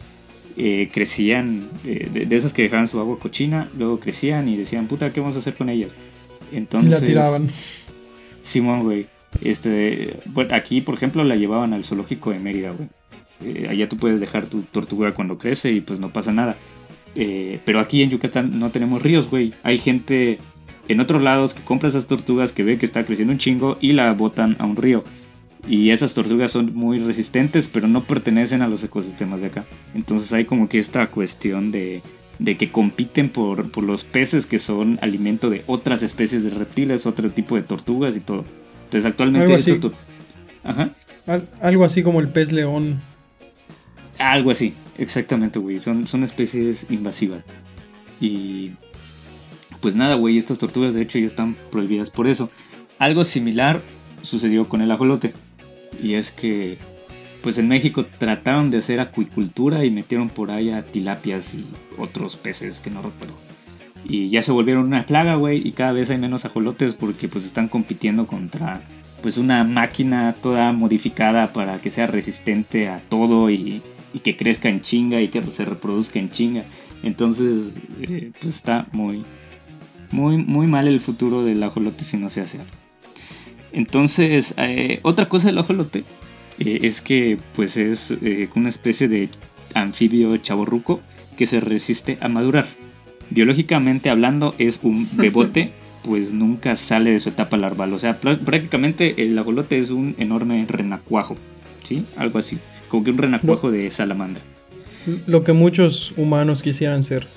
eh, 0.55 0.89
crecían, 0.93 1.67
eh, 1.84 2.09
de, 2.26 2.34
esas 2.34 2.53
que 2.53 2.61
dejaban 2.61 2.88
su 2.88 3.01
agua 3.01 3.19
cochina, 3.19 3.69
luego 3.78 3.99
crecían 3.99 4.47
y 4.47 4.55
decían, 4.55 4.88
puta, 4.88 5.11
¿qué 5.11 5.19
vamos 5.19 5.36
a 5.36 5.39
hacer 5.39 5.55
con 5.55 5.67
ellas? 5.67 5.97
Entonces... 6.53 6.89
la 6.89 7.01
tiraban. 7.05 7.49
Simón, 8.39 8.84
güey. 8.84 9.07
Este, 9.41 10.17
bueno, 10.28 10.55
aquí, 10.55 10.80
por 10.80 10.95
ejemplo, 10.95 11.26
la 11.26 11.36
llevaban 11.36 11.73
al 11.73 11.84
zoológico 11.84 12.32
de 12.32 12.39
Mérida, 12.39 12.71
güey. 12.71 13.67
allá 13.67 13.89
tú 13.89 13.97
puedes 13.97 14.21
dejar 14.21 14.45
tu 14.45 14.61
tortuga 14.61 15.13
cuando 15.13 15.38
crece 15.38 15.73
y 15.73 15.82
pues 15.82 15.99
no 15.99 16.13
pasa 16.13 16.32
nada. 16.32 16.55
Eh, 17.16 17.59
pero 17.66 17.80
aquí 17.80 18.01
en 18.01 18.09
Yucatán 18.09 18.59
no 18.59 18.72
tenemos 18.72 19.01
ríos, 19.01 19.30
güey. 19.30 19.53
Hay 19.63 19.78
gente 19.78 20.39
en 20.88 20.99
otros 20.99 21.22
lados 21.22 21.53
que 21.53 21.63
compra 21.63 21.89
esas 21.89 22.07
tortugas 22.07 22.53
que 22.53 22.63
ve 22.63 22.78
que 22.78 22.86
está 22.86 23.05
creciendo 23.05 23.32
un 23.32 23.39
chingo 23.39 23.78
y 23.82 23.93
la 23.93 24.13
botan 24.13 24.55
a 24.59 24.66
un 24.66 24.76
río. 24.76 25.03
Y 25.68 25.89
esas 25.89 26.13
tortugas 26.13 26.51
son 26.51 26.76
muy 26.76 26.99
resistentes, 26.99 27.68
pero 27.68 27.88
no 27.88 28.03
pertenecen 28.03 28.61
a 28.61 28.68
los 28.68 28.84
ecosistemas 28.84 29.41
de 29.41 29.47
acá. 29.47 29.66
Entonces 29.95 30.32
hay 30.34 30.45
como 30.45 30.70
que 30.70 30.78
esta 30.78 31.07
cuestión 31.09 31.72
de, 31.72 32.03
de 32.38 32.57
que 32.57 32.72
compiten 32.72 33.30
por, 33.30 33.72
por, 33.72 33.84
los 33.84 34.03
peces 34.03 34.45
que 34.45 34.59
son 34.59 34.99
alimento 35.01 35.49
de 35.49 35.63
otras 35.66 36.03
especies 36.03 36.43
de 36.43 36.51
reptiles, 36.51 37.07
otro 37.07 37.32
tipo 37.32 37.55
de 37.55 37.63
tortugas 37.63 38.16
y 38.16 38.20
todo. 38.20 38.45
Entonces 38.84 39.09
actualmente... 39.09 39.45
Algo 39.45 39.55
así, 39.55 39.74
Ajá. 40.63 40.91
algo 41.61 41.84
así 41.84 42.03
como 42.03 42.20
el 42.20 42.30
pez 42.30 42.51
león. 42.51 43.01
Algo 44.20 44.51
así, 44.51 44.74
exactamente, 44.98 45.60
güey. 45.60 45.80
Son, 45.80 46.08
son 46.08 46.24
especies 46.24 46.88
invasivas. 46.89 47.46
Y 48.20 48.72
pues 49.82 49.96
nada, 49.96 50.16
güey, 50.16 50.38
estas 50.38 50.60
tortugas 50.60 50.93
de 50.93 51.02
hecho 51.02 51.20
ya 51.20 51.26
están 51.26 51.56
prohibidas 51.72 52.10
por 52.10 52.28
eso. 52.28 52.50
Algo 52.98 53.24
similar 53.24 53.84
sucedió 54.22 54.68
con 54.68 54.82
el 54.82 54.91
ajolote. 54.91 55.34
Y 56.02 56.16
es 56.16 56.32
que, 56.32 56.78
pues 57.41 57.58
en 57.58 57.68
México 57.68 58.06
trataron 58.18 58.72
de 58.72 58.80
hacer 58.80 59.00
acuicultura 59.00 59.86
y 59.86 59.91
metieron 59.91 60.30
por 60.30 60.52
ahí 60.52 60.72
a 60.72 60.82
tilapias 60.82 61.56
y 61.56 61.66
otros 61.98 62.36
peces 62.36 62.80
que 62.80 62.89
no 62.89 63.02
recuerdo. 63.02 63.38
Y 64.08 64.30
ya 64.30 64.41
se 64.41 64.52
volvieron 64.52 64.86
una 64.86 65.06
plaga, 65.06 65.36
güey, 65.36 65.68
y 65.68 65.72
cada 65.72 65.91
vez 65.91 66.10
hay 66.10 66.18
menos 66.18 66.46
ajolotes 66.46 66.96
porque 66.96 67.28
pues 67.28 67.46
están 67.46 67.68
compitiendo 67.68 68.28
contra 68.28 68.82
pues 69.22 69.38
una 69.38 69.64
máquina 69.64 70.36
toda 70.39 70.72
modificada 70.72 71.52
para 71.52 71.82
que 71.82 71.89
sea 71.89 72.06
resistente 72.06 72.89
a 72.89 73.00
todo 73.00 73.50
y 73.50 73.82
y 74.16 74.20
que 74.20 74.38
crezca 74.38 74.70
en 74.70 74.80
chinga 74.80 75.22
y 75.22 75.28
que 75.28 75.43
se 75.51 75.66
reproduzca 75.66 76.20
en 76.20 76.30
chinga. 76.32 76.63
Entonces, 77.03 77.82
eh, 78.01 78.32
pues 78.39 78.55
está 78.55 78.88
muy, 78.93 79.26
muy, 80.09 80.38
muy 80.38 80.68
mal 80.68 80.88
el 80.88 81.01
futuro 81.01 81.43
del 81.43 81.61
ajolote 81.61 82.05
si 82.05 82.16
no 82.16 82.30
se 82.30 82.39
hace 82.39 82.61
algo. 82.61 82.72
Entonces, 83.74 84.55
eh, 84.57 85.01
otra 85.03 85.28
cosa 85.28 85.47
del 85.47 85.57
ajolote 85.57 86.05
eh, 86.59 86.80
es 86.84 87.01
que 87.01 87.38
pues 87.53 87.76
es 87.76 88.18
una 88.55 88.70
especie 88.70 89.09
de 89.09 89.30
anfibio 89.74 90.38
chaborruco 90.38 91.01
que 91.36 91.45
se 91.45 91.59
resiste 91.59 92.18
a 92.22 92.30
madurar. 92.30 92.66
Biológicamente 93.32 94.09
hablando 94.09 94.55
es 94.57 94.80
un 94.84 95.05
bebote, 95.18 95.74
pues 96.05 96.32
nunca 96.32 96.78
sale 96.78 97.11
de 97.11 97.20
su 97.20 97.28
etapa 97.28 97.57
larval. 97.57 97.93
O 97.93 97.99
sea, 97.99 98.18
prácticamente 98.18 99.22
el 99.22 99.38
ajolote 99.38 99.78
es 99.78 99.89
un 99.89 100.16
enorme 100.20 100.66
renacuajo, 100.70 101.36
¿sí? 101.84 102.05
Algo 102.16 102.39
así. 102.39 102.59
Como 102.96 103.04
que 103.04 103.12
un 103.12 103.18
renacuajo 103.18 103.72
de 103.72 103.89
salamandra. 103.89 104.41
Lo 105.28 105.43
que 105.43 105.54
muchos 105.54 106.14
humanos 106.16 106.64
quisieran 106.64 107.04
ser. 107.04 107.28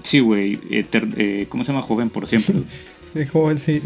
Sí, 0.00 0.20
güey. 0.20 0.60
Eh, 0.70 1.46
¿Cómo 1.48 1.64
se 1.64 1.72
llama? 1.72 1.82
Joven 1.82 2.10
por 2.10 2.26
siempre. 2.26 2.62
de 3.14 3.26
joven, 3.26 3.56
sí. 3.56 3.80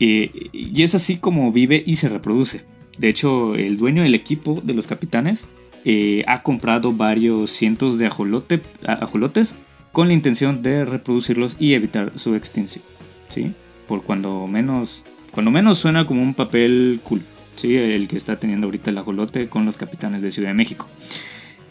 y 0.00 0.82
es 0.82 0.94
así 0.96 1.18
como 1.18 1.52
vive 1.52 1.82
y 1.86 1.96
se 1.96 2.08
reproduce. 2.08 2.64
De 2.98 3.08
hecho, 3.08 3.54
el 3.54 3.76
dueño 3.76 4.02
del 4.02 4.16
equipo 4.16 4.60
de 4.64 4.74
los 4.74 4.88
capitanes 4.88 5.46
eh, 5.84 6.24
ha 6.26 6.42
comprado 6.42 6.92
varios 6.92 7.50
cientos 7.50 7.98
de 7.98 8.06
ajolote, 8.06 8.62
ajolotes 8.86 9.58
con 9.92 10.08
la 10.08 10.14
intención 10.14 10.62
de 10.62 10.84
reproducirlos 10.84 11.56
y 11.60 11.74
evitar 11.74 12.12
su 12.18 12.34
extinción. 12.34 12.84
¿Sí? 13.28 13.52
Por 13.86 14.02
cuando 14.02 14.46
menos, 14.46 15.04
cuando 15.32 15.50
menos 15.50 15.78
suena 15.78 16.06
como 16.06 16.22
un 16.22 16.34
papel 16.34 17.00
cool. 17.04 17.22
¿Sí? 17.56 17.76
el 17.76 18.08
que 18.08 18.16
está 18.16 18.38
teniendo 18.38 18.66
ahorita 18.66 18.90
el 18.90 18.98
ajolote 18.98 19.48
con 19.48 19.64
los 19.64 19.76
capitanes 19.76 20.22
de 20.22 20.30
Ciudad 20.30 20.50
de 20.50 20.54
México. 20.54 20.88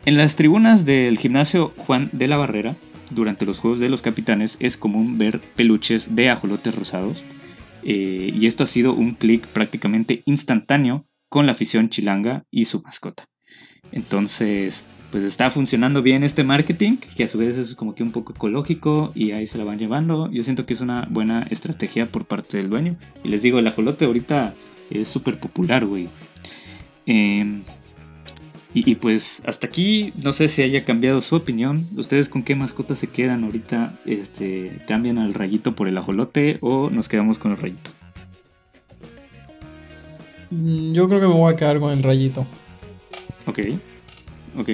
En 0.05 0.17
las 0.17 0.35
tribunas 0.35 0.85
del 0.85 1.17
gimnasio 1.17 1.73
Juan 1.77 2.09
de 2.11 2.27
la 2.27 2.37
Barrera, 2.37 2.75
durante 3.11 3.45
los 3.45 3.59
Juegos 3.59 3.79
de 3.79 3.89
los 3.89 4.01
Capitanes, 4.01 4.57
es 4.59 4.75
común 4.77 5.17
ver 5.17 5.39
peluches 5.55 6.15
de 6.15 6.29
ajolotes 6.29 6.75
rosados, 6.75 7.23
eh, 7.83 8.31
y 8.33 8.45
esto 8.45 8.63
ha 8.63 8.67
sido 8.67 8.93
un 8.93 9.15
clic 9.15 9.47
prácticamente 9.47 10.23
instantáneo 10.25 11.05
con 11.29 11.45
la 11.45 11.51
afición 11.51 11.89
chilanga 11.89 12.45
y 12.51 12.65
su 12.65 12.81
mascota. 12.81 13.25
Entonces, 13.91 14.87
pues 15.11 15.23
está 15.25 15.49
funcionando 15.49 16.01
bien 16.01 16.23
este 16.23 16.43
marketing, 16.43 16.97
que 16.97 17.23
a 17.23 17.27
su 17.27 17.37
vez 17.37 17.57
es 17.57 17.75
como 17.75 17.93
que 17.93 18.03
un 18.03 18.11
poco 18.11 18.33
ecológico 18.33 19.11
y 19.13 19.31
ahí 19.31 19.45
se 19.45 19.57
la 19.57 19.63
van 19.63 19.77
llevando. 19.77 20.29
Yo 20.31 20.43
siento 20.43 20.65
que 20.65 20.73
es 20.73 20.81
una 20.81 21.07
buena 21.09 21.45
estrategia 21.49 22.11
por 22.11 22.25
parte 22.25 22.57
del 22.57 22.69
dueño. 22.69 22.95
Y 23.23 23.29
les 23.29 23.43
digo, 23.43 23.59
el 23.59 23.67
ajolote 23.67 24.05
ahorita 24.05 24.55
es 24.89 25.07
súper 25.07 25.39
popular, 25.39 25.85
güey. 25.85 26.09
Em, 27.05 27.63
y, 28.75 28.95
pues 28.95 29.43
hasta 29.45 29.67
aquí, 29.67 30.13
no 30.23 30.33
sé 30.33 30.49
si 30.49 30.63
haya 30.63 30.83
cambiado 30.83 31.21
su 31.21 31.35
opinión. 31.35 31.87
¿Ustedes 31.95 32.27
con 32.27 32.41
qué 32.41 32.55
mascotas 32.55 32.97
se 32.97 33.07
quedan 33.07 33.43
ahorita? 33.43 33.99
Este, 34.05 34.81
¿Cambian 34.87 35.19
al 35.19 35.35
rayito 35.35 35.75
por 35.75 35.87
el 35.87 35.97
ajolote 35.97 36.57
o 36.61 36.89
nos 36.89 37.07
quedamos 37.07 37.37
con 37.37 37.51
el 37.51 37.57
rayito? 37.57 37.91
Mm, 40.49 40.93
yo 40.93 41.07
creo 41.07 41.21
que 41.21 41.27
me 41.27 41.33
voy 41.33 41.53
a 41.53 41.55
quedar 41.55 41.79
con 41.79 41.91
el 41.91 42.01
rayito. 42.01 42.47
Ok. 43.45 43.59
Ok. 44.57 44.69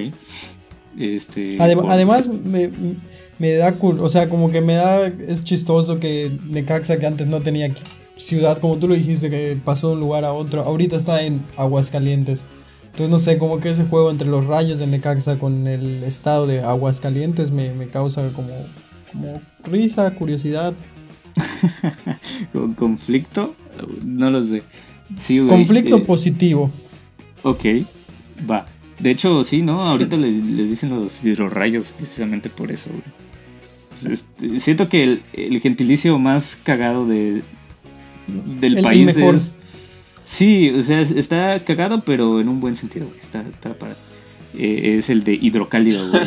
Este, 0.98 1.56
además, 1.60 2.28
me, 2.28 3.52
da 3.52 3.76
o 3.80 4.08
sea, 4.08 4.28
como 4.28 4.50
que 4.50 4.60
me 4.60 4.74
da, 4.74 5.06
es 5.06 5.44
chistoso 5.44 6.00
que 6.00 6.36
Necaxa, 6.46 6.98
que 6.98 7.06
antes 7.06 7.26
no 7.26 7.42
tenía 7.42 7.70
ciudad, 8.20 8.58
como 8.58 8.78
tú 8.78 8.88
lo 8.88 8.94
dijiste, 8.94 9.30
que 9.30 9.58
pasó 9.64 9.88
de 9.88 9.94
un 9.94 10.00
lugar 10.00 10.24
a 10.24 10.32
otro, 10.32 10.62
ahorita 10.62 10.96
está 10.96 11.22
en 11.24 11.44
Aguascalientes. 11.56 12.44
Entonces, 12.84 13.10
no 13.10 13.18
sé, 13.18 13.38
como 13.38 13.60
que 13.60 13.70
ese 13.70 13.84
juego 13.84 14.10
entre 14.10 14.28
los 14.28 14.46
rayos 14.46 14.78
de 14.78 14.86
Necaxa 14.86 15.38
con 15.38 15.66
el 15.66 16.02
estado 16.02 16.46
de 16.46 16.60
Aguascalientes 16.60 17.50
me, 17.52 17.72
me 17.72 17.88
causa 17.88 18.32
como, 18.32 18.52
como 19.10 19.40
risa, 19.64 20.10
curiosidad. 20.14 20.74
¿Con 22.52 22.74
conflicto? 22.74 23.54
No 24.04 24.30
lo 24.30 24.42
sé. 24.42 24.62
Conflicto 25.48 25.96
eh, 25.96 26.00
positivo. 26.00 26.70
Ok, 27.42 27.64
va. 28.48 28.66
De 28.98 29.10
hecho, 29.10 29.42
sí, 29.44 29.62
¿no? 29.62 29.80
Ahorita 29.80 30.16
les, 30.16 30.46
dicen 30.68 30.90
los 30.90 31.24
hidrorrayos 31.24 31.92
precisamente 31.92 32.50
por 32.50 32.70
eso, 32.70 32.90
pues, 33.88 34.06
este, 34.06 34.58
siento 34.60 34.88
que 34.88 35.20
el, 35.32 35.60
gentilicio 35.60 36.18
más 36.18 36.56
cagado 36.62 37.06
de, 37.06 37.42
del 38.30 38.82
país 38.82 39.16
es. 39.16 39.54
Sí, 40.24 40.70
o 40.70 40.82
sea, 40.82 41.00
está 41.00 41.64
cagado, 41.64 42.04
pero 42.04 42.40
en 42.40 42.48
un 42.48 42.60
buen 42.60 42.76
sentido, 42.76 43.08
Está, 43.20 43.42
está 43.48 43.76
para. 43.78 43.96
Eh, 44.54 44.96
es 44.98 45.10
el 45.10 45.24
de 45.24 45.34
hidrocálido, 45.34 46.08
güey. 46.10 46.22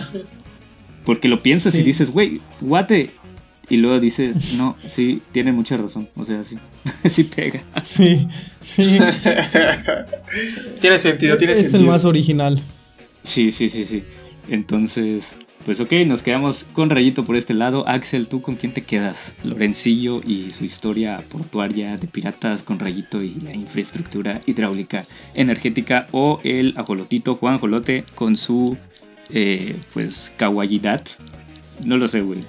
Porque 1.05 1.27
lo 1.27 1.41
piensas 1.41 1.75
y 1.75 1.83
dices, 1.83 2.11
güey, 2.11 2.39
guate, 2.61 3.11
y 3.69 3.77
luego 3.77 3.99
dices, 3.99 4.55
no, 4.55 4.75
sí, 4.85 5.21
tiene 5.31 5.51
mucha 5.51 5.77
razón. 5.77 6.09
O 6.15 6.23
sea, 6.23 6.43
sí, 6.43 6.57
sí 7.05 7.23
pega. 7.23 7.61
Sí, 7.81 8.27
sí. 8.59 8.83
tiene 10.81 10.99
sentido, 10.99 11.37
tiene 11.37 11.55
sentido. 11.55 11.67
Es 11.67 11.73
el 11.73 11.85
más 11.85 12.05
original. 12.05 12.61
Sí, 13.21 13.51
sí, 13.51 13.69
sí, 13.69 13.85
sí. 13.85 14.03
Entonces, 14.49 15.37
pues 15.65 15.79
ok, 15.79 15.91
nos 16.05 16.23
quedamos 16.23 16.69
con 16.73 16.89
Rayito 16.89 17.23
por 17.23 17.35
este 17.35 17.53
lado. 17.53 17.87
Axel, 17.87 18.29
¿tú 18.29 18.41
con 18.41 18.55
quién 18.55 18.73
te 18.73 18.81
quedas? 18.81 19.35
Lorencillo 19.43 20.21
y 20.25 20.51
su 20.51 20.65
historia 20.65 21.23
portuaria 21.29 21.97
de 21.97 22.07
piratas 22.07 22.63
con 22.63 22.79
Rayito 22.79 23.21
y 23.21 23.39
la 23.41 23.53
infraestructura 23.53 24.41
hidráulica 24.45 25.05
energética. 25.33 26.07
O 26.11 26.39
el 26.43 26.73
ajolotito 26.77 27.35
Juan 27.35 27.59
Jolote 27.59 28.03
con 28.15 28.35
su, 28.35 28.77
eh, 29.29 29.75
pues, 29.93 30.33
kawaiidad 30.37 31.03
no 31.85 31.97
lo 31.97 32.07
sé, 32.07 32.21
güey. 32.21 32.39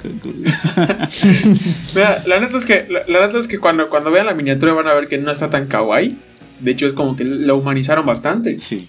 la 2.27 2.41
neta 2.41 2.57
es 2.57 2.67
que, 2.67 2.87
la, 2.89 3.27
neta 3.27 3.39
es 3.39 3.49
que 3.49 3.59
cuando, 3.59 3.89
cuando 3.89 4.11
vean 4.11 4.27
la 4.27 4.35
miniatura 4.35 4.75
van 4.75 4.87
a 4.87 4.95
ver 4.95 5.09
que 5.09 5.19
no 5.19 5.31
está 5.31 5.51
tan 5.51 5.67
kawaii. 5.67 6.19
De 6.61 6.71
hecho, 6.71 6.87
es 6.87 6.93
como 6.93 7.17
que 7.17 7.25
la 7.25 7.55
humanizaron 7.55 8.07
bastante. 8.07 8.59
Sí. 8.59 8.87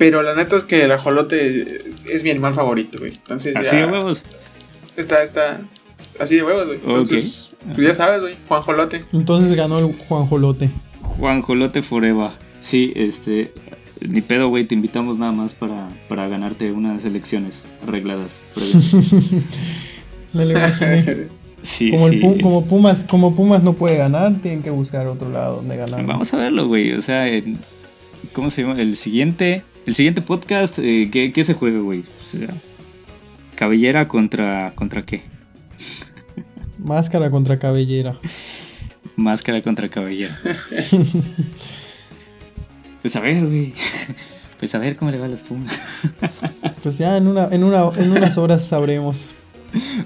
Pero 0.00 0.22
la 0.22 0.34
neta 0.34 0.56
es 0.56 0.64
que 0.64 0.84
el 0.84 0.92
ajolote 0.92 1.78
es 2.06 2.24
mi 2.24 2.30
animal 2.30 2.54
favorito, 2.54 3.00
güey. 3.00 3.12
Entonces 3.12 3.54
Así 3.54 3.76
de 3.76 3.84
huevos. 3.84 4.24
Está, 4.96 5.22
está. 5.22 5.60
Así 6.18 6.36
de 6.36 6.42
huevos, 6.42 6.68
güey. 6.68 6.78
Entonces, 6.78 7.54
pues 7.74 7.86
ya 7.86 7.92
sabes, 7.92 8.22
güey. 8.22 8.34
Juan 8.48 8.62
Jolote. 8.62 9.04
Entonces 9.12 9.54
ganó 9.56 9.78
el 9.78 9.94
Juan 10.08 10.24
Jolote. 10.24 10.70
Juan 11.02 11.42
Jolote 11.42 11.82
Forever. 11.82 12.30
Sí, 12.58 12.94
este. 12.96 13.52
Ni 14.00 14.22
pedo, 14.22 14.48
güey, 14.48 14.64
te 14.64 14.74
invitamos 14.74 15.18
nada 15.18 15.32
más 15.32 15.52
para, 15.52 15.90
para 16.08 16.26
ganarte 16.28 16.72
unas 16.72 17.04
elecciones 17.04 17.66
arregladas. 17.86 18.42
Me 20.32 20.46
lo 20.46 20.52
imaginé. 20.52 21.28
Sí, 21.60 21.90
como, 21.90 22.08
sí, 22.08 22.20
como, 22.40 22.64
Pumas, 22.64 23.04
como 23.04 23.34
Pumas 23.34 23.62
no 23.62 23.74
puede 23.74 23.98
ganar, 23.98 24.34
tienen 24.40 24.62
que 24.62 24.70
buscar 24.70 25.06
otro 25.08 25.28
lado 25.28 25.56
donde 25.56 25.76
ganar. 25.76 26.06
Vamos 26.06 26.32
a 26.32 26.38
verlo, 26.38 26.68
güey. 26.68 26.92
O 26.92 27.02
sea, 27.02 27.26
¿cómo 28.32 28.48
se 28.48 28.62
llama? 28.62 28.80
El 28.80 28.96
siguiente, 28.96 29.62
el 29.90 29.96
siguiente 29.96 30.22
podcast, 30.22 30.78
eh, 30.78 31.08
¿qué, 31.10 31.32
¿qué, 31.32 31.42
se 31.42 31.54
juega, 31.54 31.80
güey? 31.80 32.02
O 32.02 32.22
sea, 32.22 32.54
cabellera 33.56 34.06
contra, 34.06 34.72
contra 34.76 35.02
qué? 35.02 35.20
Máscara 36.78 37.28
contra 37.28 37.58
cabellera. 37.58 38.16
Máscara 39.16 39.60
contra 39.60 39.88
cabellera. 39.88 40.34
Pues 43.02 43.16
a 43.16 43.20
ver, 43.20 43.46
güey. 43.46 43.72
Pues 44.58 44.74
a 44.74 44.78
ver 44.78 44.94
cómo 44.94 45.10
le 45.10 45.18
va 45.18 45.24
a 45.24 45.28
los 45.28 45.42
Pumas. 45.42 46.02
Pues 46.82 46.98
ya 46.98 47.16
en, 47.16 47.26
una, 47.26 47.46
en, 47.46 47.64
una, 47.64 47.90
en 47.96 48.10
unas 48.10 48.36
horas 48.36 48.62
sabremos. 48.62 49.30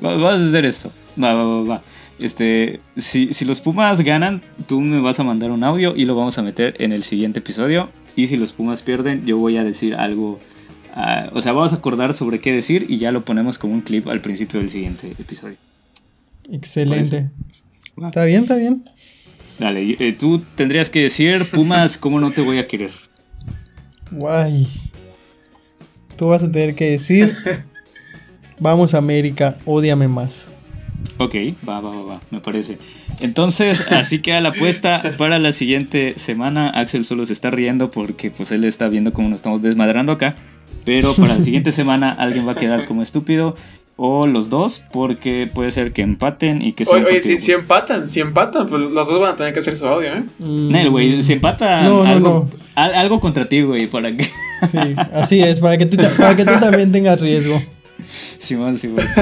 Vamos 0.01 0.25
a 0.25 0.35
hacer 0.49 0.65
esto. 0.65 0.93
Va, 1.21 1.35
va, 1.35 1.45
va, 1.45 1.63
va. 1.63 1.83
Este, 2.21 2.81
si, 2.95 3.33
si 3.33 3.45
los 3.45 3.61
Pumas 3.61 4.01
ganan, 4.01 4.43
tú 4.69 4.81
me 4.81 5.01
vas 5.01 5.19
a 5.19 5.25
mandar 5.25 5.51
un 5.51 5.65
audio 5.65 5.97
y 5.97 6.05
lo 6.05 6.15
vamos 6.15 6.39
a 6.39 6.43
meter 6.43 6.77
en 6.79 6.93
el 6.93 7.03
siguiente 7.03 7.41
episodio. 7.41 7.91
Y 8.17 8.27
si 8.27 8.37
los 8.37 8.53
Pumas 8.53 8.83
pierden, 8.83 9.25
yo 9.25 9.39
voy 9.39 9.57
a 9.57 9.65
decir 9.65 9.95
algo. 9.95 10.39
Uh, 10.97 11.37
o 11.37 11.41
sea, 11.41 11.53
vamos 11.53 11.73
a 11.73 11.77
acordar 11.77 12.15
sobre 12.15 12.39
qué 12.39 12.53
decir 12.53 12.87
y 12.89 12.99
ya 12.99 13.11
lo 13.11 13.25
ponemos 13.25 13.59
como 13.59 13.75
un 13.75 13.81
clip 13.81 14.07
al 14.07 14.21
principio 14.21 14.61
del 14.61 14.71
siguiente 14.71 15.11
episodio. 15.19 15.57
Excelente. 16.51 17.31
Está 17.97 18.25
bien, 18.25 18.43
está 18.43 18.57
bien. 18.57 18.85
Dale, 19.59 19.97
eh, 19.99 20.17
tú 20.19 20.43
tendrías 20.55 20.91
que 20.91 21.03
decir, 21.03 21.45
Pumas, 21.53 21.99
¿cómo 21.99 22.21
no 22.21 22.31
te 22.31 22.43
voy 22.43 22.59
a 22.59 22.67
querer? 22.67 22.93
Guay. 24.11 24.67
Tú 26.17 26.29
vas 26.29 26.45
a 26.45 26.51
tener 26.51 26.75
que 26.75 26.91
decir, 26.91 27.35
vamos 28.61 28.95
América, 28.95 29.59
odiame 29.65 30.07
más. 30.07 30.51
Ok, 31.19 31.35
va, 31.69 31.81
va, 31.81 31.91
va, 31.91 32.03
va, 32.03 32.21
me 32.31 32.41
parece. 32.41 32.79
Entonces, 33.21 33.87
así 33.93 34.21
queda 34.21 34.41
la 34.41 34.51
apuesta 34.51 35.15
para 35.17 35.39
la 35.39 35.53
siguiente 35.53 36.15
semana. 36.17 36.71
Axel 36.71 37.05
solo 37.05 37.25
se 37.27 37.33
está 37.33 37.51
riendo 37.51 37.91
porque 37.91 38.31
pues 38.31 38.53
él 38.53 38.65
está 38.65 38.89
viendo 38.89 39.13
cómo 39.13 39.29
nos 39.29 39.39
estamos 39.39 39.63
desmadrando 39.63 40.13
acá. 40.13 40.35
Pero 40.85 41.13
para 41.15 41.37
la 41.37 41.43
siguiente 41.43 41.73
semana 41.73 42.13
alguien 42.13 42.47
va 42.47 42.53
a 42.53 42.57
quedar 42.57 42.85
como 42.85 43.03
estúpido 43.03 43.55
o 43.97 44.27
los 44.27 44.51
dos, 44.51 44.85
porque 44.93 45.49
puede 45.53 45.71
ser 45.71 45.93
que 45.93 46.03
empaten 46.03 46.63
y 46.63 46.73
que 46.73 46.85
Oye, 46.89 47.05
oye 47.05 47.21
si, 47.21 47.53
empatan, 47.53 48.09
si 48.09 48.21
empatan, 48.21 48.67
pues 48.67 48.83
los 48.83 49.09
dos 49.09 49.21
van 49.21 49.35
a 49.35 49.37
tener 49.37 49.53
que 49.53 49.61
hacer 49.61 49.77
su 49.77 49.87
audio, 49.87 50.09
¿eh? 50.09 50.25
Mm. 50.41 50.73
Nel, 50.73 50.91
güey, 50.91 51.23
si 51.23 51.35
empata 51.35 51.81
algo, 51.81 52.51
algo 52.75 53.21
contra 53.21 53.49
ti, 53.49 53.63
güey, 53.63 53.87
para 53.87 54.17
que. 54.17 54.25
Sí, 54.25 54.79
así 55.13 55.41
es, 55.41 55.61
para 55.61 55.77
que 55.77 55.87
tú, 55.87 55.97
para 56.19 56.35
que 56.35 56.45
tú 56.45 56.55
también 56.59 56.91
tengas 56.91 57.21
riesgo. 57.21 57.61
Simón, 58.05 58.79
Simón. 58.79 59.05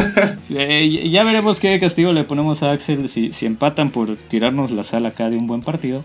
Eh, 0.55 1.09
ya 1.11 1.25
veremos 1.25 1.61
qué 1.61 1.79
castigo 1.81 2.12
le 2.12 2.25
ponemos 2.25 2.62
a 2.62 2.73
Axel 2.73 3.09
si, 3.09 3.33
si 3.33 3.47
empatan 3.47 3.91
por 3.91 4.16
tirarnos 4.16 4.70
la 4.70 4.83
sala 4.83 5.11
acá 5.11 5.31
de 5.31 5.37
un 5.37 5.47
buen 5.47 5.62
partido. 5.62 6.05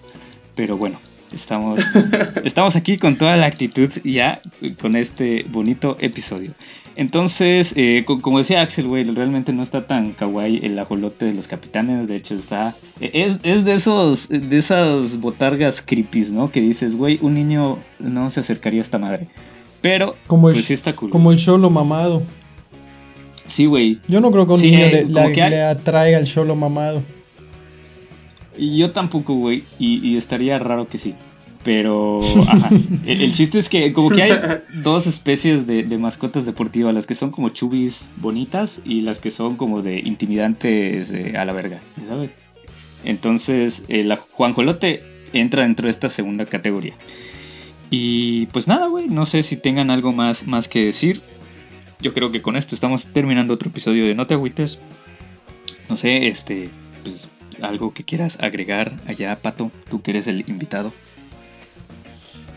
Pero 0.55 0.78
bueno, 0.78 0.97
Estamos, 1.32 1.82
estamos 2.45 2.76
aquí 2.76 2.97
con 2.97 3.18
toda 3.18 3.36
la 3.36 3.47
actitud 3.47 3.89
ya 4.03 4.41
con 4.80 4.95
este 4.95 5.45
bonito 5.49 5.97
episodio. 5.99 6.53
Entonces, 6.95 7.74
eh, 7.76 8.05
como 8.05 8.38
decía 8.38 8.61
Axel, 8.61 8.88
güey, 8.88 9.03
realmente 9.03 9.51
no 9.51 9.61
está 9.61 9.88
tan 9.88 10.13
kawaii 10.13 10.61
el 10.63 10.80
ajolote 10.80 11.26
de 11.26 11.34
los 11.34 11.47
capitanes. 11.47 12.07
De 12.07 12.15
hecho, 12.15 12.34
está. 12.34 12.76
Es, 13.01 13.39
es 13.43 13.65
de 13.65 13.74
esos. 13.74 14.30
De 14.30 14.57
esas 14.57 15.20
botargas 15.20 15.82
creepies, 15.82 16.32
¿no? 16.32 16.49
Que 16.49 16.61
dices, 16.61 16.95
güey, 16.95 17.20
un 17.22 17.34
niño 17.34 17.78
no 17.99 18.30
se 18.30 18.39
acercaría 18.39 18.80
a 18.80 18.82
esta 18.82 18.97
madre. 18.97 19.28
Pero, 19.82 20.15
como 20.28 20.43
pues 20.43 20.63
sí 20.63 20.74
está 20.74 20.93
cool. 20.93 21.09
Como 21.09 21.32
el 21.32 21.38
cholo 21.38 21.70
mamado. 21.70 22.24
Sí, 23.47 23.65
güey. 23.65 23.99
Yo 24.07 24.21
no 24.21 24.31
creo 24.31 24.45
que 24.45 24.53
un 24.53 24.61
niño 24.61 24.79
eh, 24.79 25.07
le, 25.07 25.61
atraiga 25.63 26.19
el 26.19 26.25
cholo 26.25 26.55
mamado. 26.55 27.01
Y 28.57 28.77
yo 28.77 28.91
tampoco, 28.91 29.33
güey. 29.33 29.63
Y, 29.79 30.17
estaría 30.17 30.59
raro 30.59 30.87
que 30.87 30.97
sí. 30.97 31.15
Pero, 31.63 32.19
ajá. 32.47 32.69
el, 33.05 33.33
chiste 33.33 33.59
es 33.59 33.67
que 33.67 33.91
como 33.91 34.09
que 34.09 34.23
hay 34.23 34.31
dos 34.83 35.07
especies 35.07 35.65
de, 35.65 35.97
mascotas 35.97 36.45
deportivas, 36.45 36.93
las 36.93 37.07
que 37.07 37.15
son 37.15 37.31
como 37.31 37.49
chubis 37.49 38.11
bonitas 38.17 38.81
y 38.85 39.01
las 39.01 39.19
que 39.19 39.31
son 39.31 39.57
como 39.57 39.81
de 39.81 39.99
intimidantes 39.99 41.13
a 41.35 41.43
la 41.43 41.53
verga, 41.53 41.81
¿sabes? 42.07 42.35
Entonces, 43.03 43.85
el 43.89 44.13
Juanjolote 44.15 45.03
entra 45.33 45.63
dentro 45.63 45.85
de 45.85 45.91
esta 45.91 46.09
segunda 46.09 46.45
categoría. 46.45 46.95
Y 47.89 48.47
pues 48.47 48.67
nada, 48.67 48.87
güey, 48.87 49.07
no 49.07 49.25
sé 49.25 49.43
si 49.43 49.57
tengan 49.57 49.89
algo 49.91 50.11
más, 50.11 50.47
más 50.47 50.67
que 50.67 50.85
decir. 50.85 51.21
Yo 51.99 52.13
creo 52.13 52.31
que 52.31 52.41
con 52.41 52.55
esto 52.55 52.75
estamos 52.75 53.07
terminando 53.07 53.53
otro 53.53 53.69
episodio 53.69 54.05
de 54.05 54.15
No 54.15 54.27
te 54.27 54.35
agüites. 54.35 54.81
No 55.89 55.97
sé, 55.97 56.27
este, 56.27 56.69
pues 57.03 57.29
algo 57.61 57.93
que 57.93 58.03
quieras 58.03 58.39
agregar 58.41 58.93
allá, 59.07 59.35
Pato, 59.35 59.71
tú 59.89 60.01
que 60.01 60.11
eres 60.11 60.27
el 60.27 60.43
invitado. 60.47 60.93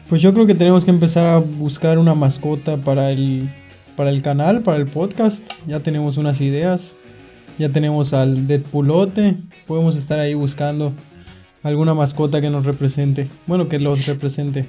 Pues 0.08 0.22
yo 0.22 0.34
creo 0.34 0.46
que 0.46 0.54
tenemos 0.54 0.84
que 0.84 0.90
empezar 0.90 1.26
a 1.26 1.38
buscar 1.38 1.98
una 1.98 2.14
mascota 2.14 2.78
para 2.78 3.12
el 3.12 3.48
para 3.96 4.10
el 4.10 4.22
canal, 4.22 4.62
para 4.62 4.78
el 4.78 4.86
podcast. 4.86 5.52
Ya 5.66 5.80
tenemos 5.80 6.16
unas 6.16 6.40
ideas. 6.40 6.96
Ya 7.58 7.68
tenemos 7.68 8.14
al 8.14 8.46
Deadpoolote. 8.46 9.36
Podemos 9.66 9.94
estar 9.94 10.18
ahí 10.18 10.34
buscando 10.34 10.94
alguna 11.62 11.94
mascota 11.94 12.40
que 12.40 12.50
nos 12.50 12.64
represente. 12.64 13.28
Bueno, 13.46 13.68
que 13.68 13.78
los 13.78 14.06
represente. 14.06 14.66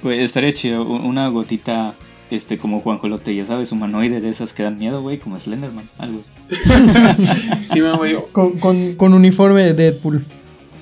Pues 0.00 0.20
estaría 0.20 0.52
chido, 0.52 0.84
una 0.84 1.28
gotita 1.28 1.94
este 2.34 2.58
como 2.58 2.80
Juan 2.80 2.98
Jolote, 2.98 3.34
ya 3.34 3.44
sabes, 3.44 3.72
humanoide 3.72 4.20
de 4.20 4.28
esas 4.28 4.52
que 4.52 4.62
dan 4.62 4.78
miedo, 4.78 5.02
güey, 5.02 5.18
como 5.18 5.38
Slenderman, 5.38 5.88
algo 5.98 6.20
así. 6.20 6.30
Sí, 7.60 7.80
me 7.80 7.92
güey. 7.96 8.16
Con, 8.32 8.58
con, 8.58 8.94
con 8.94 9.14
uniforme 9.14 9.62
de 9.62 9.74
Deadpool. 9.74 10.22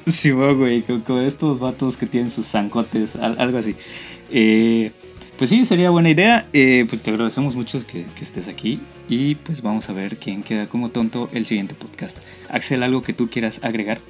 Sí, 0.07 0.30
güey, 0.30 0.82
co- 0.82 1.03
como, 1.03 1.20
estos 1.20 1.61
vatos 1.61 1.96
que 1.96 2.07
tienen 2.07 2.30
sus 2.30 2.46
zancotes, 2.46 3.16
al- 3.16 3.38
algo 3.40 3.59
así. 3.59 3.74
Eh, 4.30 4.92
pues 5.36 5.51
sí, 5.51 5.64
sería 5.64 5.90
buena 5.90 6.11
idea. 6.11 6.48
Eh, 6.53 6.84
pues 6.88 7.03
te 7.03 7.11
agradecemos 7.11 7.55
mucho 7.55 7.78
que, 7.86 8.05
que 8.14 8.22
estés 8.24 8.48
aquí. 8.48 8.80
Y 9.09 9.34
pues 9.36 9.62
vamos 9.62 9.88
a 9.88 9.92
ver 9.92 10.16
quién 10.16 10.42
queda 10.42 10.68
como 10.68 10.90
tonto 10.90 11.28
el 11.32 11.46
siguiente 11.46 11.74
podcast. 11.74 12.20
Axel, 12.48 12.82
¿algo 12.82 13.03
que 13.03 13.12
tú 13.12 13.28
quieras 13.28 13.61
agregar? 13.62 14.01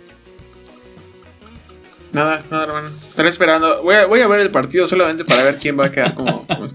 Nada, 2.12 2.44
nada, 2.50 2.64
hermanos. 2.64 3.04
Estaré 3.06 3.28
esperando. 3.28 3.82
Voy 3.82 3.94
a, 3.94 4.06
voy 4.06 4.20
a 4.20 4.26
ver 4.26 4.40
el 4.40 4.50
partido 4.50 4.86
solamente 4.86 5.24
para 5.24 5.44
ver 5.44 5.58
quién 5.58 5.78
va 5.78 5.86
a 5.86 5.92
quedar 5.92 6.14
como, 6.14 6.46
como. 6.46 6.66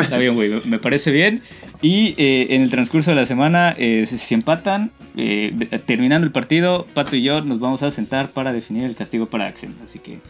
Está 0.00 0.18
bien, 0.18 0.34
güey, 0.34 0.62
me 0.64 0.78
parece 0.78 1.10
bien. 1.10 1.42
Y 1.80 2.14
eh, 2.16 2.54
en 2.54 2.62
el 2.62 2.70
transcurso 2.70 3.10
de 3.10 3.16
la 3.16 3.26
semana, 3.26 3.74
eh, 3.76 4.04
si, 4.06 4.16
si 4.18 4.34
empatan, 4.34 4.90
eh, 5.16 5.68
terminando 5.84 6.26
el 6.26 6.32
partido, 6.32 6.86
Pato 6.94 7.16
y 7.16 7.22
yo 7.22 7.42
nos 7.42 7.58
vamos 7.58 7.82
a 7.82 7.90
sentar 7.90 8.32
para 8.32 8.52
definir 8.52 8.84
el 8.84 8.96
castigo 8.96 9.26
para 9.28 9.46
Axel. 9.46 9.74
Así 9.84 9.98
que 9.98 10.20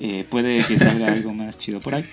eh, 0.00 0.24
puede 0.28 0.62
que 0.64 0.78
salga 0.78 1.08
algo 1.12 1.32
más 1.32 1.58
chido 1.58 1.80
por 1.80 1.94
ahí. 1.94 2.04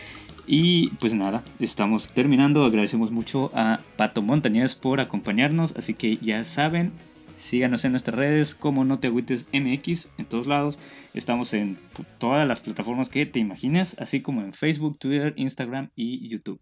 Y 0.48 0.90
pues 1.00 1.14
nada, 1.14 1.44
estamos 1.60 2.12
terminando. 2.14 2.66
Agradecemos 2.66 3.12
mucho 3.12 3.52
a 3.54 3.80
Pato 3.98 4.22
Montañez 4.22 4.76
por 4.76 5.00
acompañarnos. 5.00 5.76
Así 5.76 5.94
que 5.94 6.18
ya 6.18 6.44
saben, 6.44 6.92
síganos 7.36 7.86
en 7.86 7.92
nuestras 7.92 8.18
redes 8.18 8.56
como 8.56 8.84
No 8.86 9.00
Te 9.00 9.08
Agüites 9.08 9.48
MX 9.54 10.12
en 10.18 10.26
todos 10.26 10.48
lados. 10.48 10.80
Estamos 11.14 11.54
en 11.54 11.78
todas 12.18 12.48
las 12.48 12.62
plataformas 12.62 13.10
que 13.10 13.26
te 13.26 13.40
imagines, 13.40 13.96
así 14.00 14.22
como 14.22 14.42
en 14.42 14.54
Facebook, 14.54 14.98
Twitter, 14.98 15.34
Instagram 15.38 15.92
y 15.96 16.28
YouTube. 16.28 16.60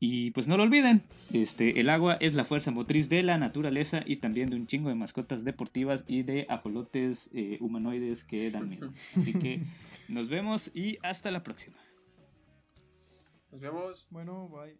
Y 0.00 0.32
pues 0.32 0.48
no 0.48 0.56
lo 0.56 0.64
olviden, 0.64 1.02
este, 1.32 1.80
el 1.80 1.88
agua 1.88 2.18
es 2.20 2.34
la 2.34 2.44
fuerza 2.44 2.70
motriz 2.70 3.08
de 3.08 3.22
la 3.22 3.38
naturaleza 3.38 4.02
y 4.04 4.16
también 4.16 4.50
de 4.50 4.56
un 4.56 4.66
chingo 4.66 4.88
de 4.88 4.94
mascotas 4.94 5.44
deportivas 5.44 6.04
y 6.06 6.24
de 6.24 6.46
ajolotes 6.50 7.30
eh, 7.32 7.58
humanoides 7.60 8.24
que 8.24 8.50
dan 8.50 8.68
miedo. 8.68 8.90
Así 8.90 9.38
que 9.38 9.62
nos 10.10 10.28
vemos 10.28 10.70
y 10.74 10.98
hasta 11.02 11.30
la 11.30 11.42
próxima. 11.42 11.78
Nos 13.50 13.60
vemos. 13.60 14.06
Bueno, 14.10 14.48
bye. 14.48 14.76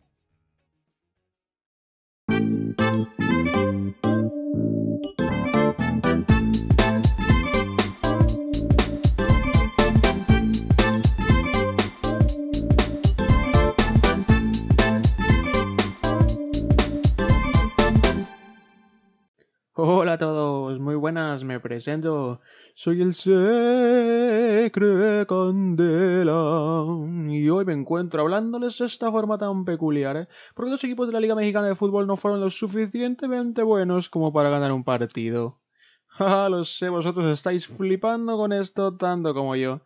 Hola 19.77 20.13
a 20.13 20.19
todos, 20.19 20.79
muy 20.79 20.95
buenas, 20.95 21.43
me 21.43 21.59
presento. 21.59 22.41
Soy 22.77 23.03
el 23.03 23.13
Secre 23.13 24.77
Candela 25.27 26.85
y 27.29 27.49
hoy 27.49 27.65
me 27.65 27.73
encuentro 27.73 28.23
hablándoles 28.23 28.79
de 28.79 28.87
esta 28.87 29.11
forma 29.11 29.37
tan 29.37 29.65
peculiar, 29.65 30.17
¿eh? 30.17 30.29
porque 30.55 30.71
los 30.71 30.85
equipos 30.85 31.09
de 31.09 31.13
la 31.13 31.19
Liga 31.19 31.35
Mexicana 31.35 31.67
de 31.67 31.75
Fútbol 31.75 32.07
no 32.07 32.17
fueron 32.17 32.39
lo 32.39 32.51
suficientemente 32.51 33.65
buenos 33.65 34.09
como 34.09 34.33
para 34.33 34.49
ganar 34.49 34.71
un 34.71 34.85
partido. 34.85 35.61
Ja, 36.07 36.49
lo 36.49 36.63
sé, 36.63 36.89
vosotros 36.89 37.27
estáis 37.27 37.67
flipando 37.67 38.37
con 38.37 38.53
esto 38.53 38.97
tanto 38.97 39.35
como 39.35 39.57
yo. 39.57 39.83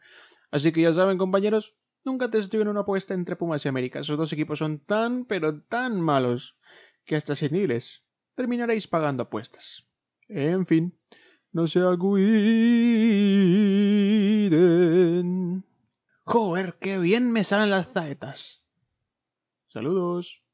Así 0.51 0.71
que 0.71 0.83
ya 0.83 0.93
saben, 0.93 1.17
compañeros, 1.17 1.77
nunca 2.05 2.31
te 2.31 2.39
en 2.39 2.69
una 2.69 2.81
apuesta 2.81 3.15
entre 3.15 3.37
Pumas 3.37 3.65
y 3.65 3.71
América. 3.71 4.01
Esos 4.01 4.19
dos 4.19 4.35
equipos 4.35 4.59
son 4.59 4.81
tan, 4.81 5.25
pero 5.25 5.63
tan 5.63 5.99
malos 5.99 6.59
que 7.07 7.17
hasta 7.17 7.35
sin 7.35 7.57
irles 7.57 8.05
terminaréis 8.39 8.87
pagando 8.87 9.25
apuestas. 9.25 9.85
En 10.29 10.65
fin, 10.65 10.97
no 11.51 11.67
se 11.67 11.81
agüiden. 11.81 12.29
Joder, 16.23 16.79
qué 16.79 17.01
bien 17.01 17.33
me 17.33 17.43
salen 17.43 17.71
las 17.71 17.91
zaetas. 17.91 18.63
Saludos. 19.67 20.48